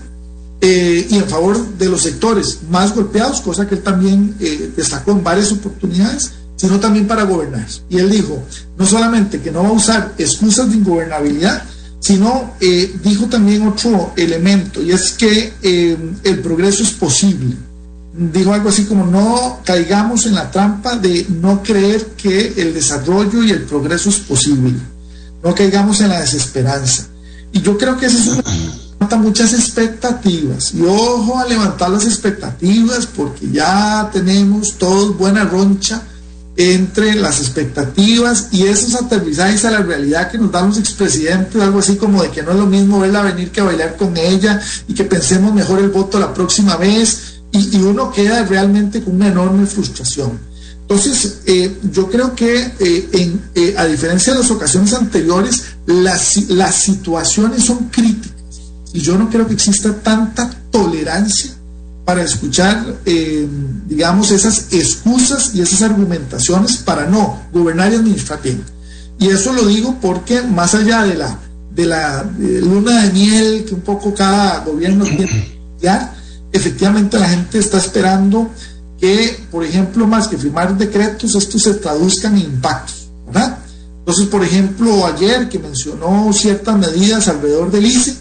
eh, 0.61 1.07
y 1.09 1.17
en 1.17 1.27
favor 1.27 1.57
de 1.77 1.89
los 1.89 2.01
sectores 2.01 2.59
más 2.69 2.95
golpeados, 2.95 3.41
cosa 3.41 3.67
que 3.67 3.75
él 3.75 3.83
también 3.83 4.35
eh, 4.39 4.71
destacó 4.75 5.11
en 5.11 5.23
varias 5.23 5.51
oportunidades, 5.51 6.31
sino 6.55 6.79
también 6.79 7.07
para 7.07 7.23
gobernar. 7.23 7.67
Y 7.89 7.97
él 7.97 8.09
dijo, 8.09 8.43
no 8.77 8.85
solamente 8.85 9.41
que 9.41 9.51
no 9.51 9.63
va 9.63 9.69
a 9.69 9.73
usar 9.73 10.13
excusas 10.17 10.69
de 10.69 10.77
ingobernabilidad, 10.77 11.63
sino 12.01 12.55
eh, 12.59 12.93
dijo 13.01 13.27
también 13.27 13.65
otro 13.65 14.11
elemento, 14.17 14.81
y 14.81 14.91
es 14.91 15.11
que 15.13 15.53
el 15.61 16.39
progreso 16.39 16.83
es 16.83 16.91
posible. 16.91 17.55
Dijo 18.13 18.53
algo 18.53 18.67
así 18.67 18.83
como, 18.83 19.05
no 19.05 19.61
caigamos 19.63 20.25
en 20.25 20.35
la 20.35 20.51
trampa 20.51 20.97
de 20.97 21.25
no 21.29 21.63
creer 21.63 22.07
que 22.17 22.53
el 22.57 22.73
desarrollo 22.73 23.41
y 23.41 23.51
el 23.51 23.63
progreso 23.63 24.09
es 24.09 24.17
posible. 24.17 24.73
No 25.41 25.55
caigamos 25.55 26.01
en 26.01 26.09
la 26.09 26.19
desesperanza. 26.19 27.07
Y 27.53 27.61
yo 27.61 27.77
creo 27.77 27.97
que 27.97 28.07
eso 28.07 28.17
es 28.17 28.27
un 28.27 28.43
muchas 29.17 29.53
expectativas. 29.53 30.73
Y 30.73 30.81
ojo 30.83 31.37
a 31.37 31.45
levantar 31.45 31.89
las 31.89 32.05
expectativas 32.05 33.05
porque 33.05 33.49
ya 33.51 34.09
tenemos 34.11 34.77
todos 34.77 35.17
buena 35.17 35.43
roncha 35.43 36.01
entre 36.57 37.15
las 37.15 37.39
expectativas 37.39 38.49
y 38.51 38.63
esos 38.63 38.95
aterrizajes 38.95 39.63
a 39.65 39.71
la 39.71 39.79
realidad 39.79 40.29
que 40.29 40.37
nos 40.37 40.51
dan 40.51 40.67
los 40.67 40.77
expresidentes, 40.77 41.61
algo 41.61 41.79
así 41.79 41.95
como 41.95 42.21
de 42.21 42.29
que 42.29 42.43
no 42.43 42.51
es 42.51 42.57
lo 42.57 42.65
mismo 42.65 42.99
verla 42.99 43.21
venir 43.21 43.51
que 43.51 43.61
bailar 43.61 43.95
con 43.95 44.17
ella 44.17 44.59
y 44.87 44.93
que 44.93 45.05
pensemos 45.05 45.53
mejor 45.53 45.79
el 45.79 45.89
voto 45.89 46.19
la 46.19 46.33
próxima 46.33 46.75
vez 46.75 47.41
y, 47.53 47.77
uno 47.77 48.11
queda 48.11 48.45
realmente 48.45 49.01
con 49.03 49.15
una 49.15 49.27
enorme 49.27 49.65
frustración. 49.65 50.39
Entonces, 50.81 51.39
eh, 51.45 51.77
yo 51.91 52.09
creo 52.09 52.33
que 52.33 52.71
eh, 52.79 53.37
eh, 53.55 53.75
a 53.77 53.85
diferencia 53.85 54.33
de 54.33 54.39
las 54.39 54.51
ocasiones 54.51 54.93
anteriores, 54.93 55.63
las, 55.85 56.49
las 56.49 56.75
situaciones 56.75 57.65
son 57.65 57.89
críticas 57.89 58.31
y 58.93 58.99
yo 58.99 59.17
no 59.17 59.29
creo 59.29 59.47
que 59.47 59.53
exista 59.53 59.93
tanta 59.93 60.49
tolerancia 60.69 61.51
para 62.11 62.23
escuchar, 62.23 62.97
eh, 63.05 63.47
digamos, 63.87 64.31
esas 64.31 64.67
excusas 64.71 65.55
y 65.55 65.61
esas 65.61 65.81
argumentaciones 65.83 66.75
para 66.75 67.05
no 67.05 67.43
gobernar 67.53 67.93
y 67.93 67.95
administrar 67.95 68.41
bien. 68.41 68.61
Y 69.17 69.29
eso 69.29 69.53
lo 69.53 69.65
digo 69.65 69.97
porque 70.01 70.41
más 70.41 70.75
allá 70.75 71.03
de 71.03 71.15
la, 71.15 71.39
de 71.73 71.85
la 71.85 72.29
luna 72.37 73.03
de 73.03 73.13
miel 73.13 73.63
que 73.63 73.75
un 73.75 73.79
poco 73.79 74.13
cada 74.13 74.59
gobierno 74.65 75.05
tiene 75.05 75.57
ya, 75.81 76.13
efectivamente 76.51 77.17
la 77.17 77.29
gente 77.29 77.59
está 77.59 77.77
esperando 77.77 78.49
que, 78.99 79.45
por 79.49 79.63
ejemplo, 79.63 80.05
más 80.05 80.27
que 80.27 80.37
firmar 80.37 80.77
decretos, 80.77 81.33
estos 81.35 81.63
se 81.63 81.75
traduzcan 81.75 82.33
en 82.33 82.41
impactos, 82.41 83.07
¿verdad? 83.25 83.57
Entonces, 83.99 84.25
por 84.25 84.43
ejemplo, 84.43 85.05
ayer 85.05 85.47
que 85.47 85.59
mencionó 85.59 86.33
ciertas 86.33 86.77
medidas 86.77 87.29
alrededor 87.29 87.71
del 87.71 87.85
ICE, 87.85 88.15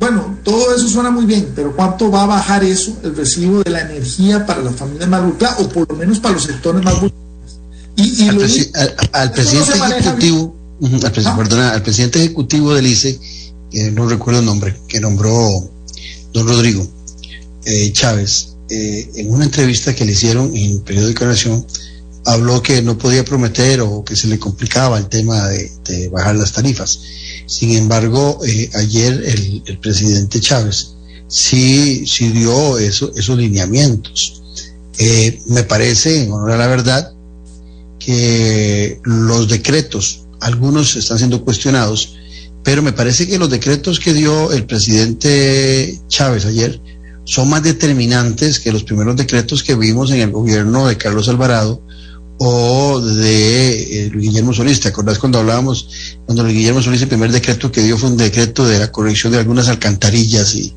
bueno, 0.00 0.38
todo 0.42 0.74
eso 0.74 0.88
suena 0.88 1.10
muy 1.10 1.26
bien, 1.26 1.52
pero 1.54 1.76
¿cuánto 1.76 2.10
va 2.10 2.22
a 2.22 2.26
bajar 2.26 2.64
eso, 2.64 2.96
el 3.04 3.14
recibo 3.14 3.62
de 3.62 3.70
la 3.70 3.82
energía 3.82 4.46
para 4.46 4.62
las 4.62 4.74
familias 4.74 5.10
más 5.10 5.22
vulnerables 5.22 5.66
o 5.66 5.68
por 5.68 5.90
lo 5.90 5.94
menos 5.94 6.18
para 6.20 6.34
los 6.34 6.42
sectores 6.42 6.82
más 6.82 6.94
vulnerables? 6.94 7.20
Y, 7.96 8.26
al, 8.26 9.30
presidente 9.30 9.72
ejecutivo, 9.98 10.56
al, 11.04 11.36
perdona, 11.36 11.72
al 11.72 11.82
presidente 11.82 12.18
ejecutivo 12.18 12.72
del 12.72 12.86
ICE, 12.86 13.20
que 13.70 13.90
no 13.90 14.08
recuerdo 14.08 14.40
el 14.40 14.46
nombre, 14.46 14.74
que 14.88 15.00
nombró 15.00 15.70
don 16.32 16.48
Rodrigo 16.48 16.88
eh, 17.66 17.92
Chávez, 17.92 18.56
eh, 18.70 19.10
en 19.16 19.30
una 19.30 19.44
entrevista 19.44 19.94
que 19.94 20.06
le 20.06 20.12
hicieron 20.12 20.56
en 20.56 20.72
el 20.72 20.80
periódico 20.80 21.26
Nación, 21.26 21.66
habló 22.24 22.62
que 22.62 22.80
no 22.80 22.96
podía 22.96 23.22
prometer 23.22 23.82
o 23.82 24.02
que 24.02 24.16
se 24.16 24.28
le 24.28 24.38
complicaba 24.38 24.96
el 24.96 25.08
tema 25.08 25.46
de 25.48 26.08
bajar 26.10 26.36
las 26.36 26.54
tarifas 26.54 27.00
sin 27.50 27.72
embargo, 27.72 28.38
eh, 28.46 28.70
ayer 28.74 29.24
el, 29.66 29.78
presidente 29.78 30.38
Chávez 30.38 30.94
sí, 31.26 32.06
sí 32.06 32.28
dio 32.28 32.78
eso, 32.78 33.10
esos 33.16 33.36
lineamientos. 33.36 34.40
Eh, 34.98 35.42
me 35.46 35.64
parece, 35.64 36.22
en 36.22 36.30
honor 36.30 36.52
a 36.52 36.56
la 36.56 36.68
verdad, 36.68 37.12
que 37.98 39.00
los 39.02 39.48
decretos, 39.48 40.26
algunos 40.40 40.94
están 40.94 41.18
siendo 41.18 41.44
cuestionados, 41.44 42.14
pero 42.62 42.82
me 42.82 42.92
parece 42.92 43.26
que 43.26 43.36
los 43.36 43.50
decretos 43.50 43.98
que 43.98 44.14
dio 44.14 44.52
el 44.52 44.64
presidente 44.64 45.98
Chávez 46.06 46.44
ayer 46.44 46.80
son 47.24 47.50
más 47.50 47.64
determinantes 47.64 48.60
que 48.60 48.70
los 48.70 48.84
primeros 48.84 49.16
decretos 49.16 49.64
que 49.64 49.74
vimos 49.74 50.12
en 50.12 50.20
el 50.20 50.30
gobierno 50.30 50.86
de 50.86 50.96
Carlos 50.96 51.28
Alvarado 51.28 51.82
o 52.42 52.98
de 53.02 54.06
eh, 54.06 54.10
Guillermo 54.14 54.54
Solís. 54.54 54.80
¿Te 54.80 54.88
acordás 54.88 55.18
cuando 55.18 55.38
hablábamos, 55.38 56.16
cuando 56.24 56.46
Guillermo 56.46 56.80
Solís 56.80 57.02
el 57.02 57.08
primer 57.08 57.30
decreto 57.30 57.70
que 57.70 57.82
dio 57.82 57.98
fue 57.98 58.08
un 58.08 58.16
decreto 58.16 58.66
de 58.66 58.78
la 58.78 58.90
corrección 58.90 59.32
de 59.32 59.38
algunas 59.38 59.68
alcantarillas 59.68 60.54
y, 60.54 60.74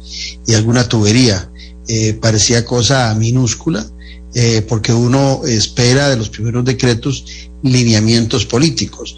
alguna 0.53 0.89
tubería? 0.89 1.49
Eh, 1.87 2.17
parecía 2.21 2.65
cosa 2.65 3.15
minúscula, 3.15 3.85
eh, 4.33 4.61
porque 4.67 4.91
uno 4.91 5.43
espera 5.45 6.09
de 6.09 6.17
los 6.17 6.27
primeros 6.27 6.65
decretos 6.65 7.23
lineamientos 7.63 8.45
políticos. 8.45 9.15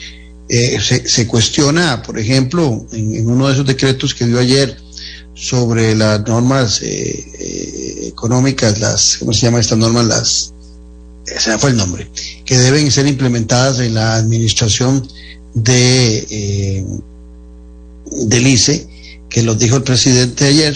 Se, 0.48 1.26
cuestiona, 1.26 2.04
por 2.04 2.20
ejemplo, 2.20 2.86
en, 2.92 3.28
uno 3.28 3.48
de 3.48 3.54
esos 3.54 3.66
decretos 3.66 4.14
que 4.14 4.28
dio 4.28 4.38
ayer 4.38 4.78
sobre 5.34 5.96
las 5.96 6.22
normas 6.28 6.80
económicas, 8.04 8.80
las, 8.80 9.18
¿cómo 9.18 9.34
se 9.34 9.48
llama 9.48 9.60
estas 9.60 9.80
normas? 9.80 10.06
Las 10.06 10.55
ese 11.28 11.58
fue 11.58 11.72
el 11.72 11.78
nombre, 11.78 12.10
que 12.46 12.58
deben 12.58 12.92
ser 12.92 13.08
implementadas 13.08 13.80
en 13.80 13.94
la 13.94 14.16
administración 14.16 15.08
de 15.54 16.28
eh, 16.30 16.86
del 18.28 18.48
ICE, 18.48 18.88
que 19.30 19.44
lo 19.44 19.56
dijo 19.56 19.78
el 19.78 19.84
presidente 19.84 20.46
ayer, 20.46 20.76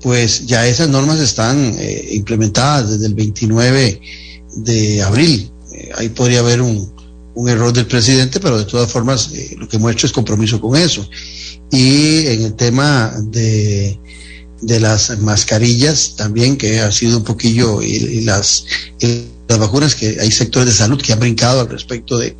pues 0.00 0.46
ya 0.46 0.66
esas 0.66 0.88
normas 0.88 1.20
están 1.20 1.74
eh, 1.78 2.08
implementadas 2.12 2.90
desde 2.90 3.06
el 3.06 3.14
29 3.14 4.00
de 4.56 5.02
abril. 5.02 5.50
Eh, 5.72 5.90
ahí 5.96 6.08
podría 6.08 6.40
haber 6.40 6.62
un, 6.62 6.92
un, 7.34 7.48
error 7.48 7.72
del 7.72 7.86
presidente, 7.86 8.40
pero 8.40 8.58
de 8.58 8.64
todas 8.64 8.90
formas 8.90 9.30
lo 9.58 9.68
que 9.68 9.78
hecho 9.90 10.06
es 10.06 10.12
compromiso 10.12 10.60
con 10.60 10.76
eso. 10.76 11.08
Y 11.70 12.26
en 12.26 12.42
el 12.42 12.54
tema 12.54 13.14
de, 13.24 13.98
de 14.62 14.80
las 14.80 15.18
mascarillas 15.18 16.16
también, 16.16 16.56
que 16.56 16.80
ha 16.80 16.92
sido 16.92 17.18
un 17.18 17.24
poquillo, 17.24 17.82
y, 17.82 18.20
las 18.22 18.64
las 19.48 19.58
vacunas, 19.58 19.96
que 19.96 20.18
hay 20.20 20.30
sectores 20.30 20.68
de 20.68 20.78
salud 20.78 21.02
que 21.02 21.12
han 21.12 21.18
brincado 21.18 21.60
al 21.60 21.68
respecto 21.68 22.16
de, 22.18 22.36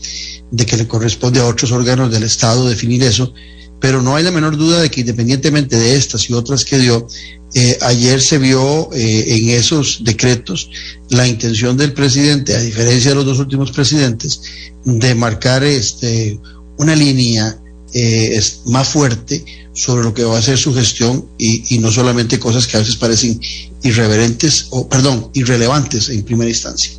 que 0.65 0.77
le 0.77 0.87
corresponde 0.87 1.41
a 1.41 1.47
otros 1.47 1.73
órganos 1.73 2.11
del 2.13 2.23
Estado 2.23 2.69
definir 2.69 3.03
eso, 3.03 3.35
pero 3.81 4.01
no 4.01 4.15
hay 4.15 4.23
la 4.23 4.31
menor 4.31 4.57
duda 4.57 4.81
de 4.81 4.91
que 4.91 5.01
independientemente 5.01 5.77
de 5.77 5.97
estas 5.97 6.31
y 6.31 6.35
otras 6.35 6.65
que 6.65 6.79
dio, 6.79 7.09
eh, 7.55 7.79
ayer 7.81 8.21
se 8.21 8.39
vio 8.39 8.93
eh, 8.93 9.25
en 9.37 9.49
esos 9.51 10.05
decretos 10.05 10.71
la 11.09 11.27
intención 11.27 11.77
del 11.77 11.93
presidente, 11.95 12.55
a 12.55 12.61
diferencia 12.61 13.11
de 13.11 13.17
los 13.17 13.25
dos 13.25 13.41
últimos 13.41 13.73
presidentes, 13.73 14.43
de 14.85 15.15
marcar 15.17 15.65
este, 15.65 16.39
una 16.79 16.95
línea 16.95 17.59
eh, 17.95 18.41
más 18.67 18.89
fuerte 18.89 19.45
sobre 19.73 20.03
lo 20.03 20.13
que 20.13 20.25
va 20.25 20.39
a 20.39 20.43
ser 20.43 20.59
su 20.59 20.75
gestión 20.75 21.27
y, 21.39 21.75
y, 21.75 21.79
no 21.79 21.91
solamente 21.91 22.39
cosas 22.39 22.67
que 22.67 22.77
a 22.77 22.81
veces 22.81 22.97
parecen 22.97 23.41
irreverentes 23.83 24.67
o, 24.71 24.89
perdón, 24.89 25.31
irrelevantes 25.33 26.09
en 26.09 26.23
primera 26.23 26.51
instancia. 26.51 26.93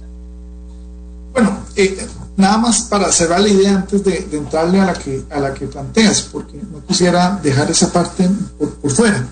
Bueno, 1.34 1.66
eh, 1.76 2.08
nada 2.38 2.58
más 2.58 2.82
para 2.82 3.12
cerrar 3.12 3.40
la 3.40 3.50
idea 3.50 3.76
antes 3.76 4.04
de, 4.04 4.28
entrarle 4.32 4.82
a 4.82 4.86
la, 4.86 4.94
que, 4.94 5.24
a 5.30 5.40
la 5.40 5.54
que 5.54 5.68
planteas, 5.68 6.22
porque 6.24 6.58
no 6.58 6.86
quisiera 6.86 7.40
dejar 7.42 7.70
esa 7.72 7.92
parte 7.92 8.30
por, 8.58 8.92
fuera. 8.92 9.28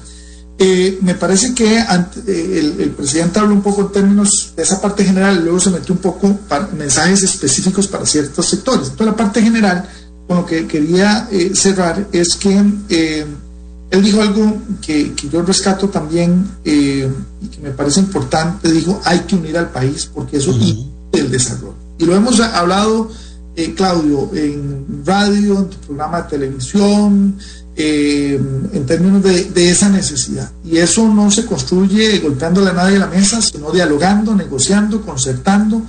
Eh, 0.57 0.99
me 1.01 1.15
parece 1.15 1.53
que 1.53 1.79
eh, 1.79 2.75
el, 2.79 2.91
presidente 2.91 3.39
habló 3.39 3.53
un 3.53 3.61
poco 3.61 3.81
en 3.81 3.91
términos 3.93 4.53
de 4.57 4.63
esa 4.63 4.81
parte 4.81 5.05
general 5.05 5.41
luego 5.41 5.57
se 5.57 5.69
metió 5.69 5.95
un 5.95 6.01
poco 6.01 6.35
para 6.49 6.67
mensajes 6.67 7.23
específicos 7.23 7.87
para 7.87 8.05
ciertos 8.05 8.45
sectores. 8.49 8.89
Entonces, 8.89 9.05
la 9.05 9.15
parte 9.15 9.41
general, 9.41 9.89
con 10.29 10.37
lo 10.37 10.45
que 10.45 10.67
quería 10.67 11.27
cerrar, 11.55 12.07
es 12.11 12.35
que 12.35 12.55
él 12.55 14.03
dijo 14.03 14.21
algo 14.21 14.57
que, 14.79 15.13
que 15.13 15.27
yo 15.27 15.41
rescato 15.41 15.89
también 15.89 16.47
y 16.63 17.01
que 17.47 17.59
me 17.63 17.71
parece 17.71 17.99
importante. 17.99 18.71
Dijo, 18.71 19.01
hay 19.05 19.21
que 19.21 19.35
unir 19.35 19.57
al 19.57 19.71
país 19.71 20.07
porque 20.13 20.37
eso 20.37 20.51
uh 20.51 20.89
el 21.11 21.31
desarrollo. 21.31 21.73
Y 21.97 22.05
lo 22.05 22.15
hemos 22.15 22.39
hablado, 22.39 23.09
eh, 23.55 23.73
Claudio, 23.73 24.29
en 24.35 25.03
radio, 25.03 25.57
en 25.57 25.69
tu 25.69 25.77
programa 25.77 26.21
de 26.21 26.29
televisión, 26.29 27.35
eh, 27.75 28.39
en 28.73 28.85
términos 28.85 29.23
de, 29.23 29.69
esa 29.71 29.89
necesidad. 29.89 30.51
Y 30.63 30.77
eso 30.77 31.07
no 31.07 31.31
se 31.31 31.47
construye 31.47 32.19
golpeándole 32.19 32.69
a 32.69 32.73
nadie 32.73 32.97
a 32.97 32.99
la 32.99 33.07
mesa, 33.07 33.41
sino 33.41 33.71
dialogando, 33.71 34.35
negociando, 34.35 35.01
concertando, 35.01 35.81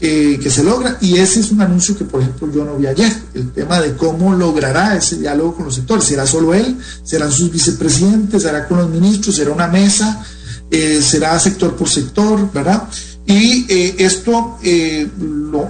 eh, 0.00 0.38
que 0.42 0.50
se 0.50 0.62
logra. 0.62 0.98
Y 1.00 1.16
ese 1.16 1.40
es 1.40 1.50
un 1.50 1.60
anuncio 1.60 1.96
que, 1.96 2.04
por 2.04 2.20
ejemplo, 2.20 2.50
yo 2.52 2.64
no 2.64 2.76
vi 2.76 2.86
ayer, 2.86 3.12
el 3.34 3.52
tema 3.52 3.80
de 3.80 3.96
cómo 3.96 4.34
logrará 4.34 4.96
ese 4.96 5.16
diálogo 5.16 5.56
con 5.56 5.66
los 5.66 5.74
sectores. 5.74 6.04
¿Será 6.04 6.26
solo 6.26 6.54
él? 6.54 6.78
¿Serán 7.02 7.32
sus 7.32 7.50
vicepresidentes? 7.50 8.42
¿Será 8.42 8.66
con 8.66 8.78
los 8.78 8.90
ministros? 8.90 9.36
¿Será 9.36 9.50
una 9.50 9.68
mesa? 9.68 10.24
¿Será 11.00 11.38
sector 11.38 11.76
por 11.76 11.88
sector? 11.88 12.52
¿Verdad? 12.52 12.88
Y 13.26 13.66
eh, 13.68 13.96
esto 13.98 14.58
eh, 14.62 15.08
lo, 15.18 15.68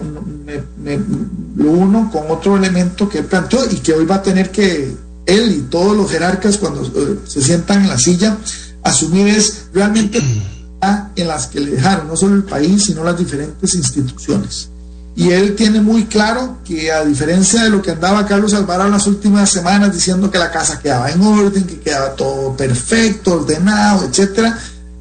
uno 1.56 2.10
con 2.12 2.30
otro 2.30 2.56
elemento 2.56 3.08
que 3.08 3.18
él 3.18 3.24
planteó 3.24 3.60
y 3.70 3.76
que 3.76 3.94
hoy 3.94 4.04
va 4.04 4.16
a 4.16 4.22
tener 4.22 4.50
que 4.50 4.94
él 5.24 5.52
y 5.52 5.60
todos 5.70 5.96
los 5.96 6.10
jerarcas 6.10 6.58
cuando 6.58 6.82
eh, 6.84 7.18
se 7.26 7.40
sientan 7.40 7.82
en 7.82 7.88
la 7.88 7.98
silla 7.98 8.36
asumir 8.82 9.28
es 9.28 9.68
realmente 9.72 10.20
en 11.16 11.28
las 11.28 11.46
que 11.46 11.60
le 11.60 11.72
dejaron 11.72 12.08
no 12.08 12.16
solo 12.16 12.34
el 12.34 12.44
país 12.44 12.84
sino 12.84 13.04
las 13.04 13.18
diferentes 13.18 13.74
instituciones. 13.74 14.68
Y 15.16 15.30
él 15.30 15.56
tiene 15.56 15.80
muy 15.80 16.04
claro 16.04 16.58
que 16.62 16.92
a 16.92 17.02
diferencia 17.02 17.64
de 17.64 17.70
lo 17.70 17.80
que 17.80 17.92
andaba 17.92 18.26
Carlos 18.26 18.52
Alvarado 18.52 18.88
en 18.88 18.92
las 18.92 19.06
últimas 19.06 19.50
semanas 19.50 19.92
diciendo 19.92 20.30
que 20.30 20.38
la 20.38 20.50
casa 20.50 20.78
quedaba 20.78 21.10
en 21.10 21.22
orden, 21.22 21.64
que 21.64 21.80
quedaba 21.80 22.14
todo 22.14 22.54
perfecto, 22.54 23.32
ordenado, 23.32 24.04
etcétera, 24.04 24.58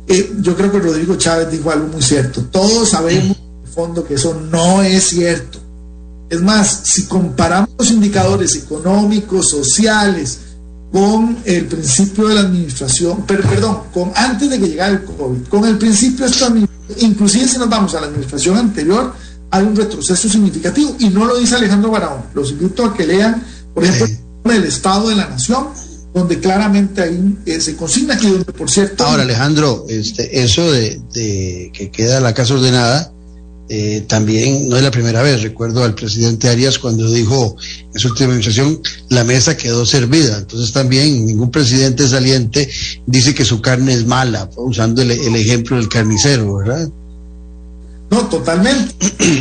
eh, 0.07 0.33
yo 0.39 0.55
creo 0.55 0.71
que 0.71 0.79
Rodrigo 0.79 1.15
Chávez 1.17 1.51
dijo 1.51 1.69
algo 1.69 1.87
muy 1.87 2.01
cierto. 2.01 2.43
Todos 2.43 2.89
sabemos 2.91 3.35
el 3.65 3.69
fondo 3.69 4.07
que 4.07 4.13
eso 4.13 4.39
no 4.49 4.81
es 4.81 5.03
cierto. 5.09 5.59
Es 6.29 6.41
más, 6.41 6.81
si 6.85 7.07
comparamos 7.07 7.69
los 7.77 7.91
indicadores 7.91 8.55
económicos, 8.55 9.49
sociales, 9.49 10.39
con 10.91 11.37
el 11.45 11.65
principio 11.65 12.27
de 12.27 12.35
la 12.35 12.41
administración, 12.41 13.25
pero, 13.27 13.43
perdón, 13.43 13.79
con 13.93 14.11
antes 14.15 14.49
de 14.49 14.59
que 14.59 14.67
llegara 14.67 14.93
el 14.93 15.03
COVID, 15.03 15.47
con 15.49 15.65
el 15.65 15.77
principio 15.77 16.25
de 16.25 16.31
esta 16.31 16.53
inclusive 16.97 17.47
si 17.47 17.57
nos 17.57 17.69
vamos 17.69 17.95
a 17.95 18.01
la 18.01 18.07
administración 18.07 18.57
anterior, 18.57 19.13
hay 19.51 19.63
un 19.63 19.75
retroceso 19.75 20.29
significativo 20.29 20.95
y 20.99 21.09
no 21.09 21.25
lo 21.25 21.37
dice 21.37 21.55
Alejandro 21.55 21.91
Barahón. 21.91 22.23
Los 22.33 22.51
invito 22.51 22.85
a 22.85 22.93
que 22.93 23.05
lean, 23.05 23.43
por 23.73 23.83
ejemplo, 23.83 24.51
el 24.51 24.63
Estado 24.63 25.09
de 25.09 25.15
la 25.15 25.27
Nación, 25.27 25.67
donde 26.13 26.39
claramente 26.39 27.01
ahí 27.01 27.37
eh, 27.45 27.59
se 27.59 27.75
consigna 27.75 28.15
donde, 28.15 28.45
por 28.45 28.69
cierto... 28.69 29.05
Ahora, 29.05 29.23
Alejandro, 29.23 29.85
este, 29.89 30.43
eso 30.43 30.71
de, 30.71 31.01
que 31.73 31.91
queda 31.91 32.19
la 32.19 32.33
casa 32.33 32.53
ordenada, 32.53 33.11
eh, 33.67 34.05
también 34.07 34.69
no 34.69 34.77
es 34.77 34.83
la 34.83 34.91
primera 34.91 35.23
vez. 35.23 35.41
Recuerdo 35.41 35.83
al 35.83 35.95
presidente 35.95 36.49
Arias 36.49 36.77
cuando 36.77 37.09
dijo 37.11 37.55
en 37.93 37.99
su 37.99 38.09
última 38.09 38.29
administración, 38.29 38.79
la 39.09 39.23
mesa 39.23 39.57
quedó 39.57 39.85
servida. 39.85 40.37
Entonces 40.37 40.71
también 40.71 41.25
ningún 41.25 41.51
presidente 41.51 42.07
saliente 42.07 42.69
dice 43.05 43.33
que 43.33 43.45
su 43.45 43.61
carne 43.61 43.93
es 43.93 44.05
mala, 44.05 44.49
usando 44.55 45.01
el, 45.01 45.11
ejemplo 45.11 45.77
del 45.77 45.89
carnicero, 45.89 46.57
¿verdad? 46.57 46.89
No, 48.11 48.27
totalmente. 48.27 48.93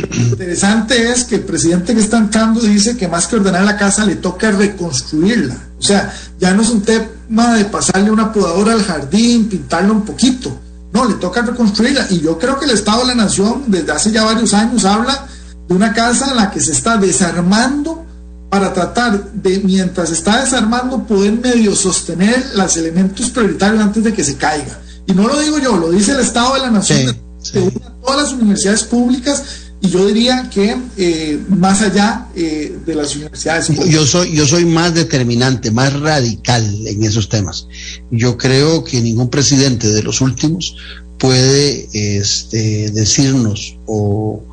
Lo 0.09 0.21
interesante 0.23 1.11
es 1.11 1.23
que 1.23 1.35
el 1.35 1.41
presidente 1.41 1.93
que 1.93 2.01
está 2.01 2.17
entrando 2.17 2.61
dice 2.61 2.97
que 2.97 3.07
más 3.07 3.27
que 3.27 3.35
ordenar 3.35 3.63
la 3.63 3.77
casa 3.77 4.05
le 4.05 4.15
toca 4.15 4.49
reconstruirla. 4.49 5.55
O 5.77 5.83
sea, 5.83 6.11
ya 6.39 6.51
no 6.53 6.63
es 6.63 6.69
un 6.69 6.81
tema 6.81 7.55
de 7.55 7.65
pasarle 7.65 8.09
una 8.09 8.33
podadora 8.33 8.73
al 8.73 8.81
jardín, 8.81 9.47
pintarlo 9.47 9.93
un 9.93 10.03
poquito. 10.03 10.64
No, 10.95 11.05
le 11.05 11.15
toca 11.15 11.41
reconstruirla. 11.41 12.07
Y 12.09 12.21
yo 12.21 12.39
creo 12.39 12.57
que 12.57 12.65
el 12.65 12.71
Estado 12.71 13.01
de 13.01 13.07
la 13.07 13.15
Nación 13.15 13.65
desde 13.67 13.91
hace 13.91 14.11
ya 14.11 14.23
varios 14.23 14.53
años 14.53 14.85
habla 14.85 15.27
de 15.67 15.75
una 15.75 15.93
casa 15.93 16.31
en 16.31 16.37
la 16.37 16.49
que 16.49 16.59
se 16.59 16.71
está 16.71 16.97
desarmando 16.97 18.05
para 18.49 18.71
tratar 18.73 19.31
de, 19.33 19.59
mientras 19.59 20.11
está 20.11 20.41
desarmando, 20.41 21.05
poder 21.05 21.33
medio 21.33 21.75
sostener 21.75 22.51
los 22.55 22.77
elementos 22.77 23.29
prioritarios 23.29 23.83
antes 23.83 24.03
de 24.03 24.13
que 24.13 24.23
se 24.23 24.37
caiga. 24.37 24.79
Y 25.05 25.13
no 25.13 25.27
lo 25.27 25.39
digo 25.39 25.59
yo, 25.59 25.77
lo 25.77 25.91
dice 25.91 26.13
el 26.13 26.21
Estado 26.21 26.55
de 26.55 26.61
la 26.61 26.71
Nación 26.71 27.25
todas 27.51 28.23
las 28.23 28.33
universidades 28.33 28.83
públicas 28.83 29.43
yo 29.89 30.05
diría 30.07 30.49
que 30.49 30.75
eh, 30.97 31.39
más 31.49 31.81
allá 31.81 32.27
eh, 32.35 32.77
de 32.85 32.95
las 32.95 33.15
universidades. 33.15 33.69
Yo 33.89 34.05
soy, 34.05 34.33
yo 34.33 34.45
soy 34.45 34.65
más 34.65 34.93
determinante, 34.93 35.71
más 35.71 35.93
radical 35.99 36.63
en 36.87 37.03
esos 37.03 37.29
temas. 37.29 37.67
Yo 38.11 38.37
creo 38.37 38.83
que 38.83 39.01
ningún 39.01 39.29
presidente 39.29 39.87
de 39.87 40.03
los 40.03 40.21
últimos 40.21 40.75
puede 41.17 41.89
este, 41.93 42.91
decirnos 42.91 43.77
o 43.85 44.43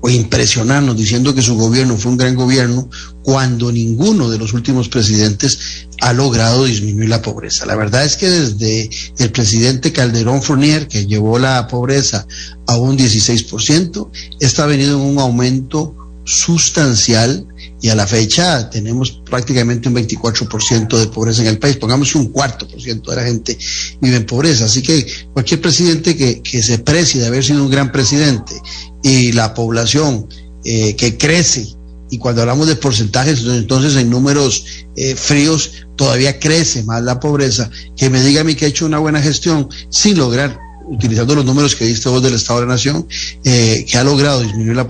o 0.00 0.08
impresionarnos 0.08 0.96
diciendo 0.96 1.34
que 1.34 1.42
su 1.42 1.56
gobierno 1.56 1.96
fue 1.96 2.12
un 2.12 2.18
gran 2.18 2.34
gobierno 2.34 2.88
cuando 3.22 3.70
ninguno 3.70 4.30
de 4.30 4.38
los 4.38 4.54
últimos 4.54 4.88
presidentes 4.88 5.86
ha 6.00 6.12
logrado 6.12 6.64
disminuir 6.64 7.08
la 7.10 7.22
pobreza. 7.22 7.66
La 7.66 7.76
verdad 7.76 8.04
es 8.04 8.16
que 8.16 8.28
desde 8.28 8.90
el 9.18 9.30
presidente 9.30 9.92
Calderón 9.92 10.42
Fournier, 10.42 10.88
que 10.88 11.06
llevó 11.06 11.38
la 11.38 11.66
pobreza 11.66 12.26
a 12.66 12.76
un 12.76 12.96
16%, 12.96 14.10
está 14.40 14.66
venido 14.66 14.98
en 14.98 15.04
un 15.04 15.18
aumento 15.18 15.94
sustancial 16.24 17.46
y 17.82 17.88
a 17.88 17.94
la 17.94 18.06
fecha 18.06 18.68
tenemos 18.68 19.22
prácticamente 19.24 19.88
un 19.88 19.94
24% 19.94 20.98
de 20.98 21.06
pobreza 21.06 21.42
en 21.42 21.48
el 21.48 21.58
país, 21.58 21.76
pongamos 21.76 22.14
un 22.14 22.26
cuarto 22.26 22.68
por 22.68 22.80
ciento 22.80 23.10
de 23.10 23.16
la 23.16 23.24
gente 23.24 23.56
vive 24.00 24.16
en 24.16 24.26
pobreza, 24.26 24.66
así 24.66 24.82
que 24.82 25.06
cualquier 25.32 25.60
presidente 25.60 26.16
que, 26.16 26.42
que 26.42 26.62
se 26.62 26.78
precie 26.78 27.20
de 27.20 27.26
haber 27.26 27.44
sido 27.44 27.64
un 27.64 27.70
gran 27.70 27.90
presidente 27.90 28.54
y 29.02 29.32
la 29.32 29.54
población 29.54 30.28
eh, 30.64 30.94
que 30.96 31.16
crece, 31.16 31.66
y 32.10 32.18
cuando 32.18 32.42
hablamos 32.42 32.66
de 32.66 32.76
porcentajes, 32.76 33.44
entonces 33.44 33.96
en 33.96 34.10
números 34.10 34.64
eh, 34.96 35.14
fríos 35.14 35.72
todavía 35.96 36.38
crece 36.38 36.82
más 36.82 37.02
la 37.02 37.20
pobreza, 37.20 37.70
que 37.96 38.10
me 38.10 38.22
diga 38.22 38.42
a 38.42 38.44
mí 38.44 38.54
que 38.54 38.66
ha 38.66 38.68
hecho 38.68 38.84
una 38.84 38.98
buena 38.98 39.22
gestión 39.22 39.68
sin 39.90 40.18
lograr 40.18 40.58
utilizando 40.90 41.34
los 41.34 41.44
números 41.44 41.76
que 41.76 41.84
diste 41.84 42.08
vos 42.08 42.22
del 42.22 42.34
Estado 42.34 42.60
de 42.60 42.66
la 42.66 42.72
Nación, 42.72 43.06
eh, 43.44 43.86
que 43.88 43.96
ha 43.96 44.04
logrado 44.04 44.42
disminuir 44.42 44.76
la, 44.76 44.88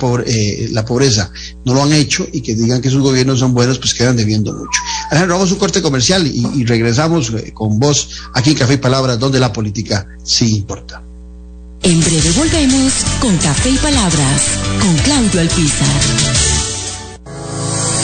la 0.71 0.85
pobreza, 0.85 1.31
no 1.65 1.75
lo 1.75 1.83
han 1.83 1.93
hecho 1.93 2.27
y 2.33 2.41
que 2.41 2.55
digan 2.55 2.81
que 2.81 2.91
sus 2.91 3.03
gobiernos 3.03 3.39
son 3.39 3.53
buenos, 3.55 3.79
pues 3.79 3.95
quedan 3.95 4.17
debiendo 4.17 4.53
mucho. 4.53 4.81
Alejandro, 5.11 5.37
vamos 5.37 5.51
a 5.51 5.55
un 5.55 5.61
corte 5.61 5.83
comercial 5.83 6.27
y, 6.27 6.47
y 6.57 6.65
regresamos 6.65 7.33
con 7.55 7.79
vos 7.79 8.09
aquí 8.35 8.51
en 8.51 8.57
Café 8.57 8.75
y 8.75 8.79
Palabras, 8.79 9.19
donde 9.19 9.39
la 9.39 9.53
política 9.53 10.07
sí 10.25 10.57
importa. 10.57 11.03
En 11.83 12.01
breve 12.01 12.31
volvemos 12.37 12.93
con 13.21 13.37
Café 13.39 13.71
y 13.71 13.77
Palabras, 13.79 14.43
con 14.81 14.97
Claudio 14.99 15.41
Alpizar. 15.41 16.01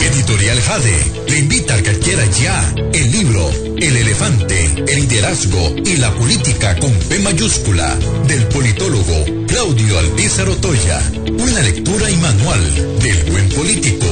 Editorial 0.01 0.59
Jade 0.61 1.11
le 1.27 1.39
invita 1.39 1.75
a 1.75 1.81
que 1.81 1.89
adquiera 1.91 2.23
ya 2.31 2.73
el 2.93 3.11
libro 3.11 3.66
El 3.79 3.95
elefante, 3.95 4.73
el 4.87 5.01
liderazgo 5.01 5.75
y 5.85 5.97
la 5.97 6.11
política 6.15 6.75
con 6.79 6.91
P 6.91 7.19
mayúscula 7.19 7.95
del 8.27 8.47
politólogo 8.47 9.25
Claudio 9.47 9.99
Alpizar 9.99 10.49
Otoya. 10.49 10.99
Una 11.37 11.61
lectura 11.61 12.09
y 12.09 12.15
manual 12.15 12.99
del 12.99 13.31
buen 13.31 13.47
político. 13.49 14.07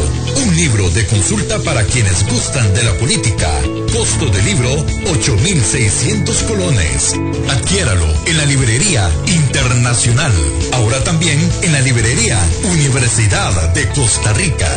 Un 0.46 0.56
libro 0.56 0.88
de 0.92 1.08
consulta 1.08 1.58
para 1.60 1.84
quienes 1.84 2.28
gustan 2.28 2.74
de 2.76 2.84
la 2.84 2.94
política. 2.94 3.52
Costo 3.92 4.28
del 4.28 4.46
libro 4.46 4.86
8,600 5.08 6.44
colones. 6.44 7.14
Adquiéralo 7.50 8.06
en 8.28 8.38
la 8.38 8.46
librería 8.46 9.10
internacional. 9.26 10.32
Ahora 10.74 11.04
también 11.04 11.40
en 11.64 11.72
la 11.72 11.82
librería 11.82 12.40
Universidad 12.72 13.74
de 13.74 13.90
Costa 13.90 14.32
Rica. 14.34 14.70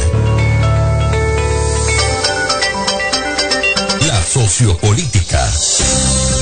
Sociopolítica. 4.46 5.44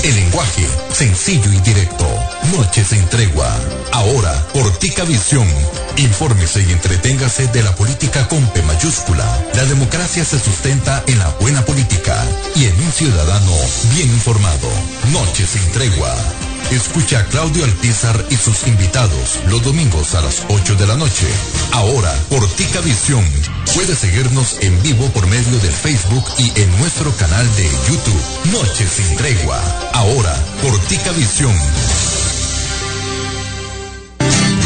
El 0.05 0.15
lenguaje 0.17 0.69
sencillo 0.93 1.51
y 1.51 1.59
directo. 1.61 2.07
Noches 2.55 2.93
en 2.93 3.09
tregua. 3.09 3.51
Ahora, 3.93 4.33
por 4.53 4.71
Tica 4.77 5.05
Visión. 5.05 5.49
Infórmese 5.97 6.61
y 6.61 6.73
entreténgase 6.73 7.47
de 7.49 7.63
la 7.63 7.75
política 7.75 8.29
con 8.29 8.47
P 8.51 8.61
mayúscula. 8.63 9.25
La 9.55 9.65
democracia 9.65 10.27
se 10.27 10.39
sustenta 10.39 11.03
en 11.07 11.19
la 11.19 11.31
buena 11.41 11.65
política 11.65 12.23
y 12.55 12.67
en 12.67 12.79
un 12.79 12.93
ciudadano 12.93 13.53
bien 13.95 14.11
informado. 14.11 14.69
Noches 15.13 15.57
en 15.57 15.73
tregua. 15.73 16.15
Escucha 16.71 17.21
a 17.21 17.25
Claudio 17.27 17.65
Alpizar 17.65 18.25
y 18.29 18.37
sus 18.37 18.67
invitados 18.67 19.39
los 19.49 19.63
domingos 19.63 20.15
a 20.17 20.21
las 20.21 20.45
8 20.49 20.75
de 20.75 20.87
la 20.87 20.97
noche. 20.97 21.27
Ahora, 21.73 22.13
por 22.29 22.47
Tica 22.49 22.81
Visión. 22.81 23.25
Puede 23.75 23.95
seguirnos 23.95 24.57
en 24.61 24.83
vivo 24.83 25.07
por 25.11 25.27
medio 25.29 25.59
del 25.59 25.73
Facebook 25.73 26.25
y 26.39 26.61
en 26.61 26.79
nuestro 26.79 27.13
canal 27.13 27.47
de 27.57 27.71
YouTube. 27.89 28.53
Noches 28.53 28.91
sin 28.91 29.17
tregua. 29.17 29.61
Ahora, 29.93 30.35
por 30.61 30.77
Tica 30.87 31.13
Visión. 31.13 31.55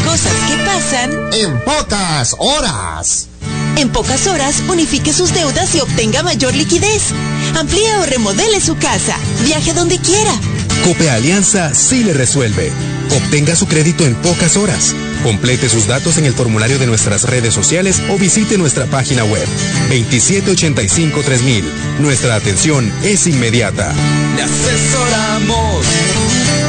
Cosas 0.03 0.33
que 0.47 0.57
pasan 0.65 1.33
en 1.33 1.59
pocas 1.61 2.35
horas. 2.39 3.27
En 3.77 3.89
pocas 3.89 4.27
horas, 4.27 4.63
unifique 4.67 5.13
sus 5.13 5.33
deudas 5.33 5.75
y 5.75 5.79
obtenga 5.79 6.23
mayor 6.23 6.53
liquidez. 6.55 7.13
Amplíe 7.57 7.95
o 7.97 8.05
remodele 8.05 8.59
su 8.59 8.75
casa. 8.77 9.15
Viaje 9.43 9.73
donde 9.73 9.99
quiera. 9.99 10.33
Cope 10.83 11.09
Alianza 11.09 11.73
sí 11.73 12.03
le 12.03 12.13
resuelve. 12.13 12.71
Obtenga 13.15 13.55
su 13.55 13.67
crédito 13.67 14.05
en 14.05 14.15
pocas 14.15 14.57
horas. 14.57 14.95
Complete 15.23 15.69
sus 15.69 15.85
datos 15.87 16.17
en 16.17 16.25
el 16.25 16.33
formulario 16.33 16.79
de 16.79 16.87
nuestras 16.87 17.23
redes 17.29 17.53
sociales 17.53 18.01
o 18.09 18.17
visite 18.17 18.57
nuestra 18.57 18.85
página 18.85 19.23
web 19.23 19.45
2785-3000. 19.89 21.63
Nuestra 21.99 22.35
atención 22.35 22.91
es 23.03 23.27
inmediata. 23.27 23.93
Le 24.35 24.41
asesoramos 24.41 25.85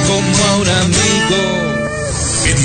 como 0.07 0.45
a 0.47 0.57
un 0.57 0.69
amigo. 0.69 1.62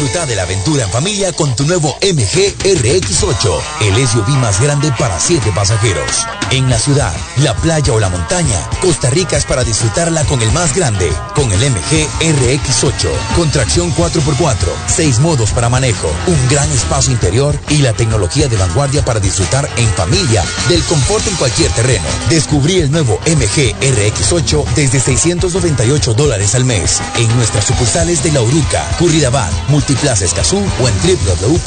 Disfruta 0.00 0.24
de 0.24 0.34
la 0.34 0.44
aventura 0.44 0.84
en 0.84 0.90
familia 0.90 1.30
con 1.30 1.54
tu 1.54 1.66
nuevo 1.66 1.94
MG 2.00 2.56
RX8, 2.56 3.60
el 3.82 4.08
SUV 4.08 4.28
más 4.38 4.58
grande 4.58 4.90
para 4.98 5.20
7 5.20 5.52
pasajeros. 5.54 6.24
En 6.52 6.68
la 6.68 6.78
ciudad, 6.80 7.14
la 7.44 7.54
playa 7.54 7.92
o 7.92 8.00
la 8.00 8.08
montaña, 8.08 8.58
Costa 8.80 9.08
Rica 9.08 9.36
es 9.36 9.44
para 9.44 9.62
disfrutarla 9.62 10.24
con 10.24 10.42
el 10.42 10.50
más 10.50 10.74
grande, 10.74 11.08
con 11.36 11.50
el 11.52 11.60
MG 11.60 12.08
RX8, 12.20 13.08
con 13.36 13.48
tracción 13.52 13.94
4x4, 13.94 14.56
6 14.88 15.20
modos 15.20 15.52
para 15.52 15.68
manejo, 15.68 16.12
un 16.26 16.48
gran 16.48 16.68
espacio 16.72 17.12
interior 17.12 17.56
y 17.68 17.78
la 17.78 17.92
tecnología 17.92 18.48
de 18.48 18.56
vanguardia 18.56 19.04
para 19.04 19.20
disfrutar 19.20 19.68
en 19.76 19.88
familia 19.90 20.42
del 20.68 20.82
confort 20.84 21.24
en 21.28 21.36
cualquier 21.36 21.70
terreno. 21.70 22.04
Descubrí 22.28 22.80
el 22.80 22.90
nuevo 22.90 23.20
MG 23.26 23.72
RX8 23.80 24.64
desde 24.74 24.98
698 24.98 26.14
dólares 26.14 26.56
al 26.56 26.64
mes 26.64 27.00
en 27.16 27.28
nuestras 27.36 27.64
sucursales 27.66 28.24
de 28.24 28.32
La 28.32 28.42
Uruca, 28.42 28.84
Curridabat, 28.98 29.52
Multiplaza 29.68 30.24
Escazú 30.24 30.58
o 30.58 30.88
en 30.88 30.94
www.mg.cr. 30.98 31.60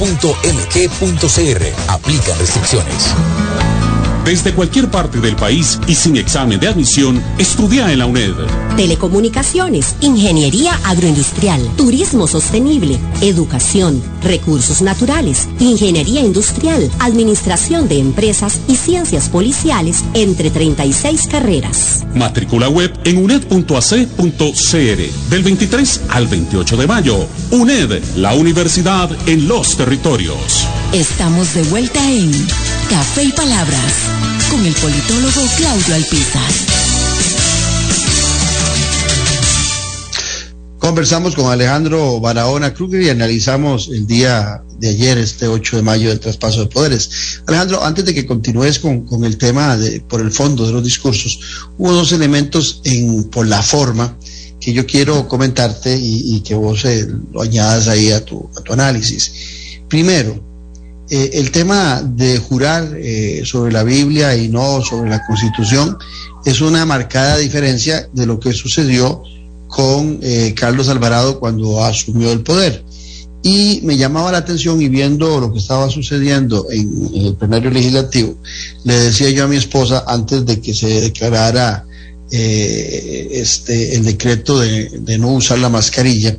Aplican 1.88 2.38
restricciones. 2.38 3.13
Desde 4.26 4.53
cualquier 4.53 4.89
parte 4.89 5.19
del 5.19 5.36
país 5.36 5.78
y 5.86 5.95
sin 5.95 6.15
examen 6.15 6.57
de 6.57 6.69
admisión, 6.69 7.21
estudia 7.38 7.91
en 7.91 7.99
la 7.99 8.05
UNED. 8.05 8.32
Telecomunicaciones, 8.78 9.97
ingeniería 9.99 10.80
agroindustrial, 10.86 11.61
turismo 11.76 12.26
sostenible, 12.26 12.97
educación, 13.19 14.01
recursos 14.24 14.82
naturales, 14.82 15.49
ingeniería 15.59 16.21
industrial, 16.21 16.89
administración 16.99 17.89
de 17.89 17.99
empresas 17.99 18.61
y 18.69 18.78
ciencias 18.78 19.28
policiales, 19.28 20.05
entre 20.13 20.49
36 20.49 21.28
carreras. 21.28 22.05
Matrícula 22.15 22.69
web 22.69 22.97
en 23.03 23.17
uned.ac.cr 23.17 25.30
del 25.30 25.43
23 25.43 26.01
al 26.09 26.28
28 26.28 26.78
de 26.78 26.88
mayo. 26.88 27.28
UNED, 27.51 28.01
la 28.15 28.34
universidad 28.36 29.09
en 29.28 29.49
los 29.49 29.76
territorios. 29.76 30.65
Estamos 30.93 31.53
de 31.55 31.63
vuelta 31.63 32.09
en 32.09 32.32
Café 32.94 33.24
y 33.24 33.32
Palabras 33.32 33.91
con 34.52 34.64
el 34.64 34.74
politólogo 34.76 35.41
Claudio 35.58 35.96
Alpizar. 35.96 36.52
Conversamos 40.78 41.36
con 41.36 41.52
Alejandro 41.52 42.20
Barahona 42.20 42.72
Kruger 42.72 43.02
y 43.02 43.10
analizamos 43.10 43.88
el 43.88 44.06
día 44.06 44.62
de 44.78 44.89
ayer, 44.89 45.18
este 45.18 45.48
8 45.48 45.78
de 45.78 45.82
mayo, 45.82 46.10
del 46.10 46.20
traspaso 46.20 46.60
de 46.60 46.68
poderes. 46.68 47.41
Alejandro, 47.48 47.84
antes 47.84 48.06
de 48.06 48.14
que 48.14 48.28
continúes 48.28 48.78
con, 48.78 49.08
con 49.08 49.26
el 49.26 49.39
tema 49.39 49.76
por 50.08 50.22
el 50.22 50.30
fondo 50.30 50.68
de 50.68 50.74
los 50.74 50.84
discursos, 50.84 51.39
hubo 51.80 51.94
dos 51.94 52.12
elementos 52.12 52.80
en, 52.84 53.24
por 53.24 53.48
la 53.48 53.64
forma 53.64 54.20
que 54.60 54.72
yo 54.72 54.86
quiero 54.86 55.28
comentarte 55.28 55.98
y, 55.98 56.36
y 56.36 56.41
que 56.41 56.54
vos 56.54 56.86
eh, 56.86 57.08
lo 57.32 57.41
añadas 57.41 57.88
ahí 57.88 58.12
a 58.12 58.24
tu, 58.24 58.52
a 58.56 58.62
tu 58.62 58.72
análisis. 58.72 59.32
Primero, 59.89 60.53
eh, 61.10 61.32
el 61.34 61.51
tema 61.51 62.01
de 62.01 62.38
jurar 62.38 62.93
eh, 62.95 63.43
sobre 63.45 63.72
la 63.72 63.84
Biblia 63.84 64.36
y 64.36 64.47
no 64.47 64.82
sobre 64.82 65.10
la 65.10 65.26
Constitución 65.26 65.97
es 66.45 66.62
una 66.62 66.86
marcada 66.86 67.38
diferencia 67.38 68.10
de 68.14 68.26
lo 68.26 68.39
que 68.39 68.54
sucedió 68.54 69.24
con 69.68 70.20
eh, 70.22 70.54
Carlos 70.56 70.88
Alvarado 70.88 71.39
cuando 71.39 71.84
asumió 71.84 72.32
el 72.32 72.41
poder. 72.41 72.84
Y 73.41 73.82
me 73.84 73.97
llamaba 73.97 74.32
la 74.32 74.38
atención 74.38 74.82
y 74.82 74.88
viendo 74.88 75.39
lo 75.41 75.51
que 75.51 75.60
estaba 75.60 75.89
sucediendo 75.89 76.68
en, 76.72 77.10
el 77.14 77.36
plenario 77.36 77.72
legislativo, 77.72 78.36
le 78.86 78.93
decía 78.93 79.30
yo 79.32 79.43
a 79.43 79.47
mi 79.47 79.58
esposa 79.58 80.06
antes 80.08 80.45
de 80.45 80.62
que 80.62 80.74
se 80.74 81.01
declarara 81.01 81.86
eh, 82.32 83.30
este, 83.34 83.95
el 83.95 84.06
decreto 84.06 84.60
de, 84.60 84.89
de, 84.89 85.18
no 85.18 85.34
usar 85.34 85.60
la 85.60 85.70
mascarilla, 85.70 86.38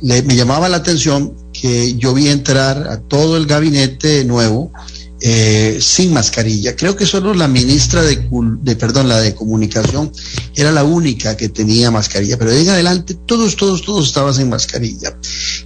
le, 0.00 0.22
me 0.22 0.34
llamaba 0.34 0.68
la 0.68 0.78
atención 0.78 1.34
que 1.60 1.94
yo 1.96 2.14
vi 2.14 2.28
entrar 2.28 2.88
a 2.88 3.00
todo 3.00 3.36
el 3.36 3.46
gabinete 3.46 4.24
nuevo 4.24 4.72
eh, 5.20 5.78
sin 5.82 6.14
mascarilla. 6.14 6.74
Creo 6.74 6.96
que 6.96 7.04
solo 7.04 7.34
la 7.34 7.48
ministra 7.48 8.02
de, 8.02 8.26
de, 8.62 8.76
perdón, 8.76 9.08
la 9.08 9.20
de 9.20 9.34
comunicación 9.34 10.10
era 10.56 10.72
la 10.72 10.84
única 10.84 11.36
que 11.36 11.50
tenía 11.50 11.90
mascarilla, 11.90 12.38
pero 12.38 12.50
de 12.50 12.62
en 12.62 12.70
adelante 12.70 13.14
todos, 13.26 13.56
todos, 13.56 13.82
todos 13.82 14.06
estaban 14.06 14.32
sin 14.32 14.48
mascarilla. 14.48 15.14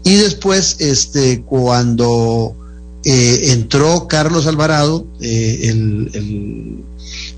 Y 0.03 0.15
después, 0.17 0.77
este, 0.81 1.43
cuando 1.43 2.57
eh, 3.05 3.53
entró 3.53 4.09
Carlos 4.09 4.49
Alvarado, 4.49 5.07
eh, 5.21 5.61
el 5.63 6.85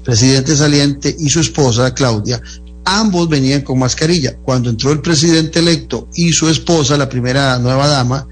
presidente 0.02 0.56
saliente 0.56 1.14
y 1.18 1.28
su 1.28 1.40
esposa 1.40 1.92
Claudia, 1.92 2.40
ambos 2.86 3.28
venían 3.28 3.60
con 3.60 3.78
mascarilla. 3.78 4.36
Cuando 4.38 4.70
entró 4.70 4.90
el 4.92 5.02
presidente 5.02 5.58
electo 5.58 6.08
y 6.14 6.32
su 6.32 6.48
esposa, 6.48 6.96
la 6.96 7.10
primera 7.10 7.58
nueva 7.58 7.88
dama, 7.88 8.26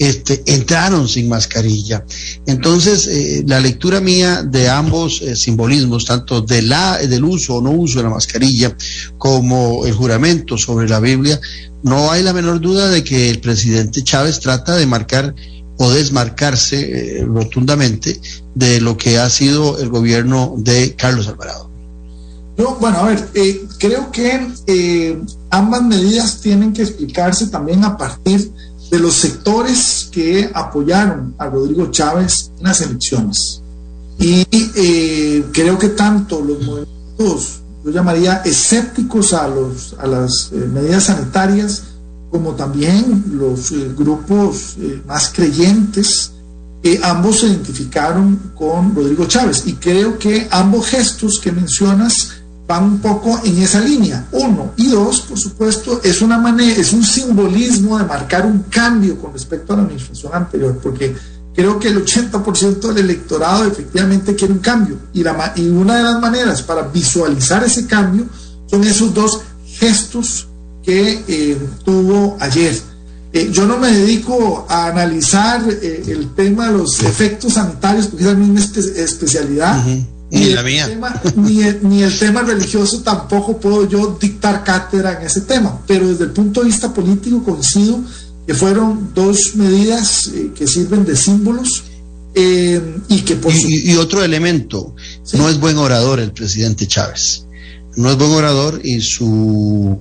este, 0.00 0.42
entraron 0.46 1.06
sin 1.06 1.28
mascarilla. 1.28 2.06
Entonces, 2.46 3.06
eh, 3.06 3.44
la 3.46 3.60
lectura 3.60 4.00
mía 4.00 4.42
de 4.42 4.66
ambos 4.70 5.20
eh, 5.20 5.36
simbolismos, 5.36 6.06
tanto 6.06 6.40
de 6.40 6.62
la, 6.62 6.96
del 6.96 7.22
uso 7.22 7.56
o 7.56 7.62
no 7.62 7.70
uso 7.70 7.98
de 7.98 8.04
la 8.04 8.10
mascarilla, 8.10 8.74
como 9.18 9.84
el 9.84 9.92
juramento 9.92 10.56
sobre 10.56 10.88
la 10.88 11.00
Biblia, 11.00 11.38
no 11.82 12.10
hay 12.10 12.22
la 12.22 12.32
menor 12.32 12.62
duda 12.62 12.88
de 12.88 13.04
que 13.04 13.28
el 13.28 13.40
presidente 13.40 14.02
Chávez 14.02 14.40
trata 14.40 14.74
de 14.74 14.86
marcar 14.86 15.34
o 15.76 15.90
desmarcarse 15.90 17.18
eh, 17.20 17.24
rotundamente 17.26 18.18
de 18.54 18.80
lo 18.80 18.96
que 18.96 19.18
ha 19.18 19.28
sido 19.28 19.78
el 19.80 19.90
gobierno 19.90 20.54
de 20.56 20.94
Carlos 20.96 21.28
Alvarado. 21.28 21.68
No, 22.56 22.76
bueno, 22.76 22.98
a 22.98 23.04
ver, 23.04 23.28
creo 23.78 24.10
que 24.10 25.18
ambas 25.50 25.82
medidas 25.82 26.40
tienen 26.40 26.72
que 26.72 26.82
explicarse 26.82 27.48
también 27.48 27.84
a 27.84 27.96
partir 27.98 28.50
de 28.50 28.69
los 28.98 29.14
sectores 29.14 30.08
que 30.10 30.50
apoyaron 30.52 31.34
a 31.38 31.46
Rodrigo 31.46 31.90
Chávez 31.90 32.50
en 32.58 32.64
las 32.64 32.80
elecciones. 32.80 33.62
Y 34.18 34.46
eh, 34.52 35.46
creo 35.52 35.78
que 35.78 35.90
tanto 35.90 36.40
los 36.40 36.60
movimientos, 36.62 37.60
yo 37.84 37.90
llamaría 37.90 38.42
escépticos 38.44 39.32
a, 39.32 39.48
los, 39.48 39.94
a 39.98 40.06
las 40.06 40.50
medidas 40.52 41.04
sanitarias, 41.04 41.84
como 42.30 42.54
también 42.54 43.24
los 43.32 43.72
grupos 43.96 44.76
más 45.06 45.32
creyentes, 45.34 46.32
ambos 47.02 47.40
se 47.40 47.46
identificaron 47.46 48.52
con 48.54 48.94
Rodrigo 48.94 49.26
Chávez. 49.26 49.64
Y 49.66 49.74
creo 49.74 50.18
que 50.18 50.48
ambos 50.50 50.86
gestos 50.86 51.40
que 51.40 51.52
mencionas 51.52 52.39
van 52.70 52.84
un 52.84 52.98
poco 53.00 53.40
en 53.42 53.58
esa 53.58 53.80
línea. 53.80 54.28
Uno. 54.30 54.74
Y 54.76 54.86
dos, 54.86 55.22
por 55.22 55.36
supuesto, 55.36 56.00
es 56.04 56.22
una 56.22 56.38
manera, 56.38 56.80
es 56.80 56.92
un 56.92 57.02
simbolismo 57.02 57.98
de 57.98 58.04
marcar 58.04 58.46
un 58.46 58.60
cambio 58.70 59.18
con 59.18 59.32
respecto 59.32 59.72
a 59.72 59.76
la 59.76 59.82
administración 59.82 60.32
anterior, 60.32 60.78
porque 60.80 61.16
creo 61.52 61.80
que 61.80 61.88
el 61.88 62.04
80% 62.04 62.92
del 62.92 62.98
electorado 62.98 63.64
efectivamente 63.64 64.36
quiere 64.36 64.54
un 64.54 64.60
cambio. 64.60 64.98
Y, 65.12 65.24
la, 65.24 65.52
y 65.56 65.68
una 65.68 65.96
de 65.96 66.04
las 66.04 66.20
maneras 66.20 66.62
para 66.62 66.82
visualizar 66.82 67.64
ese 67.64 67.88
cambio 67.88 68.26
son 68.68 68.84
esos 68.84 69.12
dos 69.12 69.40
gestos 69.66 70.46
que 70.84 71.24
eh, 71.26 71.58
tuvo 71.84 72.36
ayer. 72.38 72.80
Eh, 73.32 73.50
yo 73.50 73.66
no 73.66 73.78
me 73.78 73.90
dedico 73.90 74.64
a 74.68 74.86
analizar 74.86 75.60
eh, 75.68 76.04
el 76.06 76.34
tema 76.36 76.68
de 76.68 76.78
los 76.78 77.02
efectos 77.02 77.54
sanitarios, 77.54 78.06
porque 78.06 78.30
es 78.30 78.36
mi 78.36 78.56
espe 78.56 78.80
especialidad. 79.02 79.84
Uh 79.84 79.90
-huh. 79.90 80.19
Ni, 80.30 80.44
el 80.44 80.64
mía. 80.64 80.86
Tema, 80.86 81.20
ni, 81.36 81.62
el, 81.62 81.88
ni, 81.88 82.02
el, 82.02 82.16
tema 82.18 82.42
religioso 82.42 83.02
tampoco 83.02 83.58
puedo 83.58 83.88
yo 83.88 84.16
dictar 84.20 84.62
cátedra 84.62 85.18
en 85.18 85.26
ese 85.26 85.40
tema, 85.40 85.80
pero 85.86 86.08
desde 86.08 86.24
el 86.24 86.30
punto 86.30 86.60
de 86.60 86.66
vista 86.66 86.94
político 86.94 87.42
coincido 87.42 88.00
que 88.46 88.54
fueron 88.54 89.12
dos 89.14 89.56
medidas 89.56 90.28
eh, 90.28 90.52
que 90.54 90.66
sirven 90.66 91.04
de 91.04 91.16
símbolos 91.16 91.84
eh, 92.34 92.80
y 93.08 93.20
que 93.22 93.36
por 93.36 93.52
y, 93.52 93.60
su... 93.60 93.68
y, 93.68 93.96
otro 93.96 94.22
elemento, 94.22 94.94
¿Sí? 95.24 95.36
no 95.36 95.48
es 95.48 95.58
buen 95.58 95.78
orador 95.78 96.20
el 96.20 96.32
presidente 96.32 96.86
Chávez, 96.86 97.46
no 97.96 98.10
es 98.10 98.16
buen 98.16 98.30
orador 98.30 98.80
y 98.84 99.00
su 99.00 99.98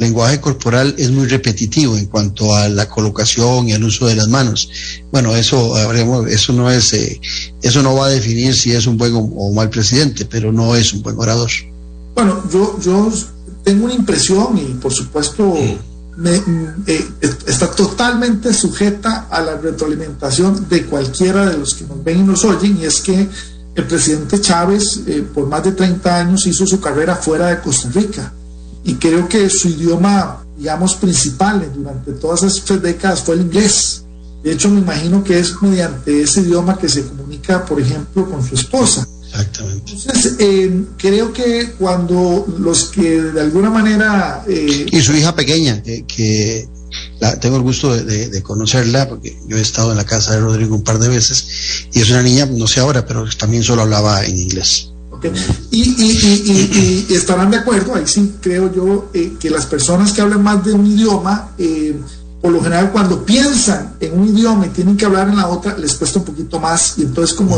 lenguaje 0.00 0.40
corporal 0.40 0.94
es 0.96 1.10
muy 1.10 1.26
repetitivo 1.26 1.96
en 1.96 2.06
cuanto 2.06 2.56
a 2.56 2.68
la 2.68 2.88
colocación 2.88 3.68
y 3.68 3.72
el 3.72 3.84
uso 3.84 4.06
de 4.06 4.16
las 4.16 4.28
manos. 4.28 4.70
Bueno, 5.12 5.36
eso 5.36 5.76
eso 6.26 6.52
no 6.54 6.70
es 6.70 6.94
eh, 6.94 7.20
eso 7.62 7.82
no 7.82 7.94
va 7.94 8.06
a 8.06 8.08
definir 8.08 8.54
si 8.54 8.72
es 8.72 8.86
un 8.86 8.96
buen 8.96 9.12
o 9.14 9.52
mal 9.52 9.68
presidente, 9.68 10.24
pero 10.24 10.52
no 10.52 10.74
es 10.74 10.94
un 10.94 11.02
buen 11.02 11.18
orador. 11.18 11.50
Bueno, 12.14 12.42
yo 12.50 12.80
yo 12.80 13.12
tengo 13.62 13.84
una 13.84 13.94
impresión 13.94 14.56
y 14.56 14.64
por 14.80 14.92
supuesto 14.92 15.54
me, 16.16 16.34
eh, 16.86 17.06
está 17.46 17.70
totalmente 17.70 18.54
sujeta 18.54 19.26
a 19.30 19.42
la 19.42 19.58
retroalimentación 19.58 20.66
de 20.68 20.86
cualquiera 20.86 21.50
de 21.50 21.58
los 21.58 21.74
que 21.74 21.84
nos 21.84 22.02
ven 22.02 22.20
y 22.20 22.22
nos 22.22 22.42
oyen 22.46 22.78
y 22.78 22.86
es 22.86 23.02
que 23.02 23.28
el 23.74 23.84
presidente 23.84 24.40
Chávez 24.40 25.02
eh, 25.06 25.22
por 25.34 25.46
más 25.46 25.62
de 25.62 25.72
30 25.72 26.16
años 26.16 26.46
hizo 26.46 26.66
su 26.66 26.80
carrera 26.80 27.16
fuera 27.16 27.48
de 27.48 27.60
Costa 27.60 27.90
Rica 27.92 28.32
y 28.84 28.94
creo 28.94 29.28
que 29.28 29.48
su 29.50 29.68
idioma, 29.68 30.44
digamos, 30.56 30.94
principal 30.94 31.70
durante 31.74 32.12
todas 32.12 32.42
esas 32.42 32.82
décadas 32.82 33.22
fue 33.22 33.34
el 33.34 33.42
inglés. 33.42 34.04
De 34.42 34.52
hecho, 34.52 34.70
me 34.70 34.80
imagino 34.80 35.22
que 35.22 35.38
es 35.38 35.60
mediante 35.60 36.22
ese 36.22 36.40
idioma 36.40 36.78
que 36.78 36.88
se 36.88 37.04
comunica, 37.04 37.64
por 37.64 37.80
ejemplo, 37.80 38.28
con 38.30 38.46
su 38.46 38.54
esposa. 38.54 39.06
Exactamente. 39.30 39.92
Entonces, 39.92 40.36
eh, 40.38 40.84
creo 40.96 41.32
que 41.32 41.72
cuando 41.78 42.46
los 42.58 42.84
que 42.86 43.20
de 43.20 43.40
alguna 43.40 43.70
manera... 43.70 44.42
Eh, 44.48 44.86
y 44.90 45.00
su 45.02 45.12
hija 45.12 45.34
pequeña, 45.34 45.82
que, 45.82 46.04
que 46.06 46.68
la, 47.20 47.38
tengo 47.38 47.56
el 47.56 47.62
gusto 47.62 47.94
de, 47.94 48.02
de, 48.02 48.28
de, 48.28 48.42
conocerla, 48.42 49.08
porque 49.08 49.38
yo 49.46 49.56
he 49.56 49.60
estado 49.60 49.92
en 49.92 49.98
la 49.98 50.06
casa 50.06 50.32
de 50.32 50.40
Rodrigo 50.40 50.74
un 50.74 50.82
par 50.82 50.98
de 50.98 51.08
veces, 51.08 51.86
y 51.92 52.00
es 52.00 52.10
una 52.10 52.22
niña, 52.22 52.46
no 52.46 52.66
sé 52.66 52.80
ahora, 52.80 53.06
pero 53.06 53.28
también 53.36 53.62
solo 53.62 53.82
hablaba 53.82 54.24
en 54.24 54.36
inglés. 54.36 54.89
Y, 55.70 57.06
estarán 57.10 57.50
de 57.50 57.58
acuerdo, 57.58 57.94
ahí 57.94 58.06
sí 58.06 58.34
creo 58.40 58.72
yo, 58.72 59.10
eh, 59.12 59.34
que 59.38 59.50
las 59.50 59.66
personas 59.66 60.12
que 60.12 60.20
hablan 60.20 60.42
más 60.42 60.64
de 60.64 60.72
un 60.72 60.86
idioma, 60.86 61.50
eh, 61.58 61.98
por 62.40 62.52
lo 62.52 62.62
general 62.62 62.90
cuando 62.90 63.24
piensan 63.24 63.94
en 64.00 64.18
un 64.18 64.28
idioma 64.28 64.66
y 64.66 64.70
tienen 64.70 64.96
que 64.96 65.04
hablar 65.04 65.28
en 65.28 65.36
la 65.36 65.48
otra, 65.48 65.76
les 65.76 65.94
cuesta 65.94 66.18
un 66.18 66.24
poquito 66.24 66.58
más 66.58 66.94
y 66.98 67.02
entonces 67.02 67.36
como 67.36 67.56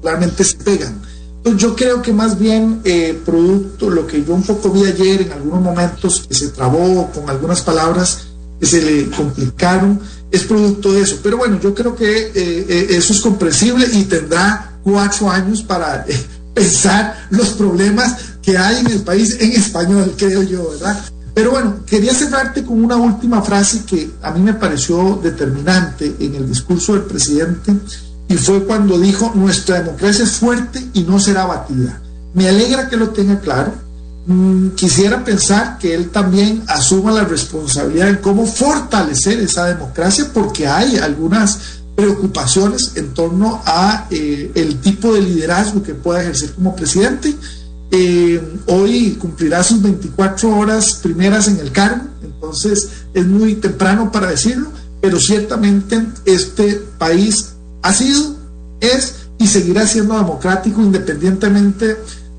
claramente 0.00 0.44
se 0.44 0.56
pegan. 0.56 1.00
Entonces 1.38 1.60
yo 1.60 1.76
creo 1.76 2.00
que 2.00 2.12
más 2.12 2.38
bien 2.38 2.80
eh, 2.84 3.20
producto, 3.24 3.90
lo 3.90 4.06
que 4.06 4.24
yo 4.24 4.34
un 4.34 4.42
poco 4.42 4.70
vi 4.70 4.86
ayer 4.86 5.22
en 5.22 5.32
algunos 5.32 5.60
momentos 5.60 6.24
que 6.26 6.34
se 6.34 6.48
trabó 6.48 7.10
con 7.12 7.28
algunas 7.28 7.60
palabras 7.60 8.28
que 8.58 8.66
se 8.66 8.80
le 8.80 9.10
complicaron, 9.10 10.00
es 10.30 10.44
producto 10.44 10.92
de 10.92 11.02
eso. 11.02 11.18
Pero 11.22 11.36
bueno, 11.36 11.60
yo 11.60 11.74
creo 11.74 11.94
que 11.94 12.86
eso 12.96 13.12
es 13.12 13.20
comprensible 13.20 13.86
y 13.92 14.04
tendrá 14.04 14.74
cuatro 14.84 15.30
años 15.30 15.62
para 15.62 16.06
pensar 16.54 17.26
los 17.30 17.50
problemas 17.50 18.16
que 18.42 18.56
hay 18.56 18.78
en 18.78 18.86
el 18.86 19.00
país 19.00 19.36
en 19.40 19.52
español, 19.52 20.14
creo 20.16 20.42
yo, 20.42 20.70
¿verdad? 20.70 20.98
Pero 21.34 21.50
bueno, 21.50 21.76
quería 21.84 22.14
cerrarte 22.14 22.64
con 22.64 22.82
una 22.82 22.96
última 22.96 23.42
frase 23.42 23.82
que 23.84 24.10
a 24.22 24.30
mí 24.30 24.40
me 24.40 24.54
pareció 24.54 25.18
determinante 25.22 26.14
en 26.20 26.36
el 26.36 26.48
discurso 26.48 26.92
del 26.92 27.02
presidente 27.02 27.74
y 28.28 28.34
fue 28.36 28.64
cuando 28.64 28.98
dijo, 28.98 29.32
nuestra 29.34 29.82
democracia 29.82 30.24
es 30.24 30.32
fuerte 30.32 30.82
y 30.94 31.02
no 31.02 31.18
será 31.18 31.44
batida. 31.44 32.00
Me 32.34 32.48
alegra 32.48 32.88
que 32.88 32.96
lo 32.96 33.10
tenga 33.10 33.40
claro. 33.40 33.72
Mm, 34.26 34.70
quisiera 34.70 35.24
pensar 35.24 35.76
que 35.78 35.94
él 35.94 36.10
también 36.10 36.62
asuma 36.68 37.12
la 37.12 37.24
responsabilidad 37.24 38.08
en 38.08 38.16
cómo 38.16 38.46
fortalecer 38.46 39.40
esa 39.40 39.66
democracia 39.66 40.30
porque 40.32 40.66
hay 40.66 40.96
algunas 40.96 41.58
preocupaciones 41.94 42.92
en 42.96 43.14
torno 43.14 43.62
a 43.64 44.06
eh, 44.10 44.50
el 44.54 44.80
tipo 44.80 45.14
de 45.14 45.22
liderazgo 45.22 45.82
que 45.82 45.94
pueda 45.94 46.22
ejercer 46.22 46.52
como 46.52 46.74
presidente. 46.74 47.34
Eh, 47.90 48.42
hoy 48.66 49.16
cumplirá 49.20 49.62
sus 49.62 49.80
24 49.80 50.56
horas 50.56 50.94
primeras 51.02 51.46
en 51.48 51.60
el 51.60 51.70
cargo, 51.70 52.06
entonces 52.22 52.88
es 53.12 53.26
muy 53.26 53.54
temprano 53.54 54.10
para 54.10 54.28
decirlo, 54.28 54.70
pero 55.00 55.20
ciertamente 55.20 56.04
este 56.24 56.82
país 56.98 57.54
ha 57.82 57.92
sido, 57.92 58.36
es 58.80 59.14
y 59.38 59.46
seguirá 59.46 59.86
siendo 59.86 60.16
democrático 60.16 60.80
independientemente 60.80 61.96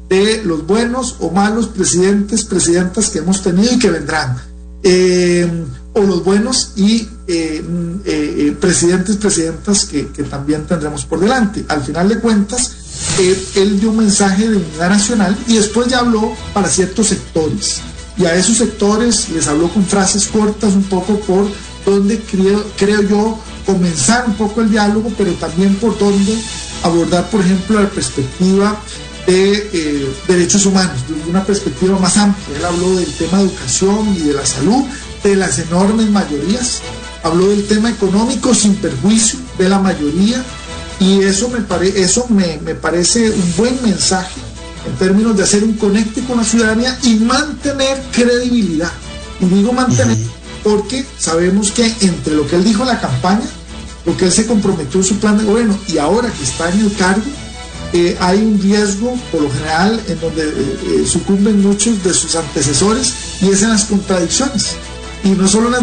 de 0.09 0.43
los 0.43 0.65
buenos 0.65 1.17
o 1.19 1.31
malos 1.31 1.67
presidentes, 1.67 2.43
presidentas 2.43 3.09
que 3.09 3.19
hemos 3.19 3.41
tenido 3.41 3.73
y 3.73 3.79
que 3.79 3.89
vendrán. 3.89 4.37
Eh, 4.83 5.65
o 5.95 6.01
los 6.01 6.23
buenos 6.23 6.73
y 6.75 7.07
eh, 7.27 7.63
mm, 7.67 8.01
eh, 8.05 8.35
eh, 8.37 8.57
presidentes, 8.59 9.15
presidentas 9.15 9.85
que, 9.85 10.03
también 10.29 10.65
tendremos 10.65 11.05
por 11.05 11.19
delante. 11.19 11.65
Al 11.69 11.81
final 11.83 12.09
de 12.09 12.19
cuentas, 12.19 12.71
él 13.55 13.79
dio 13.79 13.91
un 13.91 13.97
mensaje 13.97 14.47
de 14.47 14.57
unidad 14.57 14.89
nacional 14.89 15.37
y 15.47 15.55
después 15.55 15.87
ya 15.87 15.99
habló 15.99 16.33
para 16.53 16.67
ciertos 16.67 17.07
sectores. 17.07 17.81
Y 18.17 18.25
a 18.25 18.35
esos 18.35 18.57
sectores 18.57 19.29
les 19.29 19.47
habló 19.47 19.69
con 19.69 19.85
frases 19.85 20.27
cortas 20.27 20.73
un 20.73 20.83
poco 20.83 21.17
por 21.21 21.47
donde 21.85 22.19
creo, 22.19 22.63
creo 22.77 23.01
yo 23.01 23.39
comenzar 23.65 24.25
un 24.27 24.35
poco 24.35 24.61
el 24.61 24.69
diálogo, 24.69 25.11
pero 25.17 25.31
también 25.33 25.75
por 25.75 25.97
donde 25.97 26.37
abordar, 26.83 27.29
por 27.29 27.41
ejemplo, 27.41 27.81
la 27.81 27.89
perspectiva 27.89 28.79
de 29.27 30.07
derechos 30.27 30.65
humanos, 30.65 30.97
de 31.07 31.29
una 31.29 31.43
perspectiva 31.43 31.97
más 31.99 32.17
amplia. 32.17 32.57
Él 32.57 32.65
habló 32.65 32.95
del 32.95 33.11
tema 33.13 33.39
de 33.39 33.45
educación 33.45 34.15
y 34.15 34.19
de 34.19 34.33
la 34.33 34.45
salud, 34.45 34.83
de 35.29 35.35
las 35.35 35.57
enormes 35.59 36.09
mayorías, 36.09 36.81
habló 37.23 37.47
del 37.47 37.65
tema 37.65 37.89
económico 37.89 38.53
sin 38.53 38.75
perjuicio 38.75 39.39
de 39.57 39.69
la 39.69 39.79
mayoría 39.79 40.43
y 40.99 41.21
eso 41.23 41.49
me, 41.49 41.59
eso 41.99 42.27
me, 42.29 42.75
parece 42.75 43.31
un 43.31 43.53
buen 43.57 43.81
mensaje 43.81 44.39
en 44.87 44.95
términos 44.97 45.35
de 45.35 45.43
hacer 45.43 45.63
un 45.63 45.73
conecte 45.73 46.21
con 46.25 46.37
la 46.37 46.43
ciudadanía 46.43 46.97
y 47.01 47.15
mantener 47.15 48.01
credibilidad. 48.11 48.91
Y 49.41 49.45
digo 49.45 49.73
mantener 49.73 50.17
porque 50.63 51.05
sabemos 51.17 51.71
que 51.71 51.91
entre 52.01 52.35
lo 52.35 52.47
que 52.47 52.57
él 52.57 52.63
dijo 52.63 52.83
en 52.83 52.89
la 52.89 53.01
campaña, 53.01 53.45
lo 54.05 54.15
que 54.15 54.25
él 54.25 54.31
se 54.31 54.45
comprometió 54.45 54.99
en 54.99 55.05
su 55.05 55.15
plan 55.17 55.37
de 55.37 55.43
gobierno 55.43 55.77
y 55.87 55.97
ahora 55.97 56.31
que 56.31 56.43
está 56.43 56.69
en 56.71 56.81
el 56.81 56.95
cargo, 56.95 57.23
eh, 57.93 58.15
hay 58.19 58.39
un 58.39 58.61
riesgo, 58.61 59.15
por 59.31 59.41
lo 59.41 59.51
general, 59.51 59.99
en 60.07 60.19
donde 60.19 60.43
eh, 60.43 60.77
eh, 60.87 61.07
sucumben 61.07 61.61
muchos 61.61 62.03
de 62.03 62.13
sus 62.13 62.35
antecesores 62.35 63.13
y 63.41 63.49
es 63.49 63.63
en 63.63 63.69
las 63.69 63.85
contradicciones 63.85 64.75
y 65.25 65.29
no 65.29 65.47
solo 65.47 65.69
las 65.69 65.81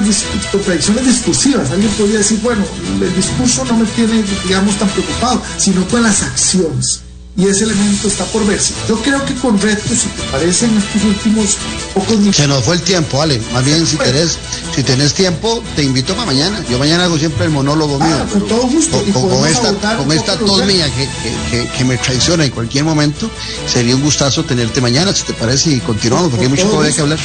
contradicciones 0.51 1.05
discursivas. 1.05 1.71
Alguien 1.71 1.91
podría 1.93 2.19
decir, 2.19 2.41
bueno, 2.43 2.65
el 3.01 3.15
discurso 3.15 3.65
no 3.65 3.77
me 3.77 3.85
tiene, 3.87 4.23
digamos, 4.45 4.79
tan 4.79 4.89
preocupado, 4.89 5.43
sino 5.59 5.87
con 5.89 6.03
las 6.03 6.23
acciones. 6.23 7.03
Y 7.35 7.47
ese 7.47 7.65
elemento 7.65 8.09
está 8.09 8.25
por 8.27 8.47
verse. 8.47 8.75
Yo 8.87 9.01
creo 9.01 9.25
que 9.25 9.35
con 9.35 9.59
retos, 9.59 9.99
si 9.99 10.09
te 10.09 10.23
parece, 10.31 10.67
en 10.67 10.77
estos 10.77 11.03
últimos 11.03 11.57
pocos 11.95 12.19
minutos. 12.19 12.37
Se 12.37 12.47
nos 12.47 12.63
fue 12.63 12.75
el 12.75 12.83
tiempo, 12.83 13.23
Ale. 13.23 13.41
Más 13.55 13.65
bien, 13.65 13.87
si, 13.87 13.97
tenés, 13.97 14.39
si 14.75 14.83
tenés 14.83 15.15
tiempo, 15.15 15.63
te 15.75 15.83
invito 15.83 16.15
para 16.15 16.27
mañana. 16.27 16.63
Yo 16.69 16.79
mañana 16.79 17.05
hago 17.05 17.19
siempre 17.19 17.47
el 17.47 17.51
monólogo 17.51 17.99
ah, 18.03 18.07
mío. 18.07 18.17
Con 18.31 18.47
todo 18.47 18.63
gusto. 18.69 19.03
Con, 19.15 19.49
esta, 19.49 19.97
con 19.97 20.13
esta 20.13 20.37
tos 20.37 20.67
mía 20.67 20.91
que, 20.95 21.09
que, 21.51 21.69
que, 21.69 21.85
me 21.85 21.97
traiciona 21.97 22.45
en 22.45 22.51
cualquier 22.51 22.85
momento, 22.85 23.31
sería 23.67 23.97
un 23.97 24.03
gustazo 24.03 24.45
tenerte 24.45 24.83
mañana, 24.83 25.15
si 25.15 25.23
te 25.23 25.33
parece, 25.33 25.71
y 25.71 25.81
continuamos, 25.81 26.29
porque 26.31 26.45
hay 26.45 26.51
mucho 26.51 26.69
que 26.95 27.01
hablar. 27.01 27.19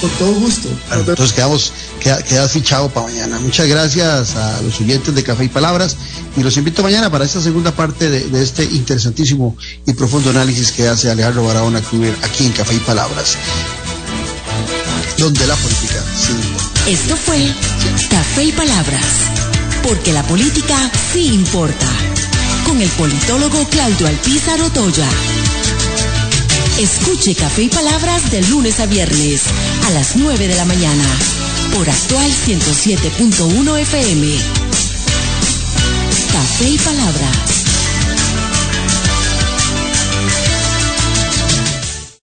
Con 0.00 0.10
todo 0.10 0.32
gusto. 0.34 0.68
entonces 0.92 1.32
quedamos, 1.32 1.72
queda, 2.00 2.48
fichado 2.48 2.88
para 2.90 3.06
mañana. 3.06 3.38
Muchas 3.40 3.66
gracias 3.66 4.36
a 4.36 4.60
los 4.62 4.78
oyentes 4.80 5.14
de 5.14 5.22
Café 5.22 5.44
y 5.44 5.48
Palabras 5.48 5.96
y 6.36 6.42
los 6.42 6.56
invito 6.56 6.82
mañana 6.82 7.10
para 7.10 7.24
esta 7.24 7.40
segunda 7.40 7.72
parte 7.72 8.10
de, 8.10 8.42
este 8.42 8.64
interesantísimo 8.64 9.45
y 9.86 9.92
profundo 9.92 10.30
análisis 10.30 10.72
que 10.72 10.88
hace 10.88 11.10
Alejandro 11.10 11.44
Barahona 11.44 11.78
aquí 11.78 12.46
en 12.46 12.52
Café 12.52 12.74
y 12.74 12.80
Palabras. 12.80 13.36
Donde 15.18 15.46
la 15.46 15.54
política 15.56 16.02
sí 16.14 16.34
Esto 16.90 17.16
fue 17.16 17.38
Café 18.10 18.44
y 18.44 18.52
Palabras, 18.52 19.02
porque 19.82 20.12
la 20.12 20.22
política 20.24 20.90
sí 21.12 21.28
importa. 21.34 21.86
Con 22.66 22.80
el 22.80 22.88
politólogo 22.90 23.64
Claudio 23.68 24.08
Alpizar 24.08 24.60
Otoya. 24.60 25.08
Escuche 26.78 27.34
Café 27.34 27.62
y 27.62 27.68
Palabras 27.68 28.30
de 28.30 28.42
lunes 28.48 28.80
a 28.80 28.86
viernes 28.86 29.42
a 29.86 29.90
las 29.90 30.16
9 30.16 30.48
de 30.48 30.56
la 30.56 30.64
mañana 30.64 31.04
por 31.74 31.88
actual 31.88 32.30
107.1 32.46 33.78
FM. 33.78 34.26
Café 36.32 36.68
y 36.68 36.78
Palabras 36.78 37.55